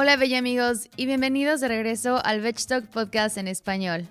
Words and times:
Hola 0.00 0.14
bella 0.14 0.38
amigos 0.38 0.88
y 0.96 1.06
bienvenidos 1.06 1.60
de 1.60 1.66
regreso 1.66 2.24
al 2.24 2.40
Veg 2.40 2.54
Talk 2.64 2.86
Podcast 2.86 3.36
en 3.36 3.48
español. 3.48 4.06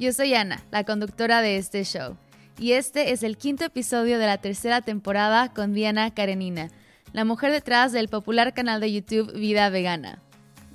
Yo 0.00 0.12
soy 0.12 0.34
Ana, 0.34 0.64
la 0.72 0.82
conductora 0.82 1.42
de 1.42 1.58
este 1.58 1.84
show, 1.84 2.16
y 2.58 2.72
este 2.72 3.12
es 3.12 3.22
el 3.22 3.36
quinto 3.36 3.64
episodio 3.64 4.18
de 4.18 4.26
la 4.26 4.38
tercera 4.38 4.80
temporada 4.80 5.52
con 5.54 5.74
Diana 5.74 6.12
Karenina, 6.12 6.70
la 7.12 7.24
mujer 7.24 7.52
detrás 7.52 7.92
del 7.92 8.08
popular 8.08 8.52
canal 8.52 8.80
de 8.80 8.92
YouTube 8.92 9.32
Vida 9.32 9.70
Vegana. 9.70 10.20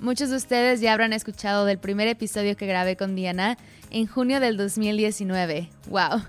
Muchos 0.00 0.30
de 0.30 0.36
ustedes 0.36 0.80
ya 0.80 0.94
habrán 0.94 1.12
escuchado 1.12 1.66
del 1.66 1.76
primer 1.76 2.08
episodio 2.08 2.56
que 2.56 2.66
grabé 2.66 2.96
con 2.96 3.14
Diana 3.14 3.58
en 3.90 4.06
junio 4.06 4.40
del 4.40 4.56
2019. 4.56 5.68
¡Wow! 5.90 6.22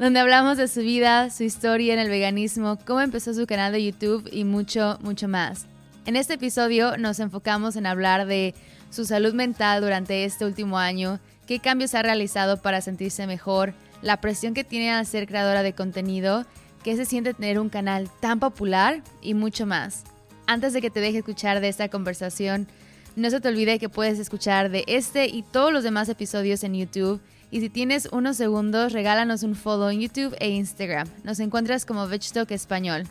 Donde 0.00 0.18
hablamos 0.18 0.56
de 0.56 0.66
su 0.66 0.80
vida, 0.80 1.30
su 1.30 1.44
historia 1.44 1.94
en 1.94 2.00
el 2.00 2.10
veganismo, 2.10 2.80
cómo 2.84 3.00
empezó 3.00 3.32
su 3.32 3.46
canal 3.46 3.70
de 3.70 3.84
YouTube 3.84 4.28
y 4.32 4.42
mucho, 4.42 4.98
mucho 5.02 5.28
más. 5.28 5.68
En 6.06 6.14
este 6.14 6.34
episodio 6.34 6.96
nos 6.96 7.18
enfocamos 7.18 7.74
en 7.74 7.84
hablar 7.84 8.26
de 8.26 8.54
su 8.90 9.04
salud 9.04 9.34
mental 9.34 9.82
durante 9.82 10.24
este 10.24 10.44
último 10.44 10.78
año, 10.78 11.18
qué 11.48 11.58
cambios 11.58 11.96
ha 11.96 12.02
realizado 12.02 12.62
para 12.62 12.80
sentirse 12.80 13.26
mejor, 13.26 13.74
la 14.02 14.20
presión 14.20 14.54
que 14.54 14.62
tiene 14.62 14.92
al 14.92 15.04
ser 15.04 15.26
creadora 15.26 15.64
de 15.64 15.72
contenido, 15.72 16.46
qué 16.84 16.94
se 16.94 17.06
siente 17.06 17.34
tener 17.34 17.58
un 17.58 17.70
canal 17.70 18.08
tan 18.20 18.38
popular 18.38 19.02
y 19.20 19.34
mucho 19.34 19.66
más. 19.66 20.04
Antes 20.46 20.72
de 20.72 20.80
que 20.80 20.90
te 20.90 21.00
deje 21.00 21.18
escuchar 21.18 21.60
de 21.60 21.68
esta 21.68 21.88
conversación, 21.88 22.68
no 23.16 23.28
se 23.28 23.40
te 23.40 23.48
olvide 23.48 23.80
que 23.80 23.88
puedes 23.88 24.20
escuchar 24.20 24.70
de 24.70 24.84
este 24.86 25.26
y 25.26 25.42
todos 25.42 25.72
los 25.72 25.82
demás 25.82 26.08
episodios 26.08 26.62
en 26.62 26.74
YouTube. 26.76 27.20
Y 27.50 27.60
si 27.60 27.68
tienes 27.68 28.08
unos 28.12 28.36
segundos, 28.36 28.92
regálanos 28.92 29.42
un 29.42 29.56
follow 29.56 29.88
en 29.88 30.02
YouTube 30.02 30.36
e 30.38 30.50
Instagram. 30.50 31.08
Nos 31.24 31.40
encuentras 31.40 31.84
como 31.84 32.06
VegTalk 32.06 32.52
Español. 32.52 33.08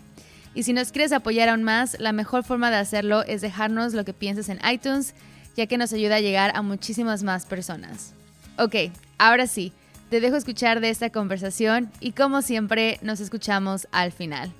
Y 0.56 0.64
si 0.64 0.72
nos 0.72 0.94
quieres 0.94 1.12
apoyar 1.12 1.50
aún 1.50 1.64
más, 1.64 1.98
la 2.00 2.14
mejor 2.14 2.46
forma 2.46 2.72
de 2.72 2.78
hacerlo 2.78 3.24
es 3.24 3.42
dejarnos 3.42 3.94
lo 3.94 4.06
que 4.06 4.14
pienses 4.14 4.48
en 4.48 4.62
iTunes, 4.66 5.14
ya 5.58 5.68
que 5.68 5.78
nos 5.78 5.92
ayuda 5.92 6.16
a 6.16 6.22
llegar 6.22 6.54
a 6.56 6.62
muchísimas 6.62 7.24
más 7.24 7.46
personas. 7.46 8.14
Ok, 8.58 8.76
ahora 9.18 9.48
sí, 9.48 9.74
te 10.10 10.22
dejo 10.22 10.38
escuchar 10.38 10.80
de 10.80 10.90
esta 10.90 11.10
conversación 11.10 11.92
y 12.00 12.14
como 12.14 12.42
siempre 12.42 13.00
nos 13.02 13.20
escuchamos 13.20 13.90
al 13.92 14.14
final. 14.14 14.54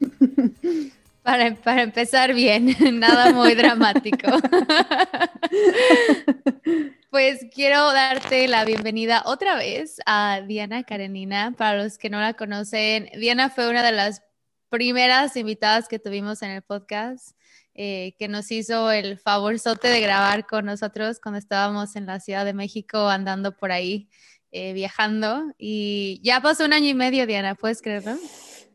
Para, 1.22 1.54
para, 1.56 1.82
empezar 1.82 2.34
bien, 2.34 2.76
nada 3.00 3.32
muy 3.32 3.56
dramático. 3.56 4.28
Pues 7.16 7.46
quiero 7.50 7.94
darte 7.94 8.46
la 8.46 8.66
bienvenida 8.66 9.22
otra 9.24 9.56
vez 9.56 10.00
a 10.04 10.42
Diana 10.46 10.82
Karenina. 10.82 11.54
Para 11.56 11.82
los 11.82 11.96
que 11.96 12.10
no 12.10 12.20
la 12.20 12.34
conocen, 12.34 13.08
Diana 13.18 13.48
fue 13.48 13.70
una 13.70 13.82
de 13.82 13.92
las 13.92 14.20
primeras 14.68 15.34
invitadas 15.38 15.88
que 15.88 15.98
tuvimos 15.98 16.42
en 16.42 16.50
el 16.50 16.60
podcast, 16.60 17.34
eh, 17.72 18.14
que 18.18 18.28
nos 18.28 18.50
hizo 18.52 18.90
el 18.90 19.16
favorzote 19.16 19.88
de 19.88 20.02
grabar 20.02 20.46
con 20.46 20.66
nosotros 20.66 21.18
cuando 21.18 21.38
estábamos 21.38 21.96
en 21.96 22.04
la 22.04 22.20
Ciudad 22.20 22.44
de 22.44 22.52
México 22.52 23.08
andando 23.08 23.56
por 23.56 23.72
ahí, 23.72 24.10
eh, 24.52 24.74
viajando. 24.74 25.42
Y 25.56 26.20
ya 26.22 26.42
pasó 26.42 26.66
un 26.66 26.74
año 26.74 26.88
y 26.88 26.94
medio, 26.94 27.26
Diana, 27.26 27.54
¿puedes 27.54 27.80
creerlo? 27.80 28.18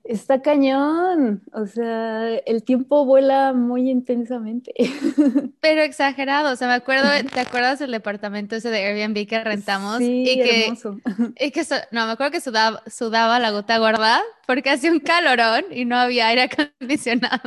Está 0.03 0.41
cañón, 0.41 1.43
o 1.53 1.67
sea, 1.67 2.35
el 2.35 2.63
tiempo 2.63 3.05
vuela 3.05 3.53
muy 3.53 3.89
intensamente. 3.89 4.73
Pero 5.61 5.81
exagerado, 5.81 6.51
o 6.51 6.55
sea, 6.55 6.67
me 6.67 6.73
acuerdo, 6.73 7.07
¿te 7.31 7.39
acuerdas 7.39 7.79
del 7.79 7.91
departamento 7.91 8.55
ese 8.55 8.71
de 8.71 8.83
Airbnb 8.83 9.27
que 9.27 9.43
rentamos? 9.43 9.99
Sí, 9.99 10.23
y 10.27 10.35
que, 10.35 10.65
hermoso. 10.65 10.99
Y 11.39 11.51
que, 11.51 11.63
no, 11.91 12.07
me 12.07 12.13
acuerdo 12.13 12.31
que 12.31 12.41
sudaba, 12.41 12.81
sudaba 12.87 13.39
la 13.39 13.51
gota 13.51 13.77
gorda 13.77 14.21
porque 14.47 14.71
hacía 14.71 14.91
un 14.91 14.99
calorón 14.99 15.65
y 15.71 15.85
no 15.85 15.97
había 15.97 16.27
aire 16.27 16.49
acondicionado. 16.51 17.41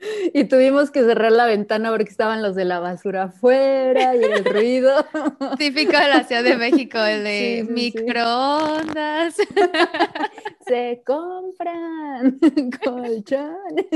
Y 0.34 0.44
tuvimos 0.44 0.90
que 0.90 1.02
cerrar 1.02 1.32
la 1.32 1.46
ventana 1.46 1.90
porque 1.90 2.10
estaban 2.10 2.42
los 2.42 2.54
de 2.54 2.64
la 2.64 2.80
basura 2.80 3.24
afuera 3.24 4.14
y 4.16 4.22
el 4.22 4.44
ruido. 4.44 5.06
Típico 5.58 5.92
de 5.92 6.08
la 6.08 6.24
Ciudad 6.24 6.44
de 6.44 6.56
México, 6.56 6.98
el 6.98 7.24
de 7.24 7.58
sí, 7.60 7.66
sí, 7.66 7.72
microondas. 7.72 9.34
Sí. 9.34 9.44
Se 10.66 11.02
compran 11.04 12.38
colchones. 12.84 13.86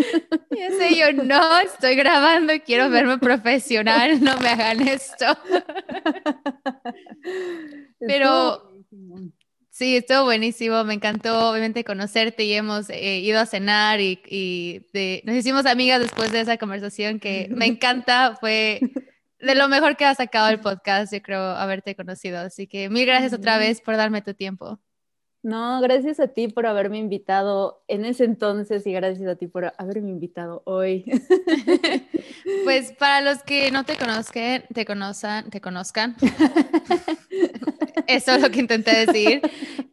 Y 0.50 0.72
sé 0.76 0.96
yo, 0.96 1.12
no, 1.12 1.60
estoy 1.60 1.94
grabando 1.94 2.52
y 2.52 2.60
quiero 2.60 2.90
verme 2.90 3.18
profesional, 3.18 4.22
no 4.22 4.36
me 4.38 4.48
hagan 4.48 4.86
esto. 4.88 5.26
Pero... 8.00 8.73
Sí, 9.76 9.96
estuvo 9.96 10.22
buenísimo, 10.22 10.84
me 10.84 10.94
encantó 10.94 11.50
obviamente 11.50 11.82
conocerte 11.82 12.44
y 12.44 12.52
hemos 12.52 12.88
eh, 12.90 13.18
ido 13.18 13.40
a 13.40 13.46
cenar 13.46 14.00
y, 14.00 14.22
y 14.26 14.86
de, 14.92 15.20
nos 15.24 15.34
hicimos 15.34 15.66
amigas 15.66 15.98
después 16.00 16.30
de 16.30 16.42
esa 16.42 16.58
conversación 16.58 17.18
que 17.18 17.48
me 17.50 17.66
encanta, 17.66 18.36
fue 18.38 18.78
de 19.40 19.54
lo 19.56 19.68
mejor 19.68 19.96
que 19.96 20.04
ha 20.04 20.14
sacado 20.14 20.48
el 20.50 20.60
podcast, 20.60 21.12
yo 21.12 21.20
creo, 21.22 21.40
haberte 21.40 21.96
conocido. 21.96 22.38
Así 22.38 22.68
que 22.68 22.88
mil 22.88 23.04
gracias 23.04 23.32
otra 23.32 23.58
vez 23.58 23.80
por 23.80 23.96
darme 23.96 24.22
tu 24.22 24.32
tiempo. 24.34 24.78
No, 25.44 25.82
gracias 25.82 26.20
a 26.20 26.28
ti 26.28 26.48
por 26.48 26.66
haberme 26.66 26.96
invitado 26.96 27.84
en 27.86 28.06
ese 28.06 28.24
entonces 28.24 28.86
y 28.86 28.92
gracias 28.92 29.28
a 29.28 29.36
ti 29.36 29.46
por 29.46 29.74
haberme 29.76 30.10
invitado 30.10 30.62
hoy. 30.64 31.04
Pues 32.64 32.92
para 32.92 33.20
los 33.20 33.42
que 33.42 33.70
no 33.70 33.84
te 33.84 33.96
conozcan, 33.96 34.64
te 34.72 34.84
conozcan, 34.84 35.50
te 35.50 35.60
conozcan. 35.60 36.16
Eso 38.06 38.32
es 38.32 38.42
lo 38.42 38.50
que 38.50 38.60
intenté 38.60 39.06
decir. 39.06 39.42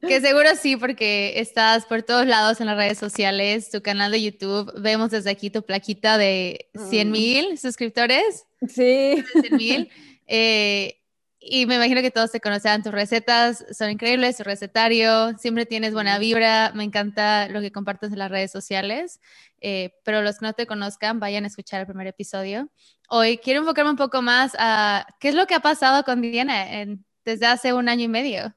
Que 0.01 0.21
seguro 0.21 0.49
sí, 0.55 0.77
porque 0.77 1.39
estás 1.39 1.85
por 1.85 2.03
todos 2.03 2.25
lados 2.25 2.61
en 2.61 2.67
las 2.67 2.77
redes 2.77 2.97
sociales, 2.97 3.69
tu 3.69 3.81
canal 3.81 4.11
de 4.11 4.21
YouTube. 4.21 4.71
Vemos 4.79 5.11
desde 5.11 5.31
aquí 5.31 5.49
tu 5.49 5.63
plaquita 5.63 6.17
de 6.17 6.69
100 6.89 7.11
mil 7.11 7.57
suscriptores. 7.57 8.45
Sí. 8.67 9.23
100 9.41 9.57
mil. 9.57 9.89
Eh, 10.33 11.00
y 11.43 11.65
me 11.65 11.75
imagino 11.75 12.01
que 12.01 12.11
todos 12.11 12.31
te 12.31 12.39
conocerán. 12.39 12.83
Tus 12.83 12.91
recetas 12.91 13.65
son 13.71 13.89
increíbles, 13.89 14.37
tu 14.37 14.43
recetario, 14.43 15.35
siempre 15.39 15.65
tienes 15.65 15.91
buena 15.91 16.19
vibra. 16.19 16.71
Me 16.75 16.83
encanta 16.83 17.49
lo 17.49 17.61
que 17.61 17.71
compartes 17.71 18.11
en 18.11 18.19
las 18.19 18.29
redes 18.29 18.51
sociales. 18.51 19.19
Eh, 19.59 19.95
pero 20.05 20.21
los 20.21 20.37
que 20.37 20.45
no 20.45 20.53
te 20.53 20.67
conozcan, 20.67 21.19
vayan 21.19 21.43
a 21.43 21.47
escuchar 21.47 21.81
el 21.81 21.87
primer 21.87 22.05
episodio. 22.05 22.69
Hoy 23.09 23.39
quiero 23.39 23.61
enfocarme 23.61 23.89
un 23.89 23.97
poco 23.97 24.21
más 24.21 24.55
a 24.59 25.07
qué 25.19 25.29
es 25.29 25.35
lo 25.35 25.47
que 25.47 25.55
ha 25.55 25.61
pasado 25.61 26.03
con 26.03 26.21
Diana 26.21 26.79
en, 26.79 27.03
desde 27.25 27.47
hace 27.47 27.73
un 27.73 27.89
año 27.89 28.03
y 28.03 28.07
medio. 28.07 28.53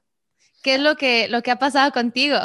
¿Qué 0.63 0.75
es 0.75 0.81
lo 0.81 0.97
que, 0.97 1.29
lo 1.29 1.41
que 1.41 1.53
ha 1.53 1.59
pasado 1.59 1.91
contigo? 1.91 2.37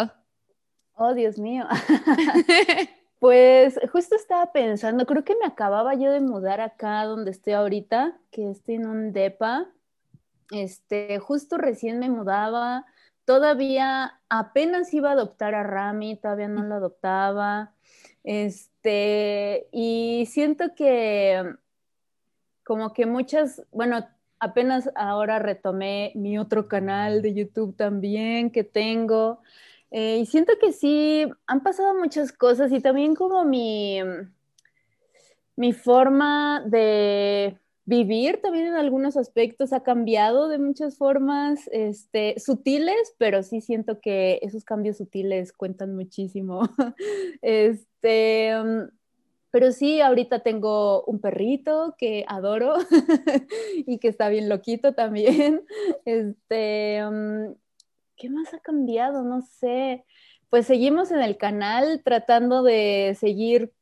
Oh, 0.93 1.13
Dios 1.13 1.37
mío. 1.37 1.67
pues 3.19 3.77
justo 3.91 4.15
estaba 4.15 4.53
pensando, 4.53 5.05
creo 5.05 5.25
que 5.25 5.35
me 5.35 5.47
acababa 5.47 5.95
yo 5.95 6.13
de 6.13 6.21
mudar 6.21 6.61
acá 6.61 7.03
donde 7.03 7.31
estoy 7.31 7.53
ahorita, 7.53 8.17
que 8.31 8.49
estoy 8.49 8.75
en 8.75 8.87
un 8.87 9.11
DEPA. 9.11 9.67
Este, 10.51 11.19
justo 11.19 11.57
recién 11.57 11.99
me 11.99 12.09
mudaba, 12.09 12.85
todavía 13.25 14.19
apenas 14.29 14.93
iba 14.93 15.09
a 15.09 15.13
adoptar 15.13 15.55
a 15.55 15.63
Rami, 15.63 16.17
todavía 16.17 16.47
no 16.47 16.63
lo 16.63 16.75
adoptaba. 16.75 17.73
Este, 18.23 19.67
y 19.71 20.27
siento 20.29 20.75
que 20.75 21.43
como 22.63 22.93
que 22.93 23.05
muchas, 23.05 23.63
bueno, 23.71 24.07
apenas 24.39 24.89
ahora 24.95 25.39
retomé 25.39 26.11
mi 26.15 26.37
otro 26.37 26.67
canal 26.67 27.21
de 27.21 27.33
YouTube 27.33 27.75
también 27.75 28.51
que 28.51 28.63
tengo. 28.63 29.41
Eh, 29.91 30.19
y 30.19 30.25
siento 30.25 30.53
que 30.61 30.71
sí, 30.71 31.27
han 31.47 31.63
pasado 31.63 31.95
muchas 31.95 32.31
cosas 32.31 32.71
y 32.71 32.79
también 32.79 33.15
como 33.15 33.43
mi, 33.43 33.99
mi 35.55 35.73
forma 35.73 36.61
de 36.65 37.57
vivir 37.89 38.39
también 38.39 38.67
en 38.67 38.75
algunos 38.75 39.17
aspectos 39.17 39.73
ha 39.73 39.81
cambiado 39.81 40.47
de 40.47 40.59
muchas 40.59 40.95
formas, 40.95 41.67
este, 41.71 42.39
sutiles, 42.39 43.15
pero 43.17 43.41
sí 43.41 43.61
siento 43.61 43.99
que 43.99 44.39
esos 44.43 44.63
cambios 44.63 44.97
sutiles 44.97 45.51
cuentan 45.53 45.95
muchísimo. 45.95 46.61
este, 47.41 48.53
pero 49.49 49.71
sí, 49.71 50.01
ahorita 50.01 50.41
tengo 50.41 51.03
un 51.05 51.19
perrito 51.19 51.95
que 51.97 52.25
adoro 52.27 52.75
y 53.87 53.97
que 53.97 54.07
está 54.07 54.29
bien 54.29 54.49
loquito 54.49 54.93
también. 54.93 55.65
Este, 56.05 57.03
um, 57.03 57.55
¿qué 58.15 58.29
más 58.29 58.53
ha 58.53 58.59
cambiado? 58.59 59.23
No 59.23 59.41
sé. 59.41 60.05
Pues 60.51 60.67
seguimos 60.67 61.11
en 61.11 61.21
el 61.21 61.37
canal 61.37 62.01
tratando 62.03 62.61
de 62.61 63.17
seguir 63.19 63.73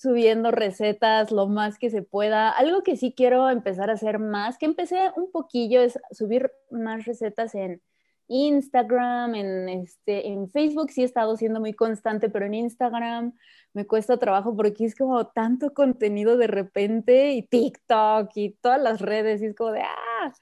subiendo 0.00 0.50
recetas 0.50 1.30
lo 1.30 1.46
más 1.46 1.78
que 1.78 1.90
se 1.90 2.00
pueda. 2.00 2.48
Algo 2.50 2.82
que 2.82 2.96
sí 2.96 3.12
quiero 3.14 3.50
empezar 3.50 3.90
a 3.90 3.94
hacer 3.94 4.18
más, 4.18 4.56
que 4.56 4.64
empecé 4.64 5.10
un 5.14 5.30
poquillo, 5.30 5.82
es 5.82 5.98
subir 6.10 6.50
más 6.70 7.04
recetas 7.04 7.54
en 7.54 7.82
Instagram, 8.28 9.34
en, 9.34 9.68
este, 9.68 10.28
en 10.28 10.48
Facebook 10.48 10.90
sí 10.90 11.02
he 11.02 11.04
estado 11.04 11.36
siendo 11.36 11.60
muy 11.60 11.74
constante, 11.74 12.30
pero 12.30 12.46
en 12.46 12.54
Instagram 12.54 13.34
me 13.74 13.86
cuesta 13.86 14.16
trabajo 14.18 14.56
porque 14.56 14.86
es 14.86 14.94
como 14.94 15.26
tanto 15.26 15.74
contenido 15.74 16.38
de 16.38 16.46
repente 16.46 17.32
y 17.32 17.42
TikTok 17.42 18.30
y 18.36 18.52
todas 18.62 18.80
las 18.80 19.00
redes 19.02 19.42
y 19.42 19.46
es 19.46 19.54
como 19.56 19.72
de, 19.72 19.82
ah, 19.82 20.32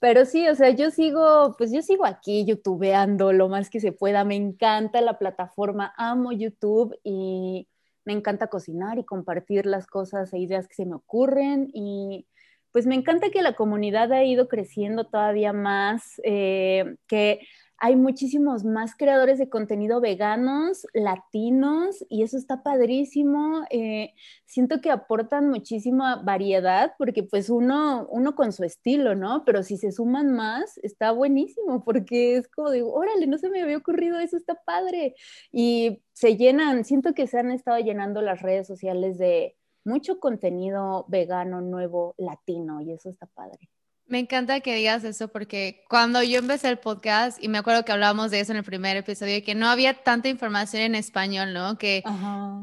Pero 0.00 0.26
sí, 0.26 0.48
o 0.48 0.54
sea, 0.54 0.70
yo 0.70 0.90
sigo, 0.90 1.54
pues 1.58 1.72
yo 1.72 1.80
sigo 1.82 2.04
aquí 2.06 2.44
youtubeando 2.44 3.32
lo 3.32 3.48
más 3.48 3.70
que 3.70 3.80
se 3.80 3.92
pueda. 3.92 4.24
Me 4.24 4.36
encanta 4.36 5.00
la 5.00 5.18
plataforma, 5.18 5.94
amo 5.96 6.32
YouTube 6.32 6.98
y 7.04 7.68
me 8.08 8.14
encanta 8.14 8.46
cocinar 8.46 8.98
y 8.98 9.04
compartir 9.04 9.66
las 9.66 9.86
cosas 9.86 10.32
e 10.32 10.38
ideas 10.38 10.66
que 10.66 10.74
se 10.74 10.86
me 10.86 10.94
ocurren 10.94 11.68
y 11.74 12.26
pues 12.72 12.86
me 12.86 12.94
encanta 12.94 13.28
que 13.28 13.42
la 13.42 13.52
comunidad 13.52 14.10
ha 14.14 14.24
ido 14.24 14.48
creciendo 14.48 15.04
todavía 15.04 15.52
más, 15.52 16.18
eh, 16.24 16.96
que 17.06 17.40
hay 17.80 17.94
muchísimos 17.94 18.64
más 18.64 18.96
creadores 18.96 19.38
de 19.38 19.48
contenido 19.48 20.00
veganos, 20.00 20.86
latinos, 20.94 22.04
y 22.08 22.24
eso 22.24 22.36
está 22.36 22.64
padrísimo. 22.64 23.62
Eh, 23.70 24.14
siento 24.46 24.80
que 24.80 24.90
aportan 24.90 25.48
muchísima 25.48 26.16
variedad, 26.16 26.94
porque 26.98 27.22
pues 27.22 27.50
uno, 27.50 28.08
uno 28.10 28.34
con 28.34 28.52
su 28.52 28.64
estilo, 28.64 29.14
¿no? 29.14 29.44
Pero 29.44 29.62
si 29.62 29.76
se 29.76 29.92
suman 29.92 30.32
más, 30.32 30.78
está 30.78 31.12
buenísimo, 31.12 31.84
porque 31.84 32.36
es 32.36 32.48
como 32.48 32.72
digo, 32.72 32.92
órale, 32.92 33.28
no 33.28 33.38
se 33.38 33.48
me 33.48 33.62
había 33.62 33.78
ocurrido 33.78 34.18
eso, 34.18 34.36
está 34.36 34.56
padre. 34.64 35.14
Y 35.52 36.02
se 36.12 36.36
llenan, 36.36 36.84
siento 36.84 37.14
que 37.14 37.28
se 37.28 37.38
han 37.38 37.52
estado 37.52 37.78
llenando 37.78 38.22
las 38.22 38.42
redes 38.42 38.66
sociales 38.66 39.18
de 39.18 39.56
mucho 39.84 40.18
contenido 40.20 41.06
vegano, 41.08 41.60
nuevo, 41.60 42.14
latino, 42.18 42.80
y 42.80 42.92
eso 42.92 43.08
está 43.08 43.26
padre. 43.26 43.70
Me 44.08 44.18
encanta 44.18 44.60
que 44.60 44.74
digas 44.74 45.04
eso 45.04 45.28
porque 45.28 45.84
cuando 45.86 46.22
yo 46.22 46.38
empecé 46.38 46.70
el 46.70 46.78
podcast, 46.78 47.42
y 47.42 47.48
me 47.48 47.58
acuerdo 47.58 47.84
que 47.84 47.92
hablábamos 47.92 48.30
de 48.30 48.40
eso 48.40 48.52
en 48.52 48.58
el 48.58 48.64
primer 48.64 48.96
episodio, 48.96 49.44
que 49.44 49.54
no 49.54 49.68
había 49.68 50.02
tanta 50.02 50.30
información 50.30 50.82
en 50.82 50.94
español, 50.94 51.52
¿no? 51.52 51.76
Que 51.76 52.02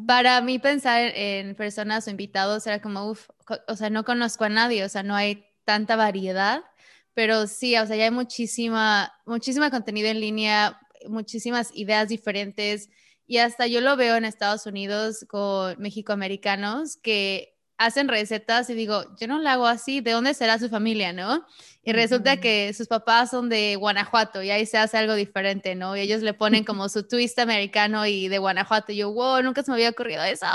para 0.08 0.42
mí 0.42 0.58
pensar 0.58 1.02
en 1.14 1.54
personas 1.54 2.08
o 2.08 2.10
invitados 2.10 2.66
era 2.66 2.82
como, 2.82 3.12
uff, 3.12 3.30
o 3.68 3.76
sea, 3.76 3.92
no 3.92 4.04
conozco 4.04 4.44
a 4.46 4.50
nadie, 4.50 4.84
o 4.84 4.90
sea, 4.90 5.04
no 5.04 5.16
hay 5.16 5.46
tanta 5.66 5.96
variedad, 5.96 6.64
pero 7.14 7.46
sí, 7.46 7.78
o 7.78 7.86
sea, 7.86 7.96
ya 7.96 8.06
hay 8.06 8.12
muchísima, 8.12 9.14
muchísima 9.28 9.70
contenido 9.70 10.10
en 10.10 10.22
línea, 10.22 10.80
muchísimas 11.08 11.70
ideas 11.76 12.08
diferentes, 12.08 12.90
y 13.28 13.38
hasta 13.38 13.68
yo 13.68 13.82
lo 13.82 13.96
veo 13.98 14.16
en 14.16 14.26
Estados 14.26 14.66
Unidos 14.66 15.26
con 15.30 15.80
mexicoamericanos 15.80 16.98
que 16.98 17.55
hacen 17.78 18.08
recetas 18.08 18.70
y 18.70 18.74
digo, 18.74 19.04
yo 19.20 19.28
no 19.28 19.40
la 19.40 19.54
hago 19.54 19.68
así, 19.68 20.02
¿de 20.02 20.12
dónde 20.12 20.34
será 20.34 20.58
su 20.60 20.70
familia, 20.70 21.14
no? 21.14 21.46
Y 21.84 21.92
resulta 21.92 22.38
que 22.38 22.74
sus 22.74 22.88
papás 22.88 23.30
son 23.30 23.50
de 23.50 23.76
Guanajuato 23.76 24.42
y 24.42 24.50
ahí 24.50 24.66
se 24.66 24.78
hace 24.78 24.98
algo 24.98 25.14
diferente, 25.14 25.76
¿no? 25.76 25.96
Y 25.96 26.02
ellos 26.02 26.22
le 26.22 26.34
ponen 26.34 26.64
como 26.66 26.90
su 26.90 27.08
twist 27.08 27.38
americano 27.40 28.06
y 28.06 28.28
de 28.28 28.38
Guanajuato. 28.38 28.92
Y 28.92 28.98
yo, 28.98 29.12
wow, 29.12 29.42
nunca 29.44 29.62
se 29.64 29.72
me 29.72 29.76
había 29.76 29.90
ocurrido 29.90 30.24
eso. 30.24 30.48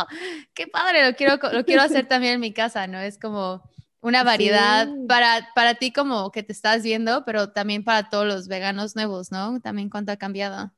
Qué 0.55 0.67
padre, 0.67 1.09
lo 1.09 1.17
quiero, 1.17 1.39
lo 1.53 1.65
quiero 1.65 1.83
hacer 1.83 2.07
también 2.09 2.35
en 2.35 2.41
mi 2.41 2.53
casa, 2.53 2.87
¿no? 2.87 2.99
Es 2.99 3.19
como 3.19 3.63
una 4.01 4.25
variedad 4.25 4.89
para, 5.07 5.49
para 5.55 5.75
ti 5.75 5.93
como 5.93 6.33
que 6.33 6.43
te 6.43 6.53
estás 6.53 6.83
viendo, 6.83 7.25
pero 7.27 7.53
también 7.53 7.85
para 7.85 8.09
todos 8.09 8.27
los 8.27 8.49
veganos 8.49 8.97
nuevos, 8.97 9.31
¿no? 9.31 9.61
También 9.61 9.91
cuánto 9.91 10.13
ha 10.13 10.17
cambiado. 10.17 10.73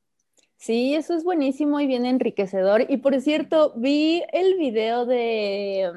Sí, 0.57 0.93
eso 0.93 1.15
es 1.15 1.23
buenísimo 1.23 1.79
y 1.79 1.87
bien 1.87 2.05
enriquecedor. 2.05 2.85
Y 2.89 2.97
por 2.97 3.19
cierto, 3.19 3.73
vi 3.75 4.23
el 4.31 4.57
video 4.57 5.05
de 5.05 5.91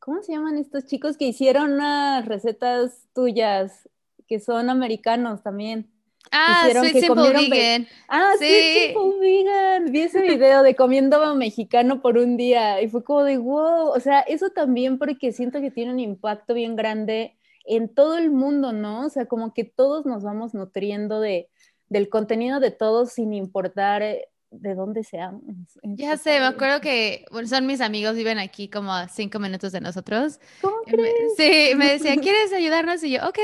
¿cómo 0.00 0.22
se 0.22 0.32
llaman 0.32 0.58
estos 0.58 0.86
chicos 0.86 1.16
que 1.16 1.26
hicieron 1.26 1.74
unas 1.74 2.26
recetas 2.26 3.06
tuyas 3.14 3.88
que 4.26 4.40
son 4.40 4.70
americanos 4.70 5.42
también? 5.42 5.88
Ah, 6.32 6.68
Sweet 6.70 7.00
Simple 7.00 7.48
Vegan. 7.48 7.86
Ah, 8.08 8.32
sí. 8.38 8.46
Sweet 8.46 8.94
Simple 8.94 9.20
Vegan. 9.20 9.92
Vi 9.92 10.00
ese 10.00 10.22
video 10.22 10.62
de 10.62 10.74
comiendo 10.74 11.34
mexicano 11.34 12.00
por 12.02 12.18
un 12.18 12.36
día 12.36 12.80
y 12.80 12.88
fue 12.88 13.04
como 13.04 13.24
de 13.24 13.38
wow. 13.38 13.88
O 13.88 14.00
sea, 14.00 14.20
eso 14.20 14.50
también 14.50 14.98
porque 14.98 15.32
siento 15.32 15.60
que 15.60 15.70
tiene 15.70 15.92
un 15.92 16.00
impacto 16.00 16.54
bien 16.54 16.76
grande 16.76 17.36
en 17.64 17.88
todo 17.88 18.16
el 18.16 18.30
mundo, 18.30 18.72
¿no? 18.72 19.06
O 19.06 19.10
sea, 19.10 19.26
como 19.26 19.52
que 19.54 19.64
todos 19.64 20.06
nos 20.06 20.22
vamos 20.22 20.54
nutriendo 20.54 21.20
de, 21.20 21.48
del 21.88 22.08
contenido 22.08 22.60
de 22.60 22.70
todos 22.70 23.12
sin 23.12 23.32
importar 23.32 24.02
eh, 24.02 24.28
de 24.50 24.74
dónde 24.74 25.04
seamos. 25.04 25.42
Ya 25.82 26.16
sé, 26.16 26.38
me 26.40 26.46
acuerdo 26.46 26.80
que 26.80 27.24
son 27.46 27.66
mis 27.66 27.80
amigos, 27.80 28.14
viven 28.14 28.38
aquí 28.38 28.68
como 28.68 28.92
a 28.92 29.08
cinco 29.08 29.38
minutos 29.38 29.72
de 29.72 29.80
nosotros. 29.80 30.40
¿Cómo 30.60 30.76
crees? 30.84 31.34
sí, 31.36 31.72
me 31.76 31.92
decían, 31.92 32.18
¿quieres 32.22 32.52
ayudarnos? 32.52 33.02
Y 33.02 33.12
yo, 33.12 33.28
ok. 33.28 33.38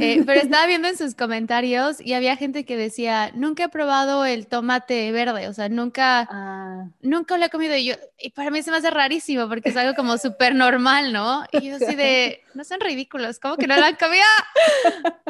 Eh, 0.00 0.22
pero 0.24 0.40
estaba 0.40 0.66
viendo 0.66 0.88
en 0.88 0.96
sus 0.96 1.14
comentarios 1.14 2.00
y 2.00 2.12
había 2.14 2.36
gente 2.36 2.64
que 2.64 2.76
decía, 2.76 3.30
nunca 3.34 3.64
he 3.64 3.68
probado 3.68 4.24
el 4.24 4.46
tomate 4.46 5.10
verde, 5.12 5.48
o 5.48 5.52
sea, 5.52 5.68
nunca, 5.68 6.28
ah. 6.30 6.88
nunca 7.00 7.36
lo 7.38 7.44
he 7.44 7.50
comido. 7.50 7.76
Y, 7.76 7.86
yo, 7.86 7.94
y 8.18 8.30
para 8.30 8.50
mí 8.50 8.62
se 8.62 8.70
me 8.70 8.76
hace 8.76 8.90
rarísimo 8.90 9.48
porque 9.48 9.70
es 9.70 9.76
algo 9.76 9.94
como 9.94 10.18
súper 10.18 10.54
normal, 10.54 11.12
¿no? 11.12 11.44
Y 11.52 11.68
yo 11.68 11.76
así 11.76 11.94
de, 11.94 12.42
no 12.54 12.64
son 12.64 12.80
ridículos, 12.80 13.38
¿cómo 13.38 13.56
que 13.56 13.66
no 13.66 13.76
lo 13.76 13.84
han 13.84 13.96
comido? 13.96 14.24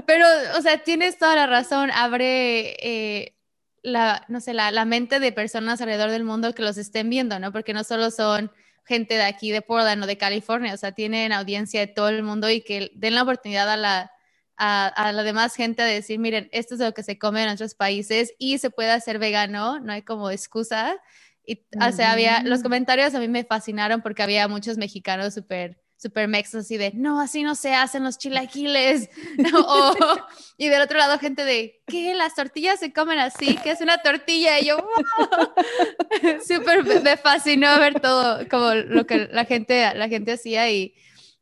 Pero, 0.06 0.26
o 0.56 0.62
sea, 0.62 0.79
tienes 0.79 1.19
toda 1.19 1.35
la 1.35 1.47
razón, 1.47 1.91
abre... 1.91 2.76
Eh, 2.81 3.35
la, 3.83 4.25
no 4.29 4.41
sé, 4.41 4.55
la, 4.55 4.85
mente 4.85 5.21
de 5.21 5.33
personas 5.33 5.81
alrededor 5.81 6.11
del 6.11 6.25
mundo 6.25 6.55
que 6.55 6.63
los 6.63 6.79
estén 6.79 7.11
viendo, 7.11 7.39
¿no? 7.39 7.53
Porque 7.53 7.73
no 7.73 7.85
solo 7.85 8.11
son 8.11 8.51
gente 8.85 9.15
de 9.15 9.23
aquí, 9.23 9.51
de 9.51 9.63
Portland 9.63 10.03
o 10.03 10.07
de 10.07 10.17
California, 10.17 10.75
o 10.75 10.77
sea, 10.77 10.93
tienen 10.93 11.33
audiencia 11.33 11.81
de 11.81 11.87
todo 11.89 12.09
el 12.09 12.23
mundo 12.23 12.51
y 12.51 12.63
que 12.63 12.91
den 12.95 13.15
la 13.15 13.23
oportunidad 13.23 13.71
a 13.71 13.77
la, 13.77 14.13
a, 14.57 15.13
la 15.13 15.23
demás 15.23 15.55
gente 15.55 15.83
de 15.83 15.95
decir, 15.95 16.19
miren, 16.19 16.49
esto 16.53 16.75
es 16.75 16.81
lo 16.81 16.93
que 16.93 17.03
se 17.03 17.19
come 17.19 17.43
en 17.43 17.51
otros 17.51 17.75
países 17.75 18.35
y 18.39 18.59
se 18.59 18.71
puede 18.71 18.91
hacer 18.91 19.19
vegano, 19.19 19.79
no 19.81 19.93
hay 19.93 20.03
como 20.03 20.31
excusa. 20.31 20.97
Y, 21.45 21.67
o 21.81 21.93
sea, 21.93 22.13
había, 22.13 22.43
los 22.43 22.63
comentarios 22.63 23.15
a 23.15 23.21
mí 23.21 23.29
me 23.29 23.45
fascinaron 23.45 24.03
porque 24.03 24.23
había 24.23 24.49
muchos 24.49 24.77
mexicanos 24.79 25.35
súper 25.35 25.81
super 25.99 26.29
mexos 26.29 26.65
así 26.65 26.77
de, 26.77 26.93
no, 26.95 27.21
así 27.21 27.43
no 27.43 27.55
se 27.55 27.75
hacen 27.75 28.05
los 28.05 28.19
chilaquiles. 28.19 29.11
y 30.56 30.69
del 30.69 30.81
otro 30.81 30.99
lado 30.99 31.19
gente 31.19 31.45
de, 31.45 31.83
¿qué? 31.87 32.15
¿Las 32.15 32.37
tortillas 32.37 32.79
se 32.79 32.93
comen 32.93 33.19
así? 33.19 33.59
¿Qué 33.62 33.73
es 33.73 33.81
una 33.81 33.99
tortilla? 33.99 34.61
Y 34.61 34.67
yo, 34.67 34.77
wow. 34.77 36.39
súper 36.47 36.85
me 37.03 37.17
fascinó 37.17 37.79
ver 37.79 38.00
todo 38.00 38.49
como 38.49 38.75
lo 38.75 39.06
que 39.06 39.29
la 39.33 39.45
gente, 39.45 39.93
la 39.95 40.09
gente 40.09 40.33
hacía 40.33 40.71
y, 40.71 40.95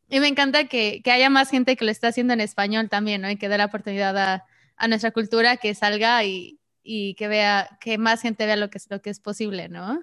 y 0.08 0.20
me 0.20 0.28
encanta 0.28 0.64
que, 0.64 1.02
que, 1.04 1.10
haya 1.10 1.28
más 1.28 1.50
gente 1.50 1.76
que 1.76 1.84
lo 1.84 1.90
está 1.90 2.08
haciendo 2.08 2.32
en 2.32 2.40
español 2.40 2.88
también, 2.88 3.20
¿no? 3.20 3.30
Y 3.30 3.36
que 3.36 3.50
dé 3.50 3.58
la 3.58 3.66
oportunidad 3.66 4.16
a, 4.16 4.46
a 4.76 4.88
nuestra 4.88 5.10
cultura 5.10 5.58
que 5.58 5.74
salga 5.74 6.24
y, 6.24 6.60
y, 6.82 7.14
que 7.14 7.28
vea, 7.28 7.76
que 7.80 7.98
más 7.98 8.22
gente 8.22 8.46
vea 8.46 8.56
lo 8.56 8.70
que 8.70 8.78
es, 8.78 8.86
lo 8.88 9.02
que 9.02 9.10
es 9.10 9.20
posible, 9.20 9.68
¿no? 9.68 10.02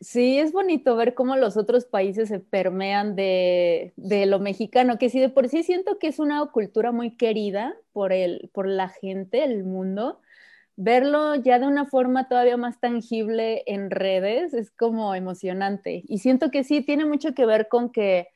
Sí, 0.00 0.38
es 0.38 0.52
bonito 0.52 0.96
ver 0.96 1.14
cómo 1.14 1.36
los 1.36 1.56
otros 1.56 1.84
países 1.84 2.28
se 2.28 2.40
permean 2.40 3.14
de, 3.14 3.92
lo 3.96 4.40
mexicano, 4.40 4.98
que 4.98 5.10
si 5.10 5.20
de 5.20 5.28
por 5.28 5.48
sí 5.48 5.62
siento 5.62 5.98
que 5.98 6.08
es 6.08 6.18
una 6.18 6.44
cultura 6.46 6.90
muy 6.90 7.16
querida 7.16 7.76
por, 7.92 8.12
el, 8.12 8.50
por 8.52 8.66
la 8.66 8.88
gente, 8.88 9.44
el 9.44 9.64
mundo, 9.64 10.20
verlo 10.74 11.36
ya 11.36 11.60
de 11.60 11.66
una 11.66 11.86
forma 11.86 12.28
todavía 12.28 12.56
más 12.56 12.80
tangible 12.80 13.62
en 13.66 13.90
redes 13.90 14.54
es 14.54 14.72
como 14.72 15.14
emocionante. 15.14 16.02
Y 16.08 16.18
siento 16.18 16.50
que 16.50 16.64
sí, 16.64 16.82
tiene 16.82 17.04
mucho 17.04 17.32
que 17.32 17.46
ver 17.46 17.68
con 17.68 17.92
que 17.92 18.28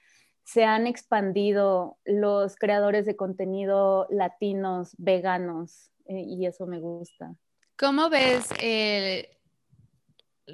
se 0.45 0.65
han 0.65 0.87
expandido 0.87 1.99
los 2.05 2.55
creadores 2.57 3.07
de 3.07 3.17
contenido 3.17 4.07
latinos, 4.11 4.95
veganos, 4.99 5.91
eh, 6.07 6.23
y 6.27 6.47
eso 6.47 6.67
me 6.67 6.81
gusta. 6.81 7.35
¿Cómo 7.77 8.09
ves 8.09 8.49
el 8.61 9.27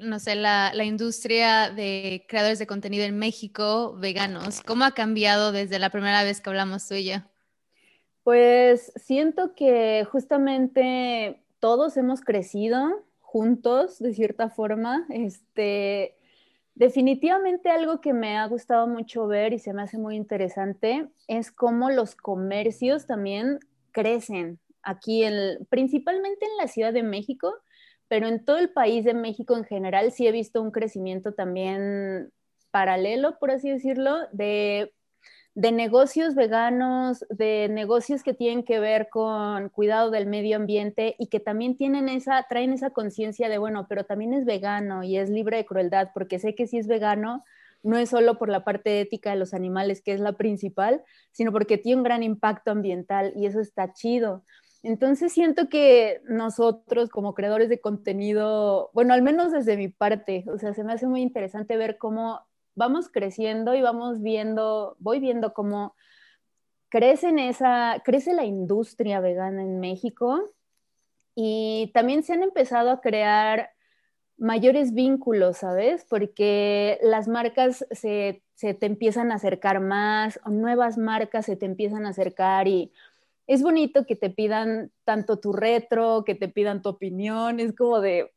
no 0.01 0.19
sé, 0.19 0.35
la, 0.35 0.73
industria 0.83 1.69
de 1.69 2.25
creadores 2.27 2.59
de 2.59 2.67
contenido 2.67 3.05
en 3.05 3.17
México, 3.17 3.95
veganos, 3.97 4.61
¿cómo 4.61 4.85
ha 4.85 4.91
cambiado 4.91 5.51
desde 5.51 5.79
la 5.79 5.89
primera 5.89 6.23
vez 6.23 6.41
que 6.41 6.49
hablamos 6.49 6.87
tú? 6.87 6.95
Pues 8.23 8.91
siento 8.95 9.55
que 9.55 10.05
justamente 10.11 11.41
todos 11.59 11.97
hemos 11.97 12.21
crecido 12.21 13.05
juntos, 13.19 13.99
de 13.99 14.13
cierta 14.13 14.49
forma. 14.49 15.05
Este, 15.09 16.15
definitivamente 16.75 17.69
algo 17.69 18.01
que 18.01 18.13
me 18.13 18.37
ha 18.37 18.45
gustado 18.47 18.87
mucho 18.87 19.27
ver 19.27 19.53
y 19.53 19.59
se 19.59 19.73
me 19.73 19.81
hace 19.81 19.97
muy 19.97 20.15
interesante 20.15 21.09
es 21.27 21.51
cómo 21.51 21.89
los 21.89 22.15
comercios 22.15 23.05
también 23.05 23.59
crecen 23.91 24.59
aquí, 24.83 25.23
principalmente 25.69 26.45
en 26.45 26.57
la 26.57 26.67
Ciudad 26.67 26.93
de 26.93 27.03
México 27.03 27.53
pero 28.07 28.27
en 28.27 28.43
todo 28.43 28.57
el 28.57 28.69
país 28.69 29.03
de 29.05 29.13
México 29.13 29.55
en 29.55 29.65
general 29.65 30.11
sí 30.11 30.27
he 30.27 30.31
visto 30.31 30.61
un 30.61 30.71
crecimiento 30.71 31.33
también 31.33 32.31
paralelo, 32.71 33.37
por 33.39 33.51
así 33.51 33.69
decirlo, 33.69 34.27
de, 34.31 34.93
negocios 35.55 36.35
veganos, 36.35 37.25
de 37.29 37.67
negocios 37.69 38.23
que 38.23 38.33
tienen 38.33 38.63
que 38.63 38.79
ver 38.79 39.09
con 39.09 39.69
cuidado 39.69 40.11
del 40.11 40.27
medio 40.27 40.57
ambiente 40.57 41.15
y 41.17 41.27
que 41.27 41.39
también 41.39 41.75
tienen 41.75 42.09
esa, 42.09 42.45
traen 42.47 42.73
esa 42.73 42.91
conciencia 42.91 43.49
de, 43.49 43.57
bueno, 43.57 43.87
pero 43.89 44.03
también 44.03 44.33
es 44.33 44.45
vegano 44.45 45.03
y 45.03 45.17
es 45.17 45.29
libre 45.29 45.57
de 45.57 45.65
crueldad, 45.65 46.11
porque 46.13 46.39
sé 46.39 46.55
que 46.55 46.67
si 46.67 46.77
es 46.77 46.87
vegano, 46.87 47.43
no 47.83 47.97
es 47.97 48.09
solo 48.09 48.37
por 48.37 48.49
la 48.49 48.63
parte 48.63 49.01
ética 49.01 49.31
de 49.31 49.37
los 49.37 49.53
animales, 49.53 50.01
que 50.01 50.13
es 50.13 50.19
la 50.19 50.33
principal, 50.33 51.03
sino 51.31 51.51
porque 51.51 51.77
tiene 51.77 51.97
un 51.97 52.03
gran 52.03 52.21
impacto 52.23 52.71
ambiental 52.71 53.33
y 53.35 53.45
eso 53.45 53.59
está 53.59 53.93
chido. 53.93 54.43
Entonces 54.83 55.33
siento 55.33 55.69
que 55.69 56.21
nosotros 56.25 57.09
como 57.09 57.33
creadores 57.33 57.69
de 57.69 57.81
contenido, 57.81 58.91
bueno, 58.93 59.13
al 59.13 59.21
menos 59.21 59.51
desde 59.51 59.77
mi 59.77 59.87
parte, 59.87 60.45
o 60.53 60.57
sea, 60.57 60.73
se 60.73 60.83
me 60.83 60.93
hace 60.93 61.07
muy 61.07 61.21
interesante 61.21 61.77
ver 61.77 61.97
cómo 61.97 62.41
vamos 62.75 63.09
creciendo 63.09 63.73
y 63.73 63.81
vamos 63.81 64.21
viendo, 64.21 64.95
voy 64.99 65.19
viendo 65.19 65.53
cómo 65.53 65.95
crece, 66.89 67.33
esa, 67.49 68.01
crece 68.05 68.33
la 68.33 68.45
industria 68.45 69.19
vegana 69.19 69.63
en 69.63 69.79
México 69.79 70.41
y 71.35 71.91
también 71.93 72.23
se 72.23 72.33
han 72.33 72.43
empezado 72.43 72.91
a 72.91 73.01
crear 73.01 73.71
mayores 74.37 74.93
vínculos, 74.93 75.57
¿sabes? 75.57 76.05
Porque 76.07 76.99
las 77.01 77.27
marcas 77.27 77.85
se, 77.91 78.43
se, 78.53 78.75
te 78.75 78.85
empiezan 78.85 79.31
a 79.31 79.35
acercar 79.35 79.79
más, 79.79 80.39
nuevas 80.45 80.97
marcas 80.97 81.47
se 81.47 81.55
te 81.55 81.65
empiezan 81.65 82.05
a 82.05 82.09
acercar 82.09 82.67
y 82.67 82.91
es 83.47 83.61
bonito 83.61 84.05
que 84.05 84.15
te 84.15 84.29
pidan 84.29 84.91
tanto 85.05 85.39
tu 85.39 85.53
retro, 85.53 86.23
que 86.25 86.35
te 86.35 86.49
pidan 86.49 86.81
tu 86.81 86.89
opinión, 86.89 87.59
es 87.59 87.73
como 87.73 88.01
de, 88.01 88.31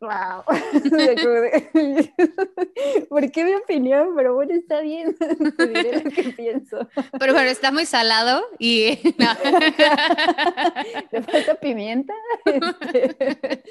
wow, 0.00 0.42
¿por 3.08 3.30
qué 3.30 3.44
mi 3.44 3.54
opinión? 3.54 4.14
Pero 4.16 4.34
bueno, 4.34 4.54
está 4.54 4.80
bien, 4.80 5.14
te 5.56 5.66
diré 5.66 6.02
lo 6.02 6.10
que 6.10 6.30
pienso. 6.30 6.88
Pero 7.18 7.34
bueno, 7.34 7.50
está 7.50 7.72
muy 7.72 7.86
salado 7.86 8.44
y... 8.58 8.98
¿Le 11.10 11.22
falta 11.22 11.54
pimienta? 11.56 12.14
Este, 12.46 13.62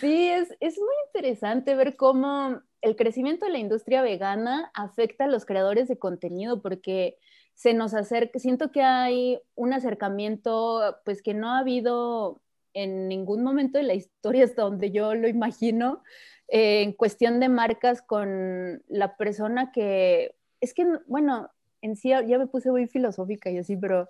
sí, 0.00 0.28
es, 0.28 0.48
es 0.60 0.78
muy 0.78 0.94
interesante 1.06 1.74
ver 1.74 1.96
cómo 1.96 2.60
el 2.80 2.96
crecimiento 2.96 3.44
de 3.46 3.52
la 3.52 3.58
industria 3.58 4.02
vegana 4.02 4.70
afecta 4.74 5.24
a 5.24 5.28
los 5.28 5.44
creadores 5.44 5.88
de 5.88 5.98
contenido, 5.98 6.60
porque 6.60 7.16
se 7.54 7.74
nos 7.74 7.94
acerca, 7.94 8.38
siento 8.38 8.72
que 8.72 8.82
hay 8.82 9.40
un 9.54 9.72
acercamiento, 9.72 10.96
pues 11.04 11.22
que 11.22 11.34
no 11.34 11.50
ha 11.50 11.58
habido 11.58 12.40
en 12.74 13.08
ningún 13.08 13.42
momento 13.42 13.78
de 13.78 13.84
la 13.84 13.94
historia 13.94 14.44
hasta 14.44 14.62
donde 14.62 14.90
yo 14.90 15.14
lo 15.14 15.28
imagino, 15.28 16.02
eh, 16.48 16.82
en 16.82 16.92
cuestión 16.92 17.40
de 17.40 17.48
marcas 17.48 18.02
con 18.02 18.82
la 18.88 19.16
persona 19.16 19.72
que, 19.72 20.34
es 20.60 20.74
que, 20.74 20.86
bueno, 21.06 21.50
en 21.82 21.96
sí 21.96 22.10
ya 22.10 22.38
me 22.38 22.46
puse 22.46 22.70
muy 22.70 22.86
filosófica 22.86 23.50
y 23.50 23.58
así, 23.58 23.76
pero 23.76 24.08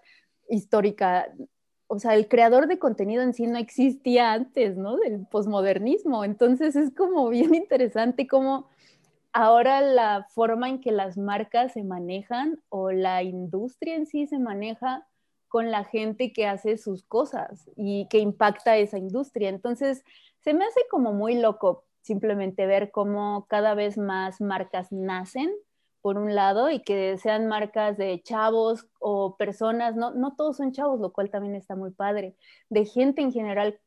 histórica. 0.49 1.33
O 1.87 1.99
sea, 1.99 2.15
el 2.15 2.29
creador 2.29 2.69
de 2.69 2.79
contenido 2.79 3.23
en 3.23 3.35
sí 3.35 3.47
no 3.47 3.59
existía 3.59 4.33
antes, 4.33 4.77
¿no? 4.77 4.97
Del 4.97 5.27
posmodernismo. 5.27 6.25
Entonces 6.25 6.77
es 6.77 6.95
como 6.95 7.29
bien 7.29 7.55
interesante 7.55 8.27
cómo 8.27 8.69
ahora 9.33 9.81
la 9.81 10.27
forma 10.31 10.69
en 10.69 10.81
que 10.81 10.93
las 10.93 11.17
marcas 11.17 11.73
se 11.73 11.85
manejan 11.85 12.63
o 12.69 12.91
la 12.91 13.23
industria 13.23 13.97
en 13.97 14.07
sí 14.07 14.27
se 14.27 14.39
maneja 14.39 15.07
con 15.49 15.71
la 15.71 15.85
gente 15.85 16.33
que 16.33 16.47
hace 16.47 16.79
sus 16.79 17.03
cosas 17.05 17.69
y 17.77 18.09
que 18.09 18.19
impacta 18.19 18.77
esa 18.77 18.99
industria. 18.99 19.51
Entonces, 19.51 20.03
se 20.41 20.55
me 20.55 20.65
hace 20.65 20.81
como 20.91 21.13
muy 21.13 21.39
loco 21.39 21.85
simplemente 22.01 22.67
ver 22.67 22.91
cómo 22.91 23.47
cada 23.49 23.75
vez 23.75 23.99
más 23.99 24.41
marcas 24.41 24.93
nacen, 24.93 25.53
por 26.01 26.19
un 26.19 26.35
lado, 26.35 26.71
y 26.71 26.81
que 26.81 27.17
sean 27.19 27.47
marcas 27.47 27.97
de 27.97 28.21
chavos 28.23 28.89
o 28.99 29.37
personas, 29.37 29.95
no, 29.95 30.11
no 30.13 30.35
todos 30.35 30.57
son 30.57 30.73
chavos, 30.73 31.01
lo 31.01 31.13
cual 31.13 31.31
también 31.31 31.55
está 31.55 31.77
muy 31.77 31.93
padre, 31.93 32.35
de 32.71 32.87
gente 32.87 33.23
en 33.23 33.31
general 33.31 33.79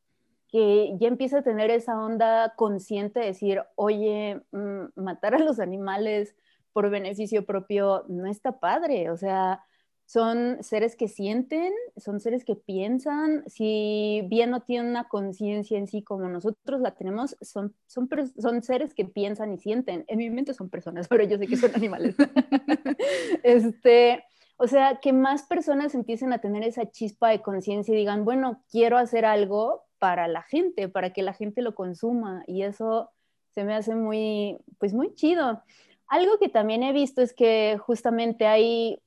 que 0.56 0.96
ya 1.02 1.10
empieza 1.10 1.40
a 1.40 1.44
tener 1.44 1.70
esa 1.70 2.02
onda 2.02 2.54
consciente 2.56 3.20
de 3.20 3.26
decir, 3.26 3.62
oye, 3.76 4.42
mm, 4.54 4.86
matar 4.96 5.36
a 5.36 5.40
los 5.40 5.60
animales 5.60 6.34
por 6.72 6.90
beneficio 6.90 7.46
propio 7.46 8.06
no 8.08 8.26
está 8.26 8.58
padre, 8.62 9.10
o 9.10 9.18
sea, 9.18 9.66
son 10.06 10.64
seres 10.64 10.96
que 10.96 11.10
sienten, 11.10 11.74
son 11.98 12.22
seres 12.22 12.46
que 12.46 12.56
piensan, 12.56 13.44
si 13.48 14.26
bien 14.30 14.50
no 14.50 14.62
tienen 14.62 14.92
una 14.92 15.10
conciencia 15.10 15.78
en 15.78 15.88
sí 15.88 16.02
como 16.02 16.30
nosotros 16.30 16.80
la 16.80 16.92
tenemos, 16.92 17.36
son, 17.42 17.76
son, 17.86 18.08
son 18.40 18.64
seres 18.64 18.94
que 18.94 19.04
piensan 19.04 19.52
y 19.52 19.58
sienten. 19.58 20.06
En 20.08 20.20
mi 20.20 20.30
mente 20.30 20.54
son 20.54 20.70
personas, 20.70 21.08
pero 21.10 21.26
yo 21.26 21.38
sé 21.38 21.48
que 21.48 21.58
son 21.58 21.76
animales. 21.76 22.16
este, 23.44 24.24
o 24.56 24.68
sea, 24.68 25.02
que 25.02 25.12
más 25.12 25.44
personas 25.44 25.94
empiecen 25.96 26.32
a 26.32 26.40
tener 26.40 26.64
esa 26.64 26.90
chispa 26.90 27.28
de 27.28 27.42
conciencia 27.42 27.94
y 27.94 27.98
digan, 27.98 28.24
bueno, 28.24 28.64
quiero 28.72 28.98
hacer 28.98 29.26
algo 29.26 29.85
para 30.06 30.28
la 30.28 30.44
gente, 30.44 30.88
para 30.88 31.14
que 31.14 31.24
la 31.24 31.34
gente 31.34 31.64
lo 31.64 31.74
consuma. 31.74 32.44
Y 32.46 32.62
eso 32.62 33.10
se 33.56 33.64
me 33.64 33.74
hace 33.74 33.96
muy, 33.96 34.60
pues 34.78 34.94
muy 34.94 35.16
chido. 35.16 35.64
Algo 36.08 36.38
que 36.38 36.48
también 36.48 36.84
he 36.84 36.94
visto 36.94 37.24
es 37.24 37.34
que 37.34 37.80
justamente 37.80 38.46
hay, 38.46 39.02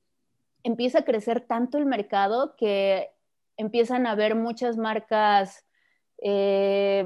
empieza 0.61 0.99
a 0.99 1.05
crecer 1.05 1.39
tanto 1.39 1.77
el 1.77 1.85
mercado 1.85 2.53
que 2.57 3.11
empiezan 3.55 4.07
a 4.07 4.11
haber 4.11 4.35
muchas 4.35 4.75
marcas, 4.75 5.65
eh, 6.21 7.05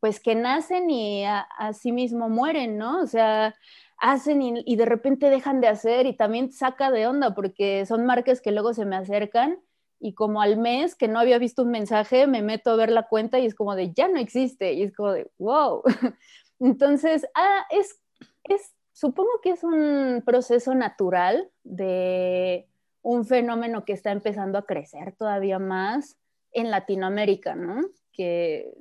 pues 0.00 0.20
que 0.20 0.34
nacen 0.34 0.88
y 0.88 1.26
a, 1.26 1.46
sí 1.74 1.92
mismo 1.92 2.30
mueren, 2.30 2.78
¿no? 2.78 3.02
O 3.02 3.06
sea, 3.06 3.54
hacen 3.98 4.40
y, 4.40 4.62
y, 4.64 4.76
de 4.76 4.86
repente 4.86 5.28
dejan 5.28 5.60
de 5.60 5.68
hacer 5.68 6.06
y 6.06 6.16
también 6.16 6.50
saca 6.50 6.90
de 6.90 7.06
onda 7.06 7.34
porque 7.34 7.84
son 7.84 8.06
marcas 8.06 8.40
que 8.40 8.52
luego 8.52 8.72
se 8.72 8.86
me 8.86 8.96
acercan 8.96 9.58
y 10.04 10.12
como 10.12 10.42
al 10.42 10.58
mes 10.58 10.94
que 10.94 11.08
no 11.08 11.18
había 11.18 11.38
visto 11.38 11.62
un 11.62 11.70
mensaje, 11.70 12.26
me 12.26 12.42
meto 12.42 12.70
a 12.70 12.76
ver 12.76 12.90
la 12.90 13.08
cuenta 13.08 13.38
y 13.38 13.46
es 13.46 13.54
como 13.54 13.74
de, 13.74 13.94
ya 13.94 14.06
no 14.06 14.18
existe, 14.18 14.74
y 14.74 14.82
es 14.82 14.94
como 14.94 15.12
de, 15.12 15.30
wow. 15.38 15.82
Entonces, 16.60 17.26
ah, 17.34 17.64
es, 17.70 18.02
es, 18.44 18.74
supongo 18.92 19.30
que 19.42 19.48
es 19.48 19.64
un 19.64 20.22
proceso 20.26 20.74
natural 20.74 21.50
de 21.62 22.68
un 23.00 23.24
fenómeno 23.24 23.86
que 23.86 23.94
está 23.94 24.12
empezando 24.12 24.58
a 24.58 24.66
crecer 24.66 25.12
todavía 25.16 25.58
más 25.58 26.18
en 26.52 26.70
Latinoamérica, 26.70 27.54
¿no? 27.54 27.80
Que, 28.12 28.74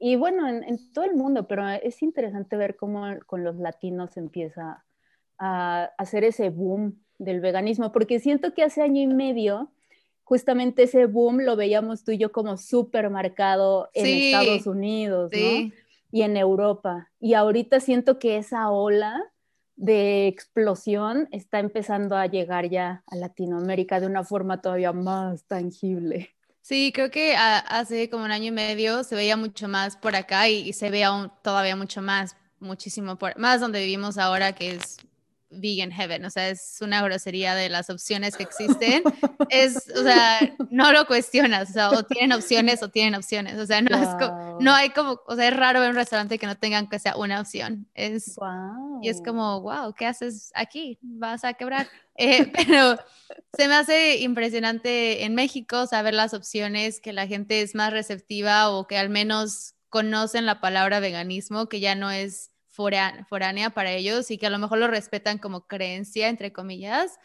y 0.00 0.16
bueno, 0.16 0.48
en, 0.48 0.64
en 0.64 0.92
todo 0.92 1.04
el 1.04 1.14
mundo, 1.14 1.46
pero 1.46 1.68
es 1.68 2.02
interesante 2.02 2.56
ver 2.56 2.74
cómo 2.74 3.04
con 3.26 3.44
los 3.44 3.58
latinos 3.58 4.16
empieza 4.16 4.84
a 5.38 5.84
hacer 5.98 6.24
ese 6.24 6.50
boom 6.50 7.00
del 7.18 7.40
veganismo, 7.40 7.92
porque 7.92 8.18
siento 8.18 8.54
que 8.54 8.64
hace 8.64 8.82
año 8.82 9.00
y 9.00 9.06
medio 9.06 9.70
justamente 10.24 10.84
ese 10.84 11.06
boom 11.06 11.40
lo 11.40 11.56
veíamos 11.56 12.04
tú 12.04 12.12
y 12.12 12.18
yo 12.18 12.32
como 12.32 12.56
súper 12.56 13.10
marcado 13.10 13.90
en 13.94 14.06
Estados 14.06 14.66
Unidos, 14.66 15.30
¿no? 15.32 15.72
Y 16.10 16.22
en 16.22 16.36
Europa. 16.36 17.10
Y 17.20 17.34
ahorita 17.34 17.80
siento 17.80 18.18
que 18.18 18.36
esa 18.36 18.70
ola 18.70 19.32
de 19.76 20.28
explosión 20.28 21.28
está 21.32 21.58
empezando 21.58 22.16
a 22.16 22.26
llegar 22.26 22.68
ya 22.68 23.02
a 23.06 23.16
Latinoamérica 23.16 23.98
de 23.98 24.06
una 24.06 24.22
forma 24.22 24.60
todavía 24.60 24.92
más 24.92 25.44
tangible. 25.44 26.30
Sí, 26.60 26.92
creo 26.94 27.10
que 27.10 27.34
hace 27.36 28.08
como 28.08 28.24
un 28.24 28.30
año 28.30 28.46
y 28.46 28.50
medio 28.52 29.02
se 29.02 29.16
veía 29.16 29.36
mucho 29.36 29.66
más 29.66 29.96
por 29.96 30.14
acá 30.14 30.48
y, 30.48 30.72
se 30.72 30.90
ve 30.90 31.02
aún 31.02 31.32
todavía 31.42 31.74
mucho 31.74 32.02
más, 32.02 32.36
muchísimo 32.60 33.16
por, 33.16 33.36
más 33.36 33.60
donde 33.60 33.80
vivimos 33.80 34.16
ahora, 34.16 34.52
que 34.52 34.76
es 34.76 34.98
vegan 35.52 35.90
heaven, 35.90 36.24
o 36.24 36.30
sea, 36.30 36.48
es 36.48 36.78
una 36.80 37.02
grosería 37.02 37.54
de 37.54 37.68
las 37.68 37.90
opciones 37.90 38.36
que 38.36 38.42
existen. 38.42 39.02
Es, 39.48 39.90
o 39.96 40.02
sea, 40.02 40.38
no 40.70 40.92
lo 40.92 41.06
cuestionas, 41.06 41.70
o 41.70 41.72
sea, 41.72 41.90
o 41.90 42.02
tienen 42.04 42.32
opciones 42.32 42.82
o 42.82 42.88
tienen 42.88 43.14
opciones, 43.14 43.58
o 43.58 43.66
sea, 43.66 43.82
no, 43.82 43.96
es 43.96 44.08
como, 44.08 44.58
no 44.60 44.72
hay 44.72 44.90
como, 44.90 45.20
o 45.26 45.36
sea, 45.36 45.48
es 45.48 45.56
raro 45.56 45.80
ver 45.80 45.90
un 45.90 45.96
restaurante 45.96 46.38
que 46.38 46.46
no 46.46 46.56
tengan 46.56 46.88
que 46.88 46.98
sea 46.98 47.16
una 47.16 47.40
opción. 47.40 47.86
Es, 47.94 48.36
Y 49.02 49.08
es 49.08 49.20
como, 49.22 49.60
wow, 49.60 49.94
¿qué 49.94 50.06
haces 50.06 50.52
aquí? 50.54 50.98
Vas 51.02 51.44
a 51.44 51.54
quebrar. 51.54 51.88
Eh, 52.16 52.46
pero 52.52 52.98
se 53.56 53.68
me 53.68 53.74
hace 53.74 54.18
impresionante 54.18 55.24
en 55.24 55.34
México 55.34 55.86
saber 55.86 56.14
las 56.14 56.34
opciones, 56.34 57.00
que 57.00 57.12
la 57.12 57.26
gente 57.26 57.62
es 57.62 57.74
más 57.74 57.92
receptiva 57.92 58.70
o 58.70 58.86
que 58.86 58.96
al 58.96 59.08
menos 59.08 59.74
conocen 59.88 60.46
la 60.46 60.60
palabra 60.60 61.00
veganismo, 61.00 61.68
que 61.68 61.80
ya 61.80 61.94
no 61.94 62.10
es 62.10 62.51
foránea 62.72 63.70
para 63.70 63.92
ellos 63.92 64.30
y 64.30 64.38
que 64.38 64.46
a 64.46 64.50
lo 64.50 64.58
mejor 64.58 64.78
lo 64.78 64.88
respetan 64.88 65.38
como 65.38 65.66
creencia, 65.66 66.28
entre 66.28 66.52
comillas, 66.52 67.18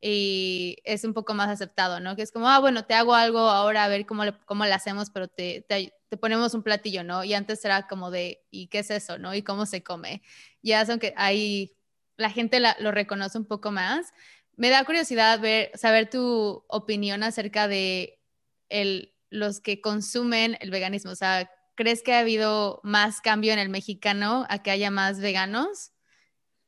y 0.00 0.78
es 0.84 1.04
un 1.04 1.14
poco 1.14 1.32
más 1.34 1.48
aceptado, 1.48 2.00
¿no? 2.00 2.16
Que 2.16 2.22
es 2.22 2.32
como, 2.32 2.48
ah, 2.48 2.58
bueno, 2.58 2.84
te 2.84 2.94
hago 2.94 3.14
algo 3.14 3.38
ahora 3.38 3.84
a 3.84 3.88
ver 3.88 4.04
cómo, 4.04 4.24
cómo 4.46 4.66
lo 4.66 4.74
hacemos, 4.74 5.10
pero 5.10 5.28
te, 5.28 5.64
te, 5.68 6.16
ponemos 6.16 6.54
un 6.54 6.62
platillo, 6.62 7.04
¿no? 7.04 7.24
Y 7.24 7.34
antes 7.34 7.64
era 7.64 7.86
como 7.86 8.10
de, 8.10 8.44
¿y 8.50 8.66
qué 8.66 8.80
es 8.80 8.90
eso, 8.90 9.18
no? 9.18 9.34
¿Y 9.34 9.42
cómo 9.42 9.64
se 9.64 9.82
come? 9.82 10.22
Ya 10.60 10.84
son 10.86 10.98
que 10.98 11.14
ahí 11.16 11.76
la 12.16 12.30
gente 12.30 12.60
lo 12.60 12.90
reconoce 12.90 13.38
un 13.38 13.46
poco 13.46 13.70
más. 13.70 14.12
Me 14.56 14.70
da 14.70 14.84
curiosidad 14.84 15.40
saber 15.74 16.10
tu 16.10 16.64
opinión 16.68 17.22
acerca 17.22 17.68
de 17.68 18.20
el, 18.68 19.14
los 19.30 19.60
que 19.60 19.80
consumen 19.80 20.58
el 20.60 20.70
veganismo, 20.70 21.12
o 21.12 21.16
sea, 21.16 21.48
¿Crees 21.74 22.02
que 22.02 22.12
ha 22.12 22.20
habido 22.20 22.80
más 22.82 23.20
cambio 23.20 23.52
en 23.52 23.58
el 23.58 23.68
mexicano 23.68 24.46
a 24.48 24.62
que 24.62 24.70
haya 24.70 24.90
más 24.90 25.20
veganos? 25.20 25.92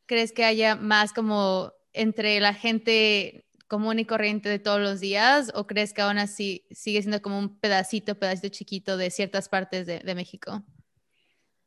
¿Crees 0.06 0.32
que 0.32 0.44
haya 0.44 0.76
más 0.76 1.12
como 1.12 1.72
entre 1.92 2.40
la 2.40 2.54
gente 2.54 3.46
común 3.68 3.98
y 3.98 4.04
corriente 4.04 4.48
de 4.48 4.58
todos 4.58 4.80
los 4.80 5.00
días? 5.00 5.52
¿O 5.54 5.66
crees 5.66 5.92
que 5.92 6.02
aún 6.02 6.18
así 6.18 6.66
sigue 6.70 7.02
siendo 7.02 7.20
como 7.20 7.38
un 7.38 7.58
pedacito, 7.58 8.14
pedacito 8.18 8.48
chiquito 8.48 8.96
de 8.96 9.10
ciertas 9.10 9.48
partes 9.48 9.86
de, 9.86 9.98
de 10.00 10.14
México? 10.14 10.62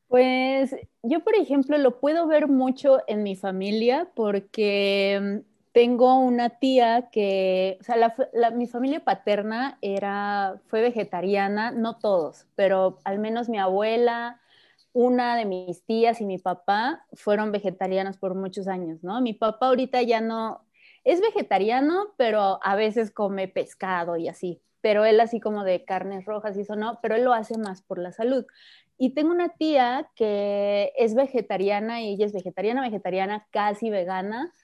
Pues 0.08 0.74
yo, 1.03 1.24
por 1.24 1.36
ejemplo, 1.36 1.77
lo 1.77 2.00
puedo 2.00 2.27
ver 2.27 2.48
mucho 2.48 3.00
en 3.08 3.24
mi 3.24 3.36
familia 3.36 4.10
porque 4.15 5.44
tengo 5.77 6.17
una 6.17 6.50
tía 6.50 7.10
que, 7.12 7.77
o 7.79 7.84
sea, 7.84 8.15
mi 8.55 8.65
familia 8.65 9.03
paterna 9.03 9.77
era, 9.84 10.60
fue 10.65 10.81
vegetariana, 10.81 11.69
no 11.69 12.00
todos, 12.00 12.48
pero 12.55 12.98
al 13.03 13.19
menos 13.19 13.48
mi 13.48 13.60
abuela, 13.60 14.41
una 14.91 15.36
de 15.36 15.46
mis 15.46 15.84
tías 15.84 16.19
y 16.19 16.25
mi 16.25 16.39
papá 16.39 17.05
fueron 17.13 17.51
vegetarianos 17.51 18.17
por 18.17 18.34
muchos 18.34 18.67
años, 18.67 19.03
¿no? 19.03 19.22
Mi 19.22 19.34
papá 19.34 19.67
ahorita 19.67 20.01
ya 20.01 20.19
no, 20.19 20.65
es 21.03 21.22
vegetariano, 21.22 22.07
pero 22.17 22.57
a 22.63 22.75
veces 22.75 23.12
come 23.12 23.48
pescado 23.48 24.17
y 24.17 24.29
así, 24.29 24.60
pero 24.81 25.05
él 25.05 25.19
así 25.19 25.39
como 25.39 25.63
de 25.63 25.86
carnes 25.86 26.25
rojas 26.25 26.57
y 26.57 26.62
eso 26.62 26.75
no, 26.75 26.98
pero 27.03 27.13
él 27.13 27.24
lo 27.24 27.34
hace 27.34 27.55
más 27.60 27.84
por 27.84 28.00
la 28.00 28.12
salud. 28.12 28.48
Y 28.98 29.12
tengo 29.12 29.29
una 29.29 29.50
tía 29.50 30.10
que 30.15 30.91
es 30.98 31.13
vegetariana 31.13 32.01
y 32.01 32.15
ella 32.15 32.25
es 32.25 32.34
vegetariana, 32.34 32.81
vegetariana, 32.81 33.46
casi 33.51 33.91
vegana, 33.91 34.55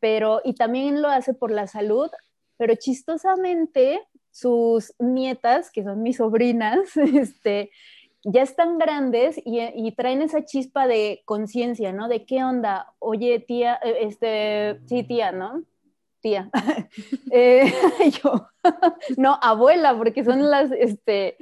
pero 0.00 0.40
y 0.44 0.54
también 0.54 1.02
lo 1.02 1.08
hace 1.08 1.34
por 1.34 1.50
la 1.50 1.66
salud, 1.66 2.10
pero 2.56 2.74
chistosamente 2.74 4.00
sus 4.30 4.94
nietas, 4.98 5.70
que 5.70 5.82
son 5.82 6.02
mis 6.02 6.18
sobrinas, 6.18 6.96
este, 6.96 7.70
ya 8.24 8.42
están 8.42 8.78
grandes 8.78 9.40
y, 9.44 9.92
traen 9.92 10.22
esa 10.22 10.44
chispa 10.44 10.86
de 10.86 11.22
conciencia, 11.24 11.92
¿no? 11.92 12.08
De 12.08 12.24
qué 12.24 12.44
onda, 12.44 12.92
oye, 12.98 13.40
tía, 13.40 13.78
eh, 13.82 13.98
este, 14.02 14.80
sí, 14.86 15.02
tía, 15.04 15.32
¿no? 15.32 15.62
Tía. 16.20 16.50
Eh, 17.30 17.72
yo, 18.22 18.48
no, 19.16 19.38
abuela, 19.40 19.96
porque 19.96 20.24
son 20.24 20.50
las, 20.50 20.70
este, 20.72 21.36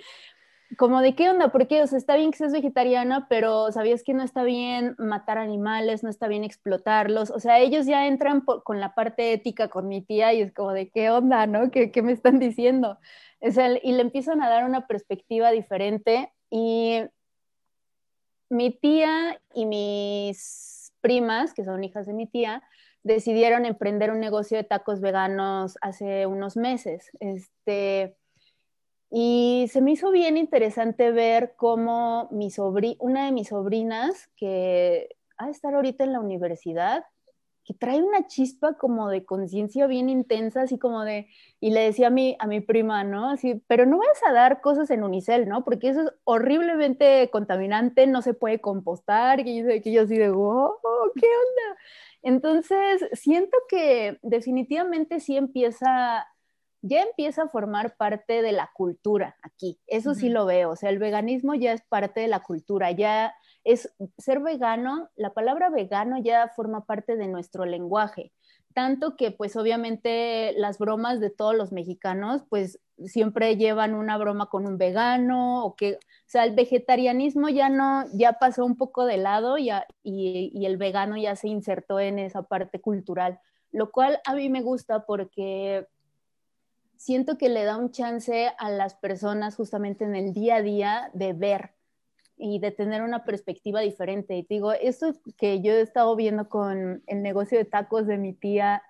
como 0.77 1.01
de 1.01 1.15
qué 1.15 1.31
onda, 1.31 1.53
porque, 1.53 1.83
o 1.83 1.87
sea, 1.87 1.99
está 1.99 2.17
bien 2.17 2.31
que 2.31 2.39
seas 2.39 2.53
vegetariana, 2.53 3.27
pero 3.29 3.71
sabías 3.73 4.03
que 4.03 4.15
no 4.15 4.23
está 4.23 4.43
bien 4.43 4.97
matar 4.99 5.39
animales, 5.39 6.03
no 6.03 6.11
está 6.11 6.29
bien 6.29 6.45
explotarlos, 6.45 7.31
o 7.31 7.39
sea, 7.39 7.61
ellos 7.61 7.87
ya 7.87 8.07
entran 8.07 8.41
con 8.41 8.81
la 8.81 8.95
parte 8.95 9.33
ética 9.33 9.69
con 9.69 9.89
mi 9.89 10.03
tía 10.03 10.33
y 10.35 10.41
es 10.41 10.53
como 10.53 10.73
de 10.73 10.91
qué 10.91 11.11
onda, 11.11 11.47
¿no? 11.47 11.71
¿Qué, 11.71 11.93
qué 11.93 12.03
me 12.03 12.13
están 12.13 12.39
diciendo? 12.39 12.99
O 13.41 13.51
sea, 13.51 13.71
y 13.83 13.93
le 13.93 14.01
empiezan 14.01 14.43
a 14.43 14.49
dar 14.49 14.65
una 14.65 14.87
perspectiva 14.87 15.51
diferente 15.51 16.33
y 16.51 17.03
mi 18.49 18.71
tía 18.71 19.41
y 19.55 19.67
mis 19.67 20.93
primas, 21.01 21.55
que 21.55 21.65
son 21.65 21.85
hijas 21.85 22.07
de 22.07 22.13
mi 22.13 22.27
tía, 22.27 22.63
decidieron 23.03 23.65
emprender 23.65 24.11
un 24.11 24.21
negocio 24.21 24.57
de 24.57 24.65
tacos 24.65 25.01
veganos 25.01 25.79
hace 25.81 26.27
unos 26.27 26.57
meses. 26.57 27.11
Este, 27.21 28.17
y 29.19 29.69
se 29.69 29.81
me 29.81 29.93
hizo 29.93 30.11
bien 30.11 30.37
interesante 30.37 31.11
ver 31.11 31.55
cómo 31.57 32.29
mi 32.31 32.51
una 32.99 33.25
de 33.25 33.33
mis 33.33 33.49
sobrinas, 33.49 34.29
que 34.37 35.17
ha 35.39 35.47
de 35.47 35.53
estar 35.53 35.75
ahorita 35.75 36.05
en 36.05 36.13
la 36.13 36.21
universidad, 36.21 37.07
que 37.65 37.73
trae 37.73 38.03
una 38.03 38.27
chispa 38.27 38.75
como 38.75 39.09
de 39.09 39.25
conciencia 39.25 39.87
bien 39.87 40.11
intensa, 40.11 40.61
así 40.61 40.79
como 40.79 41.03
de, 41.03 41.29
y 41.61 41.71
le 41.71 41.81
decía 41.81 42.09
a 42.09 42.11
mi, 42.11 42.37
a 42.39 42.47
mi 42.47 42.61
prima, 42.61 43.05
¿no? 43.05 43.31
Así, 43.31 43.63
pero 43.67 43.87
no 43.87 43.97
vayas 43.97 44.21
a 44.29 44.35
dar 44.35 44.61
cosas 44.61 44.91
en 44.91 45.03
unicel, 45.03 45.49
¿no? 45.49 45.65
Porque 45.65 45.89
eso 45.89 46.03
es 46.03 46.13
horriblemente 46.25 47.31
contaminante, 47.31 48.07
no 48.07 48.21
se 48.21 48.35
puede 48.35 48.61
compostar, 48.61 49.43
que 49.45 49.57
yo, 49.57 49.83
que 49.83 49.93
yo 49.93 50.03
así 50.03 50.19
de, 50.19 50.29
wow, 50.29 50.75
¿qué 51.15 51.27
onda? 51.27 51.81
Entonces, 52.21 53.09
siento 53.15 53.57
que 53.67 54.19
definitivamente 54.21 55.21
sí 55.21 55.39
empieza, 55.39 56.27
ya 56.87 57.03
empieza 57.03 57.43
a 57.43 57.49
formar 57.49 57.97
parte 57.97 58.43
de 58.43 58.53
la 58.53 58.71
cultura 58.75 59.37
aquí, 59.43 59.81
eso 59.87 60.15
sí 60.15 60.29
lo 60.29 60.47
veo, 60.47 60.71
o 60.71 60.77
sea, 60.77 60.91
el 60.91 60.99
veganismo 60.99 61.55
ya 61.55 61.73
es 61.73 61.83
parte 61.83 62.21
de 62.21 62.29
la 62.29 62.41
cultura, 62.41 62.91
ya 62.91 63.35
es 63.65 63.93
ser 64.19 64.41
vegano, 64.41 65.11
la 65.17 65.35
palabra 65.35 65.71
vegano 65.71 66.19
ya 66.19 66.49
forma 66.55 66.87
parte 66.87 67.17
de 67.17 67.27
nuestro 67.29 67.65
lenguaje, 67.65 68.33
tanto 68.75 69.17
que 69.17 69.31
pues 69.31 69.57
obviamente 69.57 70.53
las 70.57 70.79
bromas 70.79 71.19
de 71.19 71.31
todos 71.31 71.57
los 71.57 71.73
mexicanos 71.73 72.43
pues 72.49 72.79
siempre 73.05 73.57
llevan 73.57 73.95
una 73.95 74.19
broma 74.19 74.47
con 74.47 74.67
un 74.67 74.79
vegano 74.79 75.65
o 75.65 75.77
que, 75.77 75.95
o 75.95 75.99
sea, 76.27 76.45
el 76.45 76.55
vegetarianismo 76.55 77.49
ya 77.49 77.69
no, 77.69 78.05
ya 78.13 78.35
pasó 78.35 78.65
un 78.65 78.77
poco 78.77 79.05
de 79.05 79.17
lado 79.17 79.59
y, 79.59 79.71
y 80.03 80.67
el 80.67 80.77
vegano 80.77 81.17
ya 81.17 81.37
se 81.37 81.49
insertó 81.49 82.01
en 82.01 82.19
esa 82.19 82.43
parte 82.43 82.81
cultural, 82.81 83.41
lo 83.73 83.91
cual 83.91 84.21
a 84.25 84.35
mí 84.35 84.49
me 84.49 84.63
gusta 84.63 85.07
porque 85.07 85.87
siento 86.97 87.39
que 87.39 87.49
le 87.49 87.65
da 87.65 87.77
un 87.77 87.91
chance 87.91 88.51
a 88.59 88.71
las 88.71 88.95
personas 88.95 89.57
justamente 89.57 90.05
en 90.05 90.15
el 90.15 90.33
día 90.33 90.57
a 90.57 90.63
día 90.63 91.11
de 91.15 91.33
ver 91.33 91.71
y 92.37 92.59
de 92.59 92.71
tener 92.71 93.03
una 93.03 93.25
perspectiva 93.25 93.81
diferente. 93.81 94.37
Y 94.37 94.47
digo, 94.49 94.73
esto 94.73 95.15
que 95.39 95.63
yo 95.63 95.73
he 95.73 95.81
estado 95.81 96.15
viendo 96.17 96.49
con 96.49 97.03
el 97.07 97.23
negocio 97.23 97.59
de 97.59 97.65
tacos 97.65 98.07
de 98.07 98.19
mi 98.19 98.35
tía, 98.35 98.83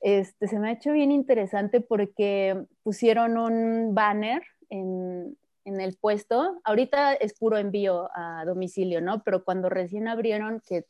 este, 0.00 0.48
se 0.48 0.58
me 0.58 0.68
ha 0.68 0.72
hecho 0.72 0.92
bien 0.92 1.10
interesante 1.10 1.80
porque 1.80 2.64
pusieron 2.82 3.38
un 3.38 3.94
banner 3.94 4.42
en, 4.68 5.36
en 5.64 5.80
el 5.80 5.96
puesto. 5.96 6.60
Ahorita 6.64 7.14
es 7.14 7.34
puro 7.34 7.58
envío 7.58 8.08
a 8.14 8.44
domicilio, 8.44 9.00
¿no? 9.00 9.22
Pero 9.22 9.44
cuando 9.44 9.68
recién 9.68 10.08
abrieron, 10.08 10.60
que 10.66 10.86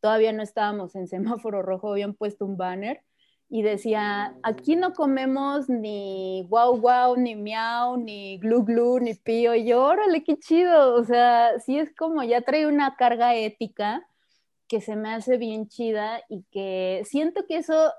todavía 0.00 0.32
no 0.32 0.42
estábamos 0.42 0.94
en 0.96 1.08
semáforo 1.08 1.62
rojo, 1.62 1.92
habían 1.92 2.14
puesto 2.14 2.44
un 2.44 2.56
banner 2.56 3.02
y 3.48 3.62
decía, 3.62 4.34
aquí 4.42 4.74
no 4.74 4.92
comemos 4.94 5.68
ni 5.68 6.46
guau 6.48 6.80
guau, 6.80 7.16
ni 7.16 7.36
miau, 7.36 7.96
ni 7.96 8.38
glu 8.38 8.64
glu, 8.64 8.98
ni 8.98 9.14
pío. 9.14 9.54
Y 9.54 9.66
yo, 9.66 9.84
órale, 9.84 10.24
qué 10.24 10.38
chido. 10.38 10.94
O 10.94 11.04
sea, 11.04 11.58
sí 11.60 11.78
es 11.78 11.94
como 11.94 12.22
ya 12.22 12.40
trae 12.40 12.66
una 12.66 12.96
carga 12.96 13.34
ética 13.34 14.06
que 14.66 14.80
se 14.80 14.96
me 14.96 15.14
hace 15.14 15.36
bien 15.36 15.68
chida 15.68 16.22
y 16.28 16.44
que 16.50 17.02
siento 17.04 17.46
que 17.46 17.58
eso, 17.58 17.92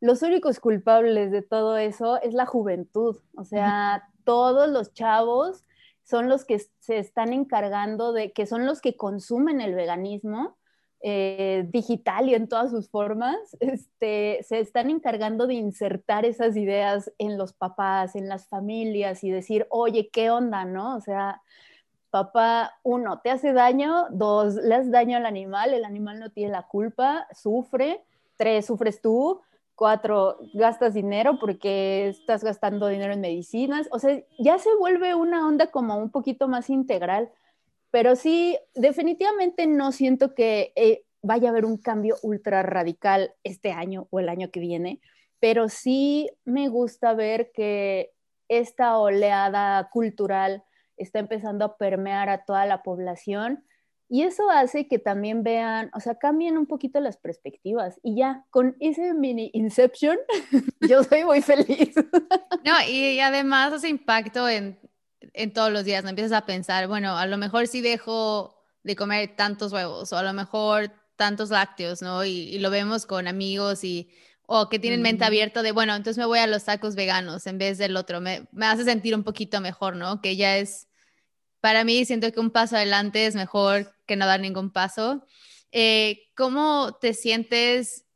los 0.00 0.22
únicos 0.22 0.60
culpables 0.60 1.32
de 1.32 1.42
todo 1.42 1.76
eso 1.76 2.20
es 2.22 2.34
la 2.34 2.46
juventud. 2.46 3.18
O 3.34 3.44
sea, 3.44 4.08
todos 4.24 4.68
los 4.68 4.92
chavos 4.92 5.64
son 6.04 6.28
los 6.28 6.44
que 6.44 6.58
se 6.78 6.98
están 6.98 7.32
encargando 7.32 8.12
de, 8.12 8.32
que 8.32 8.46
son 8.46 8.66
los 8.66 8.80
que 8.80 8.96
consumen 8.96 9.60
el 9.60 9.74
veganismo 9.74 10.58
eh, 11.02 11.66
digital 11.70 12.28
y 12.28 12.34
en 12.34 12.46
todas 12.46 12.70
sus 12.70 12.90
formas, 12.90 13.36
este, 13.60 14.42
se 14.42 14.60
están 14.60 14.90
encargando 14.90 15.46
de 15.46 15.54
insertar 15.54 16.26
esas 16.26 16.56
ideas 16.56 17.10
en 17.18 17.38
los 17.38 17.52
papás, 17.54 18.16
en 18.16 18.28
las 18.28 18.46
familias 18.48 19.24
y 19.24 19.30
decir, 19.30 19.66
oye, 19.70 20.10
¿qué 20.12 20.30
onda, 20.30 20.64
no? 20.64 20.96
O 20.96 21.00
sea, 21.00 21.40
papá, 22.10 22.78
uno, 22.82 23.20
te 23.20 23.30
hace 23.30 23.52
daño, 23.52 24.08
dos, 24.10 24.56
le 24.56 24.74
hace 24.74 24.90
daño 24.90 25.16
al 25.16 25.26
animal, 25.26 25.72
el 25.72 25.84
animal 25.84 26.18
no 26.18 26.30
tiene 26.30 26.52
la 26.52 26.66
culpa, 26.66 27.26
sufre, 27.32 28.04
tres, 28.36 28.66
sufres 28.66 29.00
tú, 29.00 29.40
cuatro, 29.74 30.38
gastas 30.52 30.92
dinero 30.92 31.38
porque 31.38 32.08
estás 32.08 32.44
gastando 32.44 32.88
dinero 32.88 33.14
en 33.14 33.22
medicinas, 33.22 33.88
o 33.90 33.98
sea, 33.98 34.20
ya 34.38 34.58
se 34.58 34.68
vuelve 34.76 35.14
una 35.14 35.46
onda 35.46 35.68
como 35.68 35.96
un 35.96 36.10
poquito 36.10 36.48
más 36.48 36.68
integral 36.68 37.30
pero 37.90 38.16
sí, 38.16 38.58
definitivamente 38.74 39.66
no 39.66 39.92
siento 39.92 40.34
que 40.34 40.72
eh, 40.76 41.04
vaya 41.22 41.48
a 41.48 41.50
haber 41.50 41.64
un 41.64 41.76
cambio 41.76 42.16
ultra 42.22 42.62
radical 42.62 43.34
este 43.44 43.72
año 43.72 44.06
o 44.10 44.20
el 44.20 44.28
año 44.28 44.50
que 44.50 44.60
viene, 44.60 45.00
pero 45.40 45.68
sí 45.68 46.30
me 46.44 46.68
gusta 46.68 47.14
ver 47.14 47.50
que 47.52 48.12
esta 48.48 48.98
oleada 48.98 49.88
cultural 49.92 50.64
está 50.96 51.18
empezando 51.18 51.64
a 51.64 51.76
permear 51.76 52.28
a 52.28 52.44
toda 52.44 52.66
la 52.66 52.82
población 52.82 53.64
y 54.12 54.24
eso 54.24 54.50
hace 54.50 54.88
que 54.88 54.98
también 54.98 55.44
vean, 55.44 55.88
o 55.94 56.00
sea, 56.00 56.16
cambien 56.16 56.58
un 56.58 56.66
poquito 56.66 56.98
las 56.98 57.16
perspectivas 57.16 58.00
y 58.02 58.16
ya, 58.16 58.44
con 58.50 58.76
ese 58.80 59.14
mini 59.14 59.50
Inception, 59.54 60.18
yo 60.88 61.04
soy 61.04 61.24
muy 61.24 61.42
feliz. 61.42 61.94
No, 62.64 62.72
y 62.88 63.20
además 63.20 63.72
ese 63.72 63.88
impacto 63.88 64.48
en 64.48 64.76
en 65.34 65.52
todos 65.52 65.72
los 65.72 65.84
días, 65.84 66.02
no 66.04 66.10
empiezas 66.10 66.32
a 66.32 66.46
pensar, 66.46 66.88
bueno, 66.88 67.16
a 67.16 67.26
lo 67.26 67.38
mejor 67.38 67.66
sí 67.66 67.80
dejo 67.80 68.56
de 68.82 68.96
comer 68.96 69.36
tantos 69.36 69.72
huevos 69.72 70.12
o 70.12 70.16
a 70.16 70.22
lo 70.22 70.32
mejor 70.32 70.92
tantos 71.16 71.50
lácteos, 71.50 72.02
¿no? 72.02 72.24
Y, 72.24 72.58
lo 72.58 72.70
vemos 72.70 73.06
con 73.06 73.28
amigos 73.28 73.84
y 73.84 74.10
o 74.46 74.68
que 74.68 74.78
tienen 74.78 75.02
mente 75.02 75.24
abierta 75.24 75.62
de, 75.62 75.70
bueno, 75.70 75.94
entonces 75.94 76.18
me 76.18 76.24
voy 76.24 76.40
a 76.40 76.46
los 76.46 76.64
tacos 76.64 76.96
veganos 76.96 77.46
en 77.46 77.58
vez 77.58 77.78
del 77.78 77.96
otro. 77.96 78.20
Me, 78.20 78.48
me 78.52 78.66
hace 78.66 78.84
sentir 78.84 79.14
un 79.14 79.22
poquito 79.22 79.60
mejor, 79.60 79.96
¿no? 79.96 80.20
Que 80.20 80.36
ya 80.36 80.56
es, 80.56 80.88
para 81.60 81.84
mí 81.84 82.04
siento 82.04 82.32
que 82.32 82.40
un 82.40 82.50
paso 82.50 82.76
adelante 82.76 83.26
es 83.26 83.34
mejor 83.34 83.94
que 84.06 84.16
no 84.16 84.26
dar 84.26 84.40
ningún 84.40 84.70
paso. 84.70 85.24
Eh, 85.72 86.30
¿Cómo 86.34 86.98
te 87.00 87.14
sientes 87.14 88.06